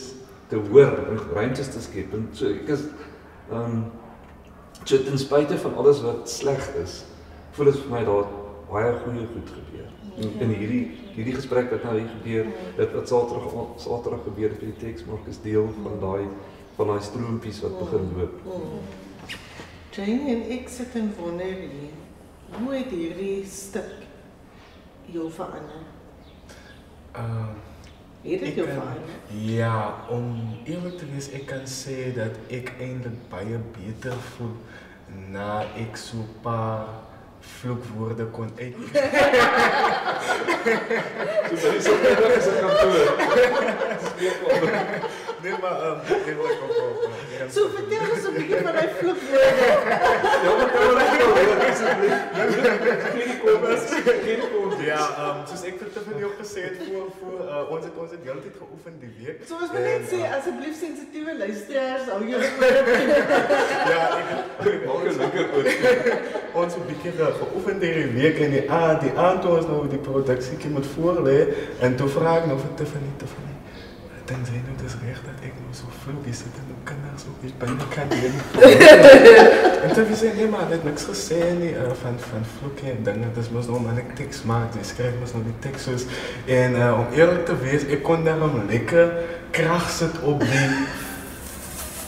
te 0.50 0.58
hoor 0.68 0.98
en 1.08 1.22
ruimtes 1.32 1.70
te 1.72 1.80
skep. 1.80 2.12
En 2.18 2.28
so 2.36 2.50
ek 2.50 2.68
is 2.76 2.84
ehm 3.50 3.62
um, 3.62 3.80
so 4.84 4.98
ten 5.04 5.18
spyte 5.20 5.56
van 5.60 5.74
alles 5.78 6.02
wat 6.02 6.28
sleg 6.30 6.68
is, 6.82 7.04
voel 7.52 7.70
dit 7.70 7.78
vir 7.82 7.90
my 7.90 8.04
daar 8.04 8.28
baie 8.70 8.92
goeie 9.04 9.26
goed 9.32 9.50
gebeur. 9.56 9.88
In, 10.20 10.32
in 10.44 10.52
hierdie 10.54 10.82
hierdie 11.14 11.34
gesprek 11.34 11.70
wat 11.70 11.82
nou 11.84 11.96
hier 11.98 12.08
gebeur, 12.18 12.46
dit 12.76 12.92
wat 12.94 13.08
Saterdag 13.08 13.52
Saterdag 13.82 14.22
gebeur 14.24 14.48
het 14.52 14.60
by 14.60 14.66
die 14.70 14.80
teksmark 14.84 15.26
is 15.28 15.40
deel 15.42 15.68
van 15.82 15.98
daai 16.02 16.26
van 16.76 16.86
daai 16.92 17.00
stroompies 17.02 17.60
wat 17.64 17.78
begin 17.80 18.06
loop. 18.16 18.36
Jane 19.90 20.30
en 20.36 20.44
ek 20.54 20.68
sit 20.70 20.94
en 20.96 21.10
wonder 21.18 21.44
hier, 21.64 21.96
hoe 22.54 22.74
het 22.74 22.92
hierdie 22.94 23.42
stuk 23.50 23.90
jou 25.10 25.26
verander? 25.34 25.82
Uh, 27.16 27.50
Weet 28.22 28.40
dit 28.44 28.54
jou 28.54 28.66
kan- 28.68 28.76
van? 28.76 29.40
Ja, 29.42 29.94
om 30.10 30.34
eerlijk 30.64 30.98
te 30.98 31.04
wezen, 31.12 31.34
ik 31.34 31.46
kan 31.46 31.66
zeggen 31.66 32.14
dat 32.14 32.36
ik 32.46 32.72
eindelijk 32.78 33.28
baie 33.28 33.58
beter 33.72 34.12
voel 34.12 34.54
na 35.30 35.62
ik 35.74 35.96
zo'n 35.96 36.26
paar 36.40 36.86
vloekwoorden 37.58 38.30
kon 38.30 38.50
uit. 38.58 38.74
So 41.60 41.70
by 41.70 41.74
die 41.74 41.82
sopterug 41.82 42.36
is 42.36 42.46
'n 42.46 42.56
kantoor. 42.60 43.06
Nee, 45.42 45.54
maar 45.62 45.76
um, 45.86 45.98
nee, 46.26 46.34
maar 46.38 46.52
kom, 46.60 46.70
kom, 46.78 46.92
kom. 47.02 47.12
So 47.56 47.62
vertel 47.76 48.04
ons 48.14 48.24
'n 48.28 48.34
bietjie 48.38 48.60
van 48.66 48.72
daai 48.78 48.88
vloekwoorde. 48.98 49.68
Ja, 50.44 50.50
maar 50.58 50.70
kan 50.74 50.82
ons 50.90 51.08
nou 51.18 51.30
weer 51.48 51.60
asseblief. 51.70 52.18
Geen 53.16 53.32
kommers, 53.44 53.84
geen 54.26 54.42
kommers. 54.52 54.78
Ja, 54.90 55.02
um, 55.24 55.38
soos 55.50 55.62
ek 55.68 55.76
vir 55.80 55.88
Tiffany 55.94 56.22
ook 56.28 56.36
gesê 56.42 56.60
het 56.68 56.76
voor, 56.86 57.06
voor 57.20 57.38
uh, 57.46 57.70
ons 57.74 57.84
het 57.88 57.96
ons 58.02 58.10
het 58.14 58.22
heeltyd 58.28 58.56
geoefen 58.62 58.92
die 59.02 59.12
week. 59.20 59.38
So 59.48 59.54
ons 59.62 59.70
wil 59.74 59.82
net 59.88 60.02
sê 60.12 60.18
uh, 60.24 60.36
asseblief 60.38 60.74
sensitiewe 60.84 61.32
luisteraars, 61.42 62.04
hou 62.12 62.20
ore 62.34 62.48
Ja, 63.92 64.02
ek 64.20 64.28
het 64.34 64.84
Maak 64.86 65.04
'n 65.04 65.16
lekker 65.22 65.46
oor. 65.54 65.66
ons 66.62 66.74
een 66.74 66.86
beetje 66.90 67.10
ge- 67.18 67.34
geoefend 67.42 67.80
die 67.80 68.06
week 68.20 68.38
en 68.38 68.50
die 68.50 68.70
aand, 68.70 69.00
die 69.00 69.12
aand 69.16 69.42
toen 69.42 69.56
ons 69.56 69.66
nou 69.66 69.88
die 69.88 69.98
productie 69.98 70.68
moet 70.68 70.86
voorlezen 70.94 71.54
en 71.80 71.96
toen 71.96 72.08
vraag 72.08 72.38
ik 72.38 72.46
nou 72.46 72.58
van 72.58 72.74
Tiffany, 72.74 73.10
Tiffany, 73.16 73.52
denk 74.30 74.46
jij 74.46 74.62
nou 74.66 74.76
dus 74.82 74.94
recht 75.06 75.22
dat 75.28 75.38
ik 75.48 75.54
zo 75.80 75.86
vloek 76.02 76.24
is 76.32 76.38
het 76.46 76.54
en 76.60 76.66
dan 76.70 76.80
kan 76.88 76.98
daar 77.04 77.18
zo 77.24 77.30
iets 77.44 77.56
bijna 77.62 77.84
kan 77.96 78.08
doen. 78.22 78.36
en 79.84 79.88
Tiffany 79.94 80.16
zei, 80.20 80.30
nee 80.36 80.48
maar, 80.52 80.66
net 80.68 80.84
niks 80.84 81.02
gezegd 81.04 81.58
nie, 81.58 81.72
uh, 81.72 81.80
van, 82.02 82.14
van 82.30 82.42
vloeken 82.54 82.88
en 82.94 83.02
dingen, 83.02 83.30
dus 83.34 83.48
moest 83.48 83.68
maar 83.68 83.98
ik 84.04 84.14
tekst 84.14 84.44
maken, 84.44 84.78
dus 84.78 84.88
schrijf 84.88 85.12
moest 85.18 85.32
nou 85.32 85.44
die 85.44 85.58
tekst 85.58 85.84
dus. 85.84 86.04
En 86.46 86.70
uh, 86.72 86.98
om 87.00 87.06
eerlijk 87.18 87.44
te 87.46 87.56
wezen, 87.56 87.90
ik 87.90 88.02
kon 88.02 88.24
daarom 88.24 88.54
lekker 88.68 89.06
kracht 89.50 89.92
zetten 89.96 90.22
op 90.22 90.40
die 90.40 90.68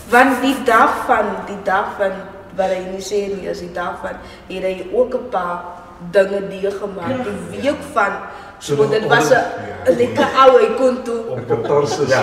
Want 0.08 0.42
die 0.42 0.62
dag 0.64 1.04
van, 1.06 1.26
die 1.46 1.62
dag 1.62 1.86
van, 1.98 2.12
wat 2.54 2.68
hy 2.74 2.82
nie 2.92 3.04
sê 3.10 3.20
nie, 3.32 3.48
is 3.48 3.62
die 3.64 3.72
dag 3.72 3.94
van, 4.04 4.16
het 4.46 4.64
hy 4.68 4.86
ook 4.92 5.14
een 5.14 5.28
paar 5.28 5.60
dinge 6.10 6.48
deurgemaakt. 6.48 7.24
Die 7.24 7.60
week 7.60 7.82
van, 7.92 8.12
so, 8.62 8.76
So, 8.76 8.88
dit 8.88 9.06
was 9.10 9.30
een 9.30 9.96
lekker 9.98 10.34
ou, 10.44 10.50
hy 10.60 10.68
kon 10.78 10.98
toe. 11.02 11.20
Op 11.34 11.46
katarsis. 11.48 12.08
Ja. 12.08 12.22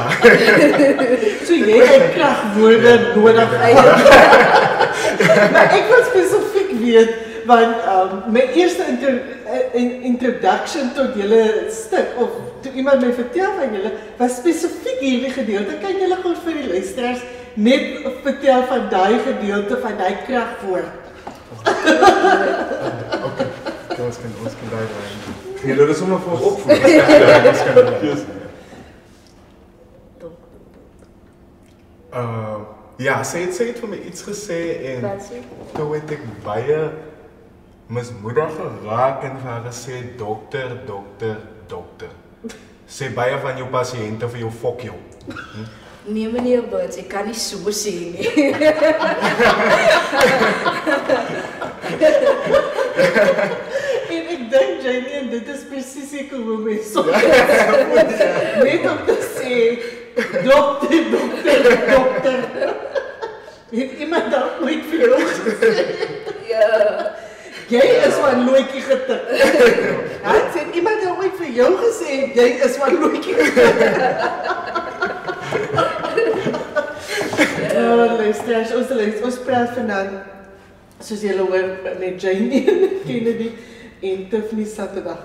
So 1.48 1.58
jy 1.58 1.80
het 1.84 2.14
kragwoorde 2.14 2.94
nodig. 3.16 3.56
maar 5.54 5.74
ek 5.74 5.90
wil 5.90 6.06
spesifiek 6.08 6.72
weet 6.80 7.18
want 7.50 7.82
um, 7.90 8.12
my 8.30 8.44
eerste 8.54 8.86
inter, 8.86 9.16
uh, 9.50 9.62
in, 9.74 9.90
introduction 10.12 10.92
tot 10.94 11.18
julle 11.18 11.42
stuk 11.74 12.14
of 12.22 12.38
toe 12.62 12.72
iemand 12.78 13.02
my 13.02 13.10
vertel 13.18 13.56
van 13.58 13.74
julle 13.74 13.92
was 14.20 14.38
spesifiek 14.38 15.02
hierdie 15.02 15.34
gedeelte. 15.34 15.80
Kan 15.82 15.98
julle 15.98 16.22
gou 16.22 16.36
vir 16.46 16.62
die 16.62 16.70
luisteraars 16.76 17.26
net 17.58 18.06
vertel 18.24 18.66
van 18.70 18.88
daai 18.94 19.20
gedeelte 19.26 19.82
van 19.82 19.98
daai 20.00 20.16
kragwoord? 20.30 20.96
Oké, 23.26 23.52
ons 24.06 24.24
kan, 24.24 24.42
ons 24.46 24.60
kan 24.62 24.76
daar 24.78 25.48
Nee, 25.64 25.76
dit 25.76 25.90
is. 25.90 26.00
Ja, 26.00 26.06
kan 27.66 27.74
daar 27.76 28.04
Yes. 28.04 28.20
Uh, 32.14 32.56
ja, 32.98 33.24
sy 33.24 33.38
het, 33.46 33.54
sy 33.56 33.68
het 33.70 33.78
vir 33.84 33.90
my 33.92 34.00
iets 34.10 34.24
gesê 34.26 34.58
en 34.96 35.04
Wat 35.06 35.22
sê? 35.22 35.42
toe 35.76 35.92
het 35.94 36.10
ek 36.16 36.24
baie 36.46 36.80
mismoedig 37.90 38.50
geraak 38.58 39.24
en 39.30 39.38
haar 39.44 39.62
gesê 39.68 40.00
dokter, 40.18 40.74
dokter, 40.88 41.38
dokter. 41.70 42.10
Sê 42.90 43.12
baie 43.14 43.38
van 43.44 43.58
jou 43.62 43.70
pasiënte 43.70 44.30
vir 44.34 44.40
jou 44.48 44.50
fok 44.62 44.82
jou. 44.90 44.98
Nee 46.10 46.28
meneer 46.34 46.66
Burts, 46.72 46.98
ek 46.98 47.10
kan 47.14 47.30
nie 47.30 47.38
so 47.38 47.70
sê 47.70 47.94
nie. 48.16 48.26
En 48.50 48.62
ek 48.70 48.80
dink 54.52 54.84
Jamie 54.84 55.16
en 55.22 55.30
dit 55.32 55.48
is 55.54 55.64
presies 55.70 56.14
ek 56.22 56.34
hoe 56.36 56.58
mense 56.66 57.04
net 58.64 58.86
om 58.90 59.00
te 59.08 59.18
sê 59.36 59.60
dokter, 60.44 61.02
dokter, 61.14 61.70
dokter. 61.90 62.40
Het 63.70 63.92
iemand 64.02 64.32
daar 64.34 64.58
ooit 64.66 64.86
vir 64.90 65.06
jou 65.06 65.20
gesê? 65.30 65.74
ja. 66.50 66.70
Jy 67.70 67.86
is 68.08 68.16
van 68.18 68.48
looitjie 68.48 68.82
getik. 68.82 69.28
Ja, 70.24 70.38
sê 70.56 70.66
iemand 70.74 71.04
daar 71.06 71.22
ooit 71.22 71.36
vir 71.38 71.52
jou 71.60 71.70
gesê 71.84 72.18
jy 72.34 72.48
is 72.66 72.80
van 72.82 72.98
looitjie 73.04 73.38
getik. 73.38 73.78
Ja, 77.80 78.16
luisteraars, 78.18 78.72
ons 78.76 78.90
luister, 78.92 79.24
ons 79.24 79.38
praat 79.46 79.70
vanaand 79.78 80.18
soos 81.06 81.22
julle 81.24 81.46
hoor 81.48 81.68
met 82.02 82.20
Jamie 82.20 82.66
en 82.68 82.98
Kennedy 83.06 83.54
en 84.00 84.30
Tiffany 84.30 84.66
Saterdag. 84.66 85.22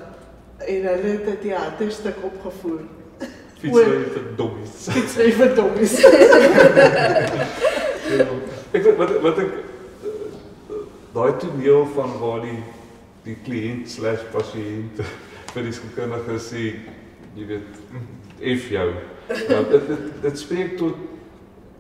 En 0.59 0.83
hulle 0.83 1.11
het 1.17 1.27
'n 1.29 1.39
teaterstuk 1.43 2.17
opgevoer. 2.23 2.81
Fietsry 3.59 4.05
vir 4.13 4.25
dommies. 4.37 4.89
Fietsry 4.91 5.33
vir 5.33 5.55
dommies. 5.55 5.95
Ek 8.75 8.83
weet 8.83 8.97
wat 8.97 9.21
wat 9.23 9.39
ek 9.39 9.53
eh, 9.53 10.81
daai 11.15 11.37
toneel 11.41 11.87
van 11.95 12.19
waar 12.21 12.43
die 12.45 12.61
die 13.25 13.37
kliënt 13.47 13.89
slash 13.89 14.21
pasiënt 14.35 15.01
vir 15.55 15.63
die 15.63 15.73
sielkundige 15.73 16.39
sê 16.43 16.65
jy 17.35 17.47
weet 17.49 17.71
F 18.59 18.69
jou. 18.69 18.89
Ja, 19.49 19.63
dit 19.71 19.87
dit 19.89 20.23
dit 20.23 20.39
spreek 20.39 20.77
tot 20.79 20.97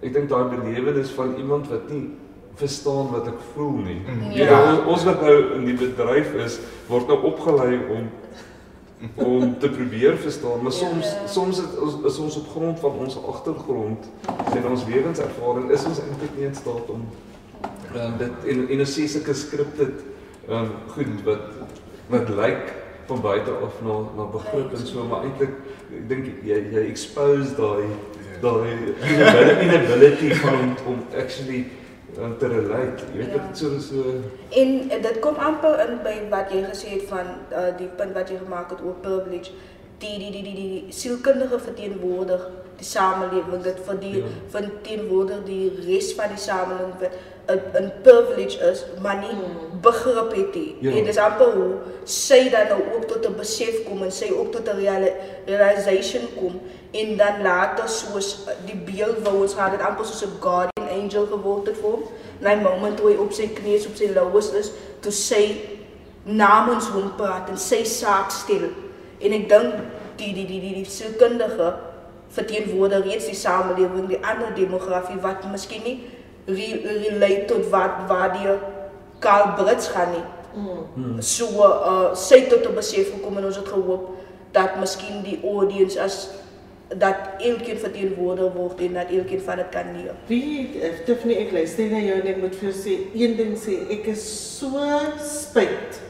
ek 0.00 0.14
dink 0.14 0.28
daai 0.30 0.48
belewenis 0.54 1.12
van 1.16 1.34
iemand 1.36 1.68
wat 1.68 1.90
nie 1.92 2.06
verstaan 2.56 3.08
wat 3.10 3.26
ek 3.26 3.40
voel 3.54 3.72
nie. 3.82 4.00
Jy 4.34 4.44
Ja. 4.46 4.58
weet, 4.70 4.86
ons 4.86 5.04
wat 5.04 5.22
nou 5.22 5.54
in 5.56 5.64
die 5.64 5.74
bedryf 5.78 6.34
is, 6.44 6.58
word 6.88 7.08
nou 7.08 7.22
opgelei 7.32 7.78
om 7.90 8.10
om 9.20 9.58
te 9.60 9.68
probeer 9.68 10.16
verstaan, 10.16 10.62
maar 10.62 10.72
soms 10.72 11.04
Ja. 11.12 11.26
soms 11.28 11.56
het, 11.56 11.78
ons, 11.78 11.94
is 12.08 12.18
ons 12.18 12.36
op 12.36 12.46
grond 12.48 12.78
van 12.80 12.90
ons 12.98 13.18
agtergrond 13.28 14.06
en 14.56 14.68
ons 14.70 14.84
lewenservaring 14.88 15.70
is 15.70 15.84
ons 15.84 15.98
eintlik 16.00 16.36
nie 16.38 16.46
in 16.46 16.54
staat 16.54 16.88
om 16.88 17.02
um, 17.94 18.14
dit 18.18 18.32
en 18.48 18.62
en 18.68 18.78
ons 18.80 18.94
sê 18.98 19.04
sulke 19.08 19.34
skripte 19.34 19.90
um, 20.48 20.70
goed 20.94 21.20
wat 21.26 21.44
wat 22.08 22.28
lyk 22.28 22.72
van 23.10 23.20
buite 23.20 23.50
af 23.66 23.76
na 23.84 23.98
na 24.16 24.24
begrip 24.32 24.72
en 24.72 24.86
so 24.86 25.04
maar 25.04 25.26
eintlik 25.28 25.52
ek 25.92 26.08
dink 26.08 26.30
jy 26.46 26.62
jy 26.72 26.86
expose 26.88 27.52
daai 27.58 27.84
daai 28.40 28.72
inability, 29.04 29.64
inability 29.68 30.34
van 30.40 30.54
om, 30.62 30.76
om 30.94 31.02
actually 31.20 31.66
um, 32.18 32.38
te 32.38 32.46
relate. 32.48 33.02
Jy 33.12 33.18
weet 33.18 33.32
Ja. 33.34 33.42
dit 33.48 33.58
so 33.58 33.78
so 33.78 34.04
En 34.50 34.90
eh, 34.90 35.02
dit 35.02 35.18
kom 35.18 35.34
amper 35.34 35.80
in 35.88 35.98
by 36.02 36.14
wat 36.30 36.50
jy 36.52 36.62
gesê 36.64 36.88
het 36.88 37.08
van 37.08 37.26
uh, 37.52 37.76
die 37.78 37.88
punt 37.96 38.12
wat 38.14 38.28
jy 38.30 38.36
gemaak 38.44 38.70
het 38.70 38.80
oor 38.84 38.94
privilege. 39.00 39.50
Die 39.98 40.18
die 40.18 40.30
die 40.30 40.42
die 40.42 40.54
die 40.54 40.84
sielkundige 40.92 41.58
verteenwoordig 41.58 42.48
die 42.76 42.84
samelewing, 42.86 43.62
dit 43.62 43.78
vir 43.86 43.98
die 44.00 44.16
Ja. 44.18 44.24
verteenwoordig 44.50 45.44
die 45.46 45.72
res 45.86 46.12
van 46.14 46.28
die 46.28 46.38
samelewing 46.42 46.94
wat 47.00 47.10
'n 47.80 47.92
privilege 48.02 48.58
is, 48.70 48.84
maar 49.02 49.16
nie 49.16 49.36
begrip 49.80 50.32
het 50.36 50.54
nie. 50.54 50.76
Ja. 50.80 50.90
En 50.96 51.04
dis 51.04 51.16
amper 51.18 51.52
hoe 51.52 51.74
sy 52.04 52.50
dan 52.50 52.66
nou 52.68 52.80
ook 52.96 53.04
tot 53.08 53.26
'n 53.28 53.36
besef 53.36 53.84
kom 53.84 54.02
en 54.02 54.12
sy 54.12 54.30
ook 54.32 54.52
tot 54.52 54.68
'n 54.68 54.76
reali 54.76 55.10
realization 55.46 56.22
kom 56.38 56.60
en 56.90 57.16
dan 57.16 57.42
later 57.42 57.88
soos 57.88 58.46
die 58.66 58.76
beeld 58.92 59.18
wou 59.22 59.42
ons 59.42 59.54
gehad 59.54 59.72
het 59.72 59.80
amper 59.80 60.04
soos 60.04 60.22
'n 60.24 60.40
guardian 60.40 60.73
angel 61.04 61.28
geword 61.30 61.70
het 61.70 61.78
vir 61.80 61.90
hom. 61.90 62.04
Daai 62.42 62.62
moment 62.64 62.98
toe 62.98 63.12
hy 63.12 63.16
op 63.22 63.32
sy 63.36 63.48
knieë 63.54 63.86
op 63.90 63.96
sy 64.00 64.10
lowes 64.12 64.50
is, 64.58 64.72
toe 65.04 65.12
sy 65.14 65.44
namens 66.24 66.88
hom 66.94 67.12
praat 67.18 67.50
en 67.52 67.60
sy 67.60 67.82
saak 67.88 68.32
stel. 68.32 68.70
En 69.20 69.36
ek 69.36 69.48
dink 69.48 69.74
die 70.18 70.32
die 70.34 70.46
die 70.48 70.60
die, 70.60 70.74
die 70.80 70.88
sielkundige 70.88 71.72
verteenwoordig 72.34 73.04
reeds 73.06 73.28
die 73.30 73.38
samelewing, 73.38 74.08
die 74.10 74.20
ander 74.24 74.54
demografie 74.56 75.20
wat 75.22 75.44
miskien 75.52 75.84
nie 75.86 75.98
re 76.48 76.70
relate 77.04 77.44
tot 77.52 77.68
wat 77.72 78.04
waar 78.08 78.32
die 78.34 78.56
Karl 79.24 79.54
Brits 79.58 79.88
gaan 79.94 80.10
nie. 80.16 80.24
Mm. 80.54 81.20
So 81.22 81.46
uh 81.64 82.14
sy 82.14 82.44
het 82.44 82.50
tot 82.50 82.66
'n 82.68 82.74
besef 82.74 83.12
gekom 83.12 83.38
en 83.38 83.44
ons 83.50 83.56
het 83.56 83.68
gehoop 83.68 84.10
dat 84.52 84.78
miskien 84.80 85.22
die 85.22 85.40
audience 85.42 86.00
as 86.00 86.28
dat 86.98 87.42
elkeen 87.42 87.78
verteenwoordig 87.78 88.52
word 88.54 88.80
en 88.80 88.98
dat 88.98 89.10
elkeen 89.10 89.40
van 89.40 89.56
dit 89.56 89.68
kan 89.70 89.90
leer. 89.96 90.14
Wie 90.26 90.80
eh, 90.80 90.92
Tiffany 91.06 91.36
ek 91.42 91.52
luister 91.52 91.90
na 91.90 92.00
jou 92.02 92.18
en 92.20 92.28
ek 92.34 92.40
moet 92.42 92.56
vir 92.60 92.68
jou 92.70 92.74
sê 92.76 92.96
een 93.16 93.36
ding 93.38 93.54
sê 93.58 93.78
ek 93.94 94.08
is 94.12 94.24
so 94.58 94.82
spyt. 95.22 96.00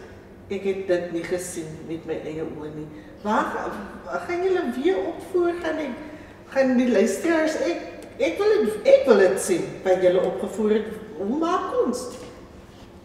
Ek 0.53 0.66
het 0.68 0.85
dit 0.91 1.07
nie 1.16 1.24
gesien 1.24 1.70
met 1.89 2.05
my 2.09 2.18
eie 2.26 2.45
oë 2.45 2.72
nie. 2.74 2.89
Waar 3.24 3.72
gaan 4.26 4.45
julle 4.45 4.66
weer 4.76 5.01
opvoer 5.14 5.57
gaan 5.62 5.80
ek 5.87 5.97
gaan 6.55 6.76
die 6.78 6.91
luisteraars 6.93 7.57
ek 7.64 7.91
ek 8.22 8.37
wil 8.39 8.53
dit 8.53 8.93
ek 8.93 9.09
wil 9.09 9.22
dit 9.24 9.41
sien 9.43 9.64
wat 9.87 10.05
julle 10.05 10.22
opgevoer 10.32 10.78
het. 10.78 10.93
Hoe 11.18 11.39
maak 11.41 11.72
ons? 11.87 12.05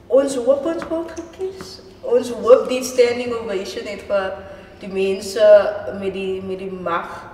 Ons 0.09 0.35
hoop 0.41 0.65
ons 0.65 0.85
word 0.89 1.15
gekies. 1.15 1.79
Ons 2.03 2.31
hoop 2.41 2.67
die 2.69 2.83
standing 2.83 3.33
ovation 3.37 3.87
het 3.87 4.03
vir 4.09 4.31
die 4.79 4.91
mense 4.91 5.47
met 5.99 6.13
die 6.15 6.39
met 6.43 6.61
die 6.61 6.71
mag 6.71 7.28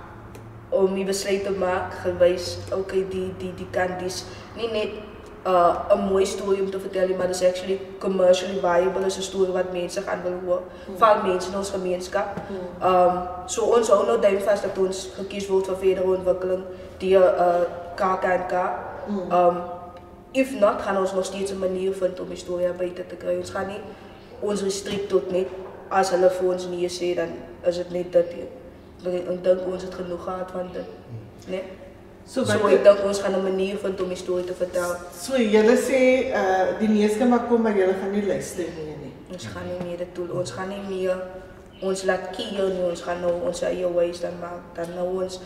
om 0.76 0.94
die 0.94 1.04
besluit 1.04 1.44
te 1.44 1.50
maak 1.50 1.94
gewys 2.04 2.56
okay 2.72 3.04
die 3.10 3.28
die 3.38 3.52
die 3.58 3.68
kan 3.70 3.98
dis 4.02 4.24
nie 4.56 4.70
net 4.72 4.96
uh, 5.46 5.96
'n 5.96 6.08
mooi 6.10 6.26
storie 6.26 6.62
om 6.62 6.70
te 6.70 6.80
vertel 6.80 7.06
nie, 7.06 7.16
maar 7.16 7.26
dis 7.26 7.42
actually 7.42 7.80
commercially 7.98 8.60
viable 8.60 9.06
is 9.06 9.16
'n 9.18 9.22
storie 9.22 9.52
wat 9.52 9.72
mense 9.72 10.02
gaan 10.02 10.22
wil 10.22 10.38
hoor 10.44 10.62
van 10.96 11.22
mense 11.22 11.48
in 11.50 11.56
ons 11.56 11.70
gemeenskap. 11.70 12.26
Um 12.82 13.14
so 13.46 13.64
ons 13.64 13.88
hou 13.88 14.06
nou 14.06 14.20
duim 14.20 14.40
vas 14.40 14.62
dat 14.62 14.78
ons 14.78 15.08
gekies 15.16 15.46
word 15.46 15.66
vir 15.66 15.76
verdere 15.76 16.16
ontwikkeling 16.16 16.64
deur 16.98 17.24
uh 17.46 17.62
KAKNK. 17.94 18.52
Um 19.30 19.56
if 20.32 20.58
not 20.60 20.82
gaan 20.82 20.98
ons 20.98 21.12
nog 21.12 21.24
steeds 21.24 21.52
'n 21.52 21.58
manier 21.58 21.94
vind 21.94 22.20
om 22.20 22.28
die 22.28 22.36
storie 22.36 22.72
buite 22.72 23.06
te 23.06 23.16
kry. 23.16 23.36
Ons 23.36 23.50
gaan 23.50 23.66
nie 23.66 23.80
ons 24.40 24.62
restrict 24.62 25.08
tot 25.08 25.30
net 25.30 25.46
as 25.88 26.10
hulle 26.10 26.30
vir 26.30 26.52
ons 26.52 26.66
nee 26.66 26.88
sê 26.88 27.14
dan 27.14 27.28
is 27.64 27.76
dit 27.76 27.90
net 27.90 28.12
dit. 28.12 28.26
Ek 28.26 28.65
dink 29.02 29.66
ons 29.66 29.82
het 29.82 29.94
genoeg 29.94 30.24
gehad 30.24 30.50
van 30.50 30.70
dit. 30.72 30.88
Nee. 31.46 31.62
So 32.26 32.44
So 32.44 32.68
ek 32.68 32.82
dink 32.84 33.04
ons 33.04 33.20
gaan 33.22 33.34
'n 33.34 33.42
manier 33.42 33.76
vind 33.78 34.00
om 34.00 34.08
die 34.08 34.16
storie 34.16 34.44
te 34.44 34.54
vertel. 34.54 34.96
so 35.14 35.36
julle 35.36 35.76
sê 35.76 36.32
uh 36.34 36.78
die 36.78 37.16
kan 37.18 37.28
maar 37.28 37.46
kom 37.48 37.62
maar 37.62 37.76
julle 37.76 37.94
gaan 38.00 38.10
nie 38.10 38.26
luister 38.26 38.64
nie 38.64 38.96
nie. 39.02 39.12
Ons 39.32 39.46
gaan 39.46 39.62
nie 39.66 39.88
meer 39.88 39.98
dit 39.98 40.14
doen. 40.14 40.30
Ons 40.32 40.50
gaan 40.50 40.68
nie 40.68 40.82
meer 40.88 41.16
ons 41.80 42.04
laat 42.04 42.30
kiel 42.36 42.68
nie. 42.68 42.90
Ons 42.90 43.02
gaan 43.02 43.20
nou 43.20 43.32
ons 43.46 43.62
eie 43.62 43.92
ways 43.92 44.20
dan 44.20 44.38
maak. 44.40 44.62
Dan 44.74 44.94
nou 44.96 45.22
ons 45.22 45.40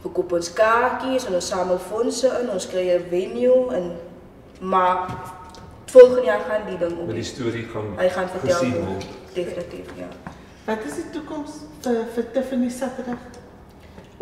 verkoop 0.00 0.32
ons 0.32 0.52
kaartjies 0.52 1.26
en 1.26 1.34
ons 1.34 1.46
samel 1.48 1.78
fondse 1.78 2.26
in. 2.42 2.50
Ons 2.50 2.66
kry 2.66 2.90
'n 2.90 3.04
venue 3.10 3.74
en 3.74 3.92
maar 4.60 5.08
volgende 5.86 6.24
jaar 6.24 6.40
gaan 6.40 6.66
die 6.66 6.78
ding 6.78 6.98
op. 6.98 7.06
met 7.06 7.14
die 7.14 7.24
storie 7.24 7.64
gaan 7.72 7.94
Hy 7.98 8.08
gaan 8.08 8.28
vertel. 8.28 8.60
Definitief, 9.34 9.86
ja. 9.96 10.08
Wat 10.70 10.84
is 10.86 11.00
die 11.00 11.08
toekoms 11.10 11.54
vir 11.82 12.04
vir 12.14 12.26
Tiffany 12.30 12.68
Saterdag 12.70 13.22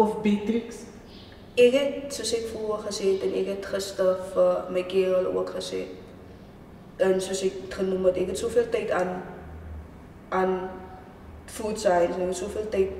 of 0.01 0.23
Beatrix? 0.25 0.79
Ek 1.61 1.75
het 1.75 2.15
soos 2.17 2.31
ek 2.39 2.47
vroeër 2.55 2.87
gesê 2.87 3.11
het 3.11 3.27
en 3.27 3.35
ek 3.37 3.51
het 3.51 3.67
gister 3.69 4.23
vir 4.33 4.71
my 4.73 4.85
kerel 4.89 5.29
ook 5.37 5.53
gesê 5.59 5.83
en 7.05 7.21
soos 7.21 7.43
ek 7.45 7.59
het 7.67 7.77
genoem 7.83 8.07
het, 8.09 8.21
ek 8.23 8.33
het 8.33 8.41
soveel 8.41 8.71
tyd 8.73 8.95
aan 8.97 9.11
aan 10.39 10.55
food 11.53 11.77
science 11.83 12.17
en 12.17 12.33
soveel 12.41 12.65
tyd 12.73 12.97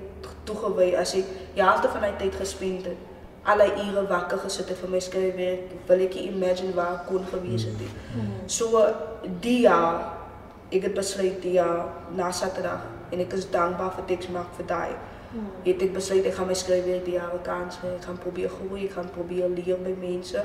toegewy 0.51 0.91
as 1.01 1.17
ek 1.17 1.33
die 1.57 1.65
helfte 1.65 1.95
van 1.95 2.05
my 2.05 2.13
tyd 2.21 2.37
gespend 2.43 2.91
het 2.91 3.49
al 3.49 3.65
die 3.65 3.87
ure 3.87 4.05
wakker 4.13 4.45
gesit 4.45 4.69
het 4.69 4.83
vir 4.83 4.93
my 4.93 5.01
skryfwerk, 5.01 5.73
wil 5.89 6.05
ek 6.05 6.21
nie 6.21 6.29
imagine 6.35 6.77
waar 6.77 6.99
ek 6.99 7.09
kon 7.09 7.25
gewees 7.33 7.65
het 7.65 7.81
nie. 7.81 7.91
So 8.45 8.85
die 9.41 9.63
jaar 9.65 10.05
ek 10.69 10.91
het 10.91 11.01
besluit 11.01 11.41
die 11.41 11.57
jaar 11.57 11.87
na 12.13 12.29
Saterdag 12.29 12.98
en 13.13 13.21
ek 13.21 13.33
is 13.33 13.51
dankbaar 13.51 13.95
vir 13.97 14.05
Texmark 14.13 14.55
vir 14.57 14.67
daai 14.67 14.93
het 15.65 15.83
ek 15.85 15.93
besluit 15.93 16.27
ek 16.27 16.37
gaan 16.39 16.49
my 16.49 16.57
skryfwerk 16.57 17.05
die 17.05 17.17
jaar 17.19 17.35
'n 17.35 17.43
kans 17.45 17.77
gee. 17.81 17.91
Ek 17.97 18.05
gaan 18.05 18.19
probeer 18.19 18.49
groei, 18.49 18.85
ek 18.85 18.93
gaan 18.93 19.11
probeer 19.17 19.49
leer 19.49 19.77
by 19.77 19.95
mense. 20.01 20.43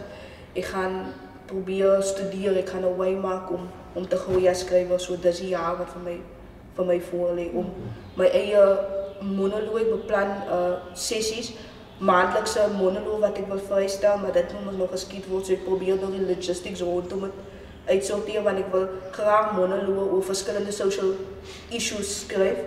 Ek 0.56 0.66
gaan 0.66 1.14
probeer 1.46 2.02
studeer, 2.02 2.58
ek 2.58 2.70
gaan 2.70 2.86
'n 2.86 2.98
wy 2.98 3.12
maak 3.16 3.52
om 3.52 3.70
om 3.96 4.08
te 4.08 4.18
groei 4.18 4.48
as 4.48 4.60
skrywer. 4.60 5.00
So 5.00 5.16
dis 5.16 5.40
die 5.40 5.50
jaar 5.50 5.78
wat 5.78 5.96
my 6.06 7.00
voor 7.00 7.36
lê 7.36 7.50
om 7.54 7.72
my 8.16 8.26
eie 8.26 8.78
monoloog 9.22 9.82
ek 9.82 9.90
beplan 9.90 10.30
uh 10.50 10.76
sessies 10.94 11.54
maandelikse 12.00 12.68
monoloog 12.78 13.20
wat 13.20 13.38
ek 13.38 13.48
wil 13.48 13.60
vrystel, 13.60 14.18
maar 14.18 14.32
dit 14.32 14.54
moet 14.66 14.78
nog 14.78 14.92
geskied 14.92 15.28
word. 15.28 15.46
So 15.46 15.54
ek 15.54 15.66
probeer 15.66 15.96
nog 15.96 16.12
die 16.12 16.28
logistics 16.28 16.82
rondom 16.82 17.22
dit 17.22 17.34
uitsorteer 17.86 18.44
want 18.44 18.60
ek 18.60 18.72
wil 18.72 18.88
graag 19.12 19.52
monoloog 19.58 20.12
oor 20.12 20.24
verskillende 20.24 20.72
social 20.72 21.14
issues 21.70 22.20
skryf 22.20 22.60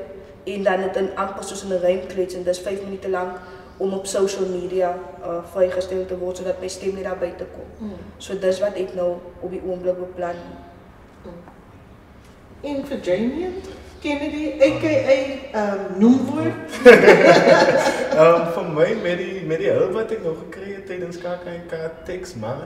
en 0.46 0.62
dan 0.62 0.82
dit 0.86 0.96
in 0.96 1.10
amper 1.14 1.44
soos 1.44 1.62
in 1.64 1.72
'n 1.74 1.80
rymklets 1.80 2.34
en 2.34 2.44
dis 2.44 2.58
5 2.58 2.82
minute 2.82 3.10
lank 3.10 3.38
om 3.76 3.92
op 3.92 4.06
social 4.06 4.46
media 4.46 4.94
uh 5.22 5.38
vrygestel 5.52 6.06
te 6.06 6.18
word 6.18 6.36
sodat 6.36 6.60
my 6.60 6.68
stem 6.68 6.94
net 6.94 7.04
daar 7.04 7.18
buite 7.18 7.46
kom. 7.54 7.90
So 8.18 8.38
dis 8.38 8.60
wat 8.60 8.74
ek 8.74 8.94
nou 8.94 9.16
op 9.40 9.50
die 9.50 9.62
oomblik 9.66 9.98
beplan. 9.98 10.38
En 12.62 12.86
vir 12.86 12.98
Jamie 13.02 13.50
Kennedy, 14.00 14.52
aka 14.60 15.62
um 15.62 15.98
noemwoord. 15.98 16.54
Um, 18.16 18.46
vir 18.48 18.68
my 18.72 18.84
met 19.02 19.18
die 19.20 19.42
met 19.44 19.58
die 19.60 19.68
hulp 19.68 19.90
wat 19.92 20.12
ek 20.14 20.22
nou 20.24 20.30
gekry 20.38 20.70
het 20.70 20.86
tydens 20.88 21.18
KAKNK 21.20 21.74
teks 22.08 22.30
maar 22.40 22.62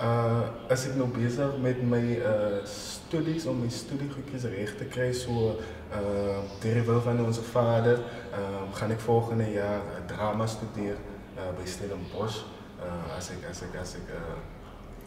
uh 0.00 0.72
as 0.72 0.86
ek 0.88 0.94
nou 0.96 1.08
besig 1.12 1.56
met 1.60 1.82
my 1.84 2.02
uh 2.16 2.60
studies 2.64 3.46
om 3.50 3.60
my 3.60 3.68
studiegoedjies 3.68 4.46
reg 4.54 4.72
te 4.78 4.86
kry 4.88 5.10
so 5.12 5.58
uh 5.92 7.00
van 7.04 7.24
ons 7.24 7.40
Vader, 7.52 8.00
um 8.32 8.72
gaan 8.72 8.90
ek 8.90 9.00
volgende 9.00 9.50
jaar 9.52 9.82
drama 10.06 10.46
studeer 10.46 10.96
uh 11.36 11.50
by 11.58 11.66
Stellenbosch. 11.66 12.44
Uh 12.80 13.16
as 13.18 13.30
ek 13.30 13.44
as 13.50 13.62
ek 13.62 13.76
as 13.80 13.96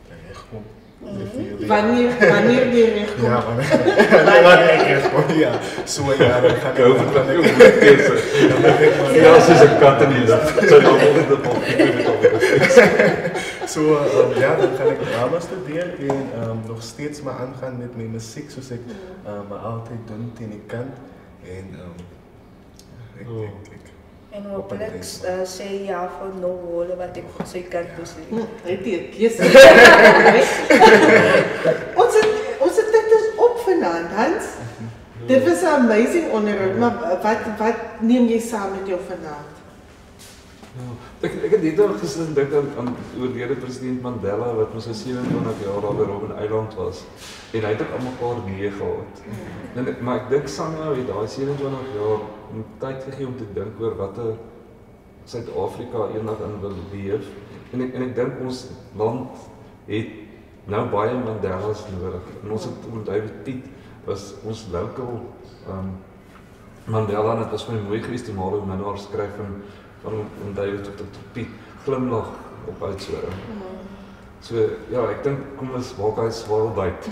ek 0.10 0.12
uh 0.12 0.30
regkom. 0.30 0.64
Wanneer 1.68 2.12
wanneer 2.20 2.66
jy 2.72 2.86
regkom. 2.98 3.26
Ja, 3.30 3.44
wanneer 3.48 4.42
wanneer 4.48 4.70
ek 4.76 4.84
regkom. 4.88 5.26
Ja, 5.40 5.52
so 5.86 6.02
ja, 6.12 6.40
dan 6.42 6.56
gaan 6.64 6.76
Go 6.76 6.94
vir 6.96 7.10
dan 7.14 7.26
die 7.28 7.36
dan 8.50 8.62
ek 8.72 8.94
maar 9.00 9.16
Ja, 9.16 9.34
soos 9.40 9.64
'n 9.68 9.78
kat 9.80 10.02
in 10.02 10.10
die 10.16 10.26
lug. 10.28 10.44
Sy 10.60 10.80
dan 10.80 10.94
op 10.94 11.14
die 11.18 11.40
bok. 11.44 11.62
So 13.74 13.80
um, 13.98 14.34
ja, 14.40 14.56
dan 14.60 14.72
gaan 14.78 14.90
ek 14.96 15.02
drama 15.08 15.40
studeer 15.40 15.94
en 16.10 16.26
um, 16.44 16.60
nog 16.68 16.82
steeds 16.84 17.22
maar 17.22 17.38
aangaan 17.46 17.78
met 17.80 17.96
my 17.98 18.08
musiek 18.16 18.52
soos 18.52 18.72
ek 18.76 18.84
um, 19.28 19.48
maar 19.50 19.64
altyd 19.72 20.02
doen 20.08 20.32
teen 20.38 20.52
die 20.58 20.66
kant 20.68 20.96
en 21.58 21.66
um, 21.86 21.96
Oh. 23.24 23.44
ek, 23.44 23.68
ek, 23.78 23.83
En 24.34 24.46
hopelik 24.50 24.96
uh, 25.30 25.34
sê 25.46 25.68
ja 25.86 26.00
vir 26.18 26.32
nog 26.42 26.62
rolle 26.66 26.96
wat 26.98 27.18
ek 27.22 27.28
op 27.38 27.46
sy 27.46 27.60
kant 27.70 27.92
toe 27.94 28.06
sê. 28.10 28.24
Hm, 28.32 28.48
Het 28.66 28.88
jy 28.90 28.96
'n 28.98 29.12
keuse? 29.14 29.44
ons 32.02 32.16
het 32.18 32.32
ons 32.66 32.80
het 32.82 32.90
dit 32.98 33.14
is 33.20 33.28
op 33.46 33.60
vanaand, 33.68 34.10
Hans. 34.18 34.48
Dit 35.30 35.46
was 35.46 35.62
'n 35.62 35.76
amazing 35.86 36.32
onderhoud, 36.34 36.78
maar 36.82 36.96
wat 37.22 37.46
wat 37.62 37.78
neem 38.02 38.26
jy 38.34 38.40
saam 38.40 38.74
met 38.74 38.88
jou 38.90 39.00
vanaand? 39.12 39.53
Ja, 40.74 40.86
ek 41.28 41.36
ek 41.46 41.52
het 41.54 41.62
net 41.62 41.80
al 41.84 41.92
gister 42.02 42.26
gedink 42.26 42.54
aan 42.58 42.70
aan 42.82 42.88
oorlede 43.22 43.56
president 43.62 44.00
Mandela 44.02 44.48
wat 44.58 44.72
mos 44.74 44.88
sy 44.88 44.94
27 44.98 45.60
jaar 45.62 45.84
daar 45.86 46.00
by 46.00 46.08
Robben 46.10 46.32
Eiland 46.34 46.74
was 46.80 47.04
en 47.54 47.68
hy 47.68 47.74
het 47.76 47.84
ook 47.84 47.92
almal 47.98 48.16
paar 48.18 48.40
nee 48.48 48.72
gehad. 48.74 49.22
En 49.78 49.92
maar 50.08 50.24
ek 50.24 50.32
dink 50.32 50.50
Sanna 50.50 50.88
het 50.96 51.06
daai 51.12 51.28
27 51.30 51.92
jaar 52.00 52.24
tyd 52.82 53.06
gegee 53.06 53.28
om 53.30 53.36
te 53.38 53.46
dink 53.54 53.84
oor 53.84 53.94
wat 54.02 54.18
'n 54.18 54.34
Suid-Afrika 55.30 56.08
eendag 56.16 56.42
in 56.48 56.58
wil 56.66 56.74
leef. 56.96 57.30
En 57.72 57.86
ek 57.86 57.94
en 57.94 58.08
ek 58.08 58.16
dink 58.16 58.42
ons 58.42 58.66
land 58.98 59.46
het 59.86 60.10
nou 60.66 60.84
baie 60.90 61.14
Mandelas 61.14 61.86
nodig. 61.94 62.26
En 62.42 62.52
ons 62.58 62.66
het 62.66 63.06
David 63.06 63.44
Piet 63.44 63.70
was 64.06 64.34
ons 64.44 64.66
local 64.74 65.22
um 65.70 65.94
Mandela 66.86 67.36
dit 67.36 67.52
was 67.52 67.68
my 67.70 67.78
mooi 67.80 68.02
geweest 68.04 68.30
om 68.30 68.40
haar 68.44 68.66
minnaar 68.68 68.98
skryf 69.00 69.38
en 69.40 69.62
van 70.04 70.14
om 70.46 70.54
David 70.56 70.84
tot 70.84 70.98
tot 70.98 71.18
Piet 71.34 71.48
glimlag 71.84 72.30
op 72.68 72.84
uitsore. 72.84 73.32
So 74.44 74.56
ja, 74.92 75.06
ek 75.10 75.24
dink 75.24 75.40
kom 75.58 75.72
ons 75.78 75.94
maak 76.00 76.18
hy 76.20 76.30
swaar 76.36 76.74
byt. 76.76 77.08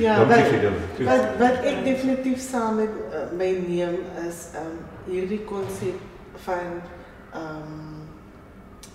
Ja, 0.00 0.16
Dankie 0.24 0.36
wat- 0.36 0.48
vir 0.48 0.60
julle. 0.62 1.08
Wat 1.10 1.38
wat 1.38 1.64
ek 1.66 1.84
definitief 1.84 2.40
saam 2.40 2.76
met 2.80 2.88
uh, 3.10 3.26
my 3.38 3.50
neem 3.66 3.96
is 4.28 4.48
um 4.58 4.78
hierdie 5.10 5.42
konsep 5.44 5.98
van 6.46 6.80
um 7.34 8.06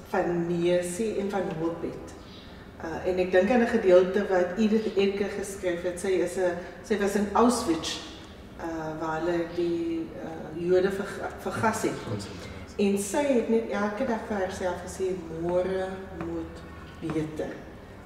van 0.10 0.48
neesie 0.48 1.16
en 1.20 1.30
van 1.30 1.48
hoop 1.60 1.82
het. 1.84 2.14
Uh, 2.86 2.98
en 3.12 3.20
ek 3.20 3.32
dink 3.32 3.52
aan 3.52 3.62
'n 3.64 3.68
gedeelte 3.68 4.26
wat 4.30 4.58
Edith 4.58 4.96
Eger 4.96 5.30
geskryf 5.38 5.84
het. 5.84 6.00
Sy 6.00 6.08
is 6.26 6.38
'n 6.38 6.58
sy 6.84 6.98
was 7.00 7.16
in 7.16 7.28
Auschwitz 7.34 7.96
uh 8.00 8.15
waar 9.00 9.20
hulle 9.20 9.46
die 9.56 10.08
uh, 10.24 10.34
Jode 10.68 10.92
verga 10.92 11.30
vergas 11.44 11.82
het. 11.82 12.40
En 12.80 12.98
sy 13.00 13.24
het 13.28 13.50
net 13.52 13.72
elke 13.72 14.08
dag 14.08 14.24
vir 14.28 14.42
haarself 14.44 14.84
gesê 14.84 15.14
môre 15.44 15.88
moet 16.24 16.62
beter. 17.02 17.54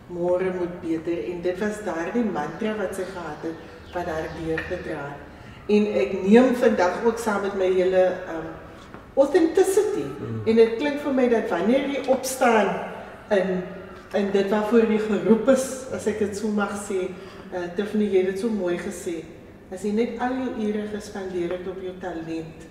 Môre 0.10 0.54
moet 0.54 0.76
beter 0.82 1.24
en 1.32 1.41
dit 1.45 1.62
was 1.62 1.82
daardie 1.86 2.26
mantra 2.26 2.76
wat 2.78 2.95
sy 2.97 3.06
gehad 3.10 3.45
het 3.45 3.93
wat 3.93 4.10
haar 4.10 4.30
deurgedra 4.38 5.04
het. 5.10 5.26
En 5.70 5.86
ek 6.02 6.14
neem 6.26 6.56
vandag 6.58 7.04
ook 7.06 7.22
saam 7.22 7.45
met 7.45 7.58
my 7.58 7.70
hele 7.74 8.06
um 8.34 8.50
authenticity. 9.20 10.06
Mm. 10.06 10.39
En 10.45 10.56
dit 10.56 10.78
klink 10.78 11.02
vir 11.04 11.14
my 11.14 11.28
dat 11.30 11.50
wanneer 11.52 11.89
jy 11.93 12.06
opstaan 12.10 12.72
in 13.36 13.60
in 14.18 14.32
dit 14.34 14.47
waarvoor 14.50 14.89
jy 14.89 14.97
geroep 15.04 15.50
is, 15.54 15.66
as 15.93 16.08
ek 16.10 16.24
dit 16.24 16.38
so 16.38 16.50
mag 16.50 16.72
sê, 16.82 17.12
uh, 17.54 17.68
Tiffany 17.78 18.08
jy 18.10 18.24
het 18.24 18.32
dit 18.32 18.41
so 18.41 18.50
mooi 18.50 18.80
gesê. 18.82 19.20
As 19.70 19.84
jy 19.86 19.92
net 19.94 20.18
al 20.20 20.34
jou 20.42 20.52
ure 20.68 20.88
gespandeer 20.94 21.54
het 21.54 21.68
op 21.70 21.82
jou 21.82 21.94
talent, 22.02 22.66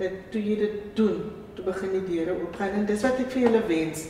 dat 0.00 0.14
toe 0.32 0.40
jy 0.40 0.56
dit 0.56 0.78
doen, 0.96 1.18
toe 1.54 1.64
begin 1.66 1.92
die 1.98 2.06
deure 2.06 2.38
oopgaan 2.40 2.78
en 2.78 2.86
dis 2.88 3.02
wat 3.04 3.18
ek 3.20 3.28
vir 3.34 3.42
julle 3.42 3.60
wens 3.68 4.06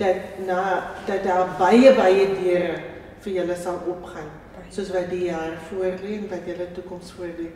dat 0.00 0.38
na 0.46 0.60
dat 1.08 1.26
daar 1.26 1.52
baie 1.58 1.92
baie 1.98 2.30
deure 2.38 2.78
vir 3.24 3.32
julle 3.40 3.56
sal 3.60 3.80
oopgaan 3.84 4.30
soos 4.74 4.90
wat 4.94 5.10
die 5.12 5.26
jaar 5.28 5.58
voorlê 5.68 6.18
en 6.18 6.28
wat 6.30 6.46
julle 6.48 6.66
toekoms 6.74 7.12
voorlê. 7.14 7.50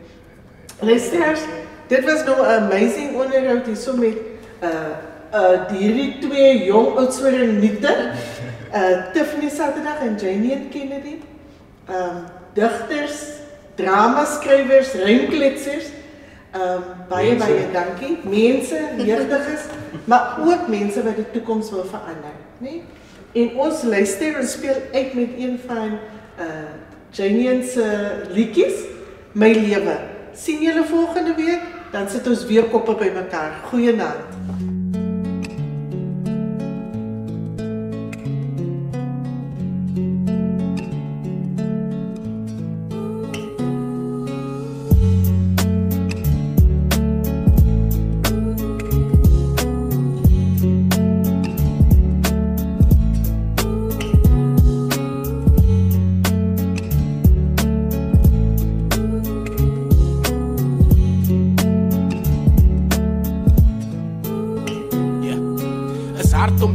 Luisteraars, 0.79 1.41
dit 1.87 2.05
was 2.05 2.23
nou 2.25 2.37
'n 2.39 2.63
amazing 2.63 3.15
onderhoud 3.15 3.65
hierso 3.65 3.95
met 3.97 4.17
uh 4.63 4.93
uh 5.33 5.67
hierdie 5.71 6.19
twee 6.19 6.63
jong 6.65 6.97
oudsoorniete. 6.97 7.95
Uh 8.73 8.95
Tiffany 9.13 9.49
Saterdag 9.49 9.99
en 10.01 10.15
Janie 10.15 10.69
Kennedy. 10.69 11.19
Um 11.89 12.23
digters, 12.53 13.38
dramaskrywers, 13.79 14.93
rymkletsers. 14.93 15.89
Um 16.53 16.83
baie 17.09 17.35
Mense. 17.35 17.45
baie 17.45 17.65
dankie. 17.73 18.17
Mense, 18.25 18.79
jeugdiges, 18.97 19.67
maar 20.09 20.37
ook 20.45 20.67
mense 20.67 21.03
wat 21.05 21.15
die 21.15 21.25
toekoms 21.31 21.69
wil 21.69 21.85
verander, 21.85 22.33
né? 22.57 22.81
En 23.37 23.51
ons 23.55 23.83
luister 23.83 24.35
en 24.35 24.47
speel 24.47 24.81
uit 24.93 25.13
met 25.13 25.37
een 25.37 25.59
van 25.67 25.99
uh 26.39 26.77
Janie 27.11 27.63
se 27.63 27.85
liedjies, 28.33 28.85
My 29.31 29.53
lewe. 29.53 29.97
sien 30.33 30.61
julle 30.61 30.85
volgende 30.85 31.33
week, 31.35 31.61
dan 31.91 32.09
sit 32.09 32.27
ons 32.27 32.45
weer 32.45 32.63
koppe 32.63 32.95
bymekaar. 32.95 33.51
Goeienaand. 33.69 34.29
Ja. 34.47 34.78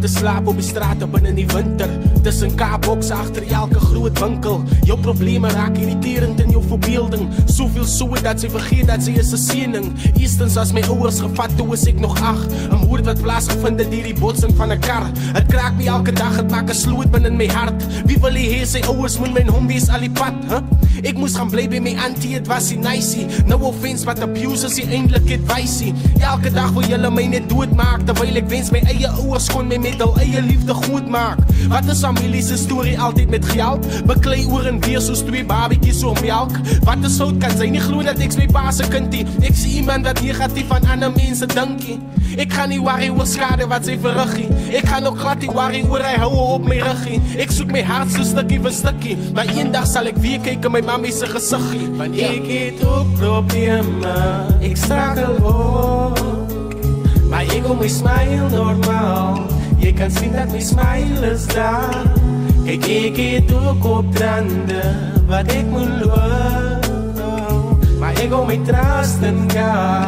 te 0.05 0.11
slaap 0.11 0.49
op 0.51 0.59
die 0.61 0.65
strate 0.67 1.07
binne 1.09 1.31
in 1.31 1.39
die 1.39 1.47
winter. 1.49 1.89
Tussen 2.27 2.53
K-boks 2.61 3.09
agter 3.15 3.45
elke 3.49 3.81
groot 3.81 4.19
winkel. 4.21 4.59
Jou 4.85 4.99
probleme 5.01 5.49
raak 5.55 5.79
irriterend 5.81 6.43
in 6.45 6.51
jou 6.53 6.61
verbeelding. 6.67 7.31
Soveel 7.49 7.87
soe 7.89 8.21
dat 8.21 8.45
jy 8.45 8.51
vergeet 8.53 8.91
dat 8.93 9.07
jy 9.07 9.15
is 9.23 9.33
'n 9.33 9.41
seëning. 9.41 9.87
Eerstens 10.21 10.59
as 10.61 10.75
my 10.77 10.83
ouers 10.93 11.21
gevat 11.25 11.57
toe 11.57 11.73
as 11.73 11.87
ek 11.87 12.01
nog 12.01 12.21
8. 12.21 12.53
'n 12.53 12.85
Moord 12.85 13.07
wat 13.07 13.23
plaasgevind 13.23 13.81
het 13.81 13.93
hierdie 13.93 14.19
botsing 14.21 14.53
van 14.57 14.73
'n 14.73 14.81
kar. 14.81 15.09
Dit 15.33 15.47
kraak 15.47 15.75
my 15.77 15.87
elke 15.87 16.13
dag, 16.13 16.37
dit 16.37 16.51
maak 16.51 16.69
'n 16.69 16.75
sloot 16.75 17.11
binne 17.11 17.29
in 17.29 17.37
my 17.37 17.49
hart. 17.49 17.81
Wie 18.05 18.19
wil 18.21 18.37
hê 18.37 18.65
sy 18.67 18.81
ouers 18.85 19.19
moet 19.19 19.33
my 19.33 19.45
hom 19.49 19.67
wees 19.67 19.89
al 19.89 20.01
die 20.01 20.11
pad, 20.11 20.35
hè? 20.49 20.55
Huh? 20.55 20.84
Ik 21.05 21.17
moest 21.17 21.37
gaan 21.37 21.51
blijven 21.51 21.83
mijn 21.83 21.99
auntie, 21.99 22.35
het 22.35 22.47
was 22.47 22.69
die 22.69 22.79
nicey. 22.79 23.27
No 23.47 23.59
offense, 23.59 24.05
wat 24.05 24.21
abuse 24.21 24.67
is 24.67 24.85
eindelijk 24.85 25.29
het 25.29 25.47
wijsie. 25.47 25.95
Elke 26.19 26.51
dag 26.51 26.71
wil 26.71 26.85
jullie 26.85 27.11
mij 27.11 27.27
net 27.27 27.49
doodmaak. 27.49 28.01
Terwijl 28.01 28.35
ik 28.35 28.49
wens 28.49 28.71
mijn 28.71 28.87
eigen 28.87 29.13
ouders 29.13 29.51
kon 29.51 29.67
mijn 29.67 29.81
met 29.81 30.03
al 30.03 30.17
eigen 30.17 30.47
liefde 30.47 30.75
goed 30.75 31.09
maak. 31.09 31.39
Wat 31.69 31.85
is 31.85 31.99
families 31.99 32.53
story 32.63 32.97
altijd 32.97 33.31
met 33.31 33.45
geld? 33.45 34.05
Beklei 34.07 34.47
oor 34.47 34.65
en 34.65 34.81
weer 34.81 35.01
soos 35.01 35.19
twee 35.19 35.45
babetjies 35.45 35.99
so 35.99 36.15
melk. 36.23 36.51
Wat 36.85 36.97
is 37.03 37.17
fout 37.17 37.39
kan 37.39 37.57
sy 37.59 37.69
nie 37.69 37.81
glo 37.81 38.03
dat 38.03 38.19
ek 38.19 38.37
my 38.37 38.47
pa 38.47 38.71
se 38.73 38.89
kindie. 38.89 39.27
Ek 39.45 39.55
sien 39.55 39.85
iemand 39.85 40.07
wat 40.09 40.21
negatief 40.23 40.73
aan 40.73 40.89
ander 40.89 41.13
mense 41.13 41.47
dinkie. 41.47 41.99
Ek 42.41 42.53
gaan 42.53 42.73
nie 42.73 42.81
worry 42.83 43.11
oor 43.13 43.27
skade 43.29 43.67
wat 43.71 43.87
sy 43.87 43.95
verriggie. 44.03 44.49
Ek 44.75 44.89
gaan 44.91 45.07
ook 45.07 45.19
glad 45.21 45.45
nie 45.45 45.53
worry 45.55 45.85
oor 45.91 46.03
hy 46.03 46.15
hou 46.23 46.33
op 46.57 46.67
my 46.67 46.81
ruggie. 46.83 47.21
Ek 47.39 47.53
soek 47.55 47.71
my 47.75 47.85
hart 47.87 48.11
so 48.15 48.25
stukkie 48.27 48.59
vir 48.65 48.75
stukkie, 48.75 49.17
maar 49.37 49.51
eendag 49.55 49.87
sal 49.91 50.11
ek 50.11 50.19
weer 50.25 50.41
kyk 50.43 50.67
in 50.67 50.75
se 51.03 51.27
gesiggie. 51.27 51.91
Want 51.97 52.17
ek 52.17 52.47
het 52.47 52.87
ook 52.87 53.13
probleme. 53.19 54.13
Ek 54.61 54.77
struggle 54.77 55.45
ook. 55.45 56.19
Maar 57.29 57.43
ik 57.43 57.63
wil 57.63 57.75
mijn 57.75 57.91
smile 57.91 58.49
normaal. 58.51 59.47
Je 59.77 59.93
kan 59.93 60.11
zien 60.11 60.33
dat 60.33 60.49
mijn 60.51 60.63
smile 60.63 61.31
is 61.33 61.47
daar. 61.47 62.03
Kijk, 62.65 62.87
ik 62.87 63.17
eet 63.17 63.55
ook 63.55 63.85
op 63.85 64.15
tranden 64.15 65.13
wat 65.27 65.53
ik 65.53 65.67
moet 65.67 66.03
doen. 66.03 66.15
Maar 67.99 68.23
ik 68.23 68.29
wil 68.29 68.45
mijn 68.45 68.63
trasten 68.63 69.51
gaan. 69.51 70.04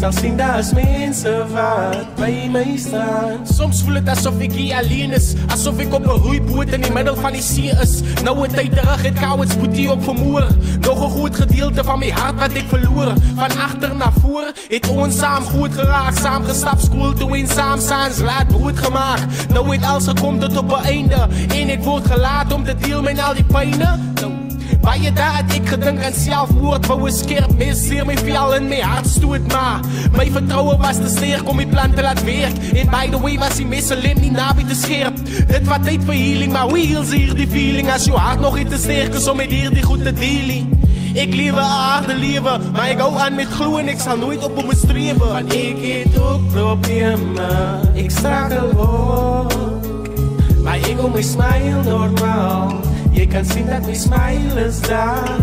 Zal 0.00 0.12
zien 0.12 0.36
dat 0.36 0.58
is 0.58 0.72
mensen 0.72 1.52
wat 1.52 2.14
bij 2.14 2.48
mij 2.50 2.76
staan. 2.76 3.46
Soms 3.46 3.82
voel 3.82 3.94
het 3.94 4.08
alsof 4.08 4.40
ik 4.40 4.52
hier 4.52 4.76
alleen 4.76 5.10
is. 5.10 5.34
Alsof 5.50 5.78
ik 5.78 5.94
op 5.94 6.06
een 6.06 6.10
roeiboot 6.10 6.68
in 6.68 6.82
het 6.82 6.94
middel 6.94 7.16
van 7.16 7.32
die 7.32 7.42
zee 7.42 7.70
is. 7.70 8.00
Nou 8.22 8.44
een 8.44 8.54
tijd 8.54 8.70
terug 8.70 9.02
het 9.02 9.18
kouwens 9.18 9.56
boetie 9.56 9.90
op 9.90 10.04
vermoer. 10.04 10.46
Nog 10.80 11.02
een 11.02 11.10
goed 11.10 11.36
gedeelte 11.36 11.84
van 11.84 11.98
mijn 11.98 12.12
hart 12.12 12.38
wat 12.38 12.54
ik 12.54 12.64
verloor. 12.68 13.12
Van 13.34 13.58
achter 13.58 13.96
naar 13.96 14.12
voor, 14.20 14.52
het 14.68 14.88
ons 14.88 15.18
saam 15.18 15.42
goed 15.42 15.74
geraakt. 15.74 16.18
Saam 16.18 16.44
gestapt, 16.44 16.82
school 16.82 17.12
toe 17.12 17.36
eenzaam 17.36 17.80
saans 17.80 18.18
laat 18.18 18.46
brood 18.46 18.78
gemaakt. 18.78 19.48
Nou 19.48 19.76
het 19.76 19.84
alles 19.84 20.06
gekomen 20.06 20.40
tot 20.40 20.56
op 20.56 20.72
een 20.72 20.84
einde. 20.84 21.28
En 21.54 21.68
het 21.68 21.84
wordt 21.84 22.06
gelaat 22.06 22.52
om 22.52 22.64
te 22.64 22.74
deel 22.74 23.02
met 23.02 23.22
al 23.22 23.34
die 23.34 23.44
pijnen. 23.44 24.08
Baie 24.84 25.12
dae 25.12 25.34
het 25.36 25.54
ek 25.56 25.68
gedink 25.72 26.02
aan 26.06 26.16
selfmoord 26.16 26.86
Wou 26.90 26.98
een 27.06 27.16
skerp 27.16 27.52
mes 27.60 27.80
seer 27.88 28.06
my 28.08 28.16
vel 28.20 28.54
in 28.58 28.68
my 28.70 28.80
hart 28.80 29.08
stoot 29.10 29.44
Maar 29.52 29.84
my 30.16 30.28
vertrouwe 30.34 30.76
was 30.82 31.02
te 31.02 31.10
sterk 31.12 31.48
om 31.48 31.60
die 31.62 31.68
plan 31.68 31.94
te 31.94 32.02
laat 32.06 32.22
werk 32.24 32.56
En 32.72 32.90
by 32.92 33.04
the 33.12 33.20
way 33.20 33.36
was 33.40 33.58
die 33.60 33.68
mes 33.68 33.90
lem 33.94 34.20
nie 34.22 34.32
naby 34.34 34.66
te 34.68 34.78
scherp 34.78 35.18
Dit 35.50 35.68
wat 35.68 35.86
tyd 35.88 36.04
vir 36.08 36.18
healing 36.18 36.54
Maar 36.56 36.74
heel 36.74 37.06
hier 37.12 37.34
die 37.38 37.48
feeling 37.50 37.90
As 37.92 38.08
jou 38.08 38.18
hart 38.18 38.40
nog 38.44 38.58
iets 38.58 38.76
te 38.76 38.82
sterk 38.88 39.18
is 39.18 39.28
om 39.28 39.40
met 39.42 39.52
hier 39.52 39.70
die 39.74 39.86
goed 39.86 40.04
te 40.06 40.12
dealing 40.12 40.78
Ek 41.18 41.32
lewe 41.34 41.60
'n 41.60 41.72
harde 41.82 42.14
lewe, 42.14 42.52
maar 42.72 42.88
ek 42.92 43.00
hou 43.00 43.16
aan 43.18 43.34
met 43.34 43.48
glo 43.48 43.78
en 43.78 43.88
ek 43.88 44.00
sal 44.00 44.16
nooit 44.16 44.44
op 44.44 44.58
om 44.58 44.70
strewe. 44.70 45.18
Want 45.18 45.52
ek 45.52 45.80
het 45.80 46.18
ook 46.20 46.44
probleme, 46.52 47.48
ek 47.96 48.10
struggle 48.10 48.70
ook. 48.76 49.52
Maar 50.62 50.76
ik 50.76 50.96
wil 50.96 51.08
mijn 51.08 51.24
smile 51.24 51.82
normaal. 51.82 52.87
You 53.18 53.26
can 53.26 53.44
see 53.44 53.62
that 53.62 53.82
my 53.82 53.94
smile 53.94 54.58
is 54.58 54.78
daar 54.86 55.42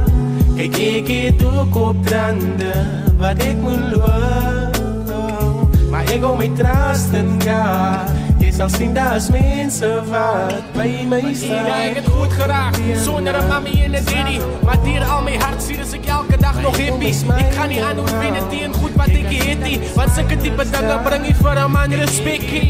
Kyk 0.56 0.78
ek 0.80 1.10
het 1.12 1.42
ook 1.44 1.76
op 1.76 2.06
trande 2.08 2.72
Wat 3.20 3.40
ek 3.44 3.58
moet 3.60 3.92
loop. 3.92 5.76
Maar 5.92 6.08
ek 6.12 6.24
hou 6.24 6.34
my 6.40 6.48
trust 6.56 7.14
in 7.16 7.30
God. 7.44 8.10
Jy 8.44 8.50
sal 8.56 8.72
sien 8.72 8.96
daar's 8.96 9.30
mense 9.32 9.88
wat 10.10 10.66
by 10.76 10.88
my 11.08 11.22
staan. 11.36 11.68
Ja, 11.68 11.78
ek 11.90 12.02
het 12.02 12.10
goed 12.12 12.36
geraak 12.36 12.80
Sonder 13.04 13.36
een 13.40 13.48
mami 13.52 13.76
en 13.84 13.96
een 13.96 14.08
daddy. 14.08 14.40
Maar 14.64 14.80
dier 14.84 15.04
al 15.04 15.24
my 15.28 15.38
hart 15.44 15.64
sier 15.64 15.84
is 15.84 15.94
ek 15.96 16.08
elke 16.18 16.40
dag 16.40 16.60
nog 16.64 16.76
hippie. 16.80 17.14
Ek 17.36 17.56
gaan 17.60 17.72
nie 17.72 17.84
aan 17.84 18.00
hoe 18.00 18.08
wen 18.18 18.36
het 18.40 18.52
die 18.52 18.64
en 18.68 18.76
goed 18.76 19.00
wat 19.00 19.16
ek 19.16 19.32
het 19.36 19.64
die 19.68 19.80
Want 19.96 20.16
syke 20.16 20.40
type 20.44 20.68
dinge 20.72 21.00
bring 21.08 21.28
jy 21.28 21.38
vir 21.44 21.64
een 21.64 21.72
man 21.76 22.00
respekie 22.04 22.68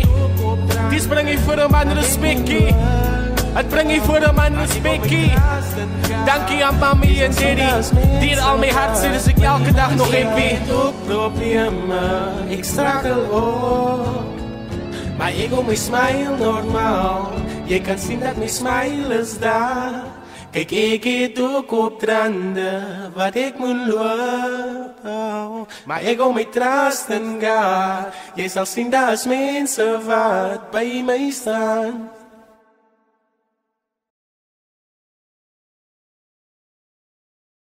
Dies 0.90 1.10
bring 1.10 1.30
jy 1.30 1.42
vir 1.46 1.66
een 1.66 1.74
man 1.78 1.98
respekie 1.98 3.05
Het 3.56 3.68
breng 3.68 3.92
ik 3.92 4.02
voor 4.02 4.22
een 4.22 4.36
man 4.36 4.56
respectie. 4.56 5.34
Dankie 6.26 6.66
aan 6.66 6.78
mami 6.78 7.24
en 7.24 7.32
daddy. 7.32 8.20
Die 8.20 8.42
al 8.42 8.58
mijn 8.58 8.74
hart 8.74 8.98
zie 8.98 9.12
dus 9.12 9.28
ik 9.28 9.38
elke 9.38 9.74
dag 9.74 9.96
nog 9.96 10.12
hippie. 10.12 10.60
ook 10.74 10.94
problemen, 11.06 12.50
ik 12.50 12.64
struggle 12.64 13.32
ook. 13.32 14.24
Maar 15.18 15.34
ik 15.36 15.50
wil 15.50 15.64
mijn 15.64 15.78
smile 15.78 16.38
normaal. 16.40 17.32
Je 17.66 17.82
kan 17.82 17.98
zien 17.98 18.20
dat 18.20 18.36
mijn 18.36 18.50
smile 18.50 19.20
is 19.20 19.40
daar. 19.40 20.04
Kijk, 20.52 20.72
ik 20.72 21.06
eet 21.06 21.42
ook 21.42 21.72
op 21.72 22.00
tranden 22.00 22.84
wat 23.14 23.36
ik 23.36 23.58
moet 23.58 23.88
lopen. 23.88 25.68
Maar 25.86 26.04
ik 26.04 26.18
wil 26.18 26.32
mijn 26.32 26.50
trasten 26.50 27.38
gaan. 27.42 28.06
Je 28.34 28.50
zal 28.50 28.66
zien 28.66 28.90
dat 28.90 29.12
is 29.12 29.26
mensen 29.26 30.06
wat 30.06 30.72
bij 30.72 31.04
mij 31.06 31.30
staan. 31.30 32.10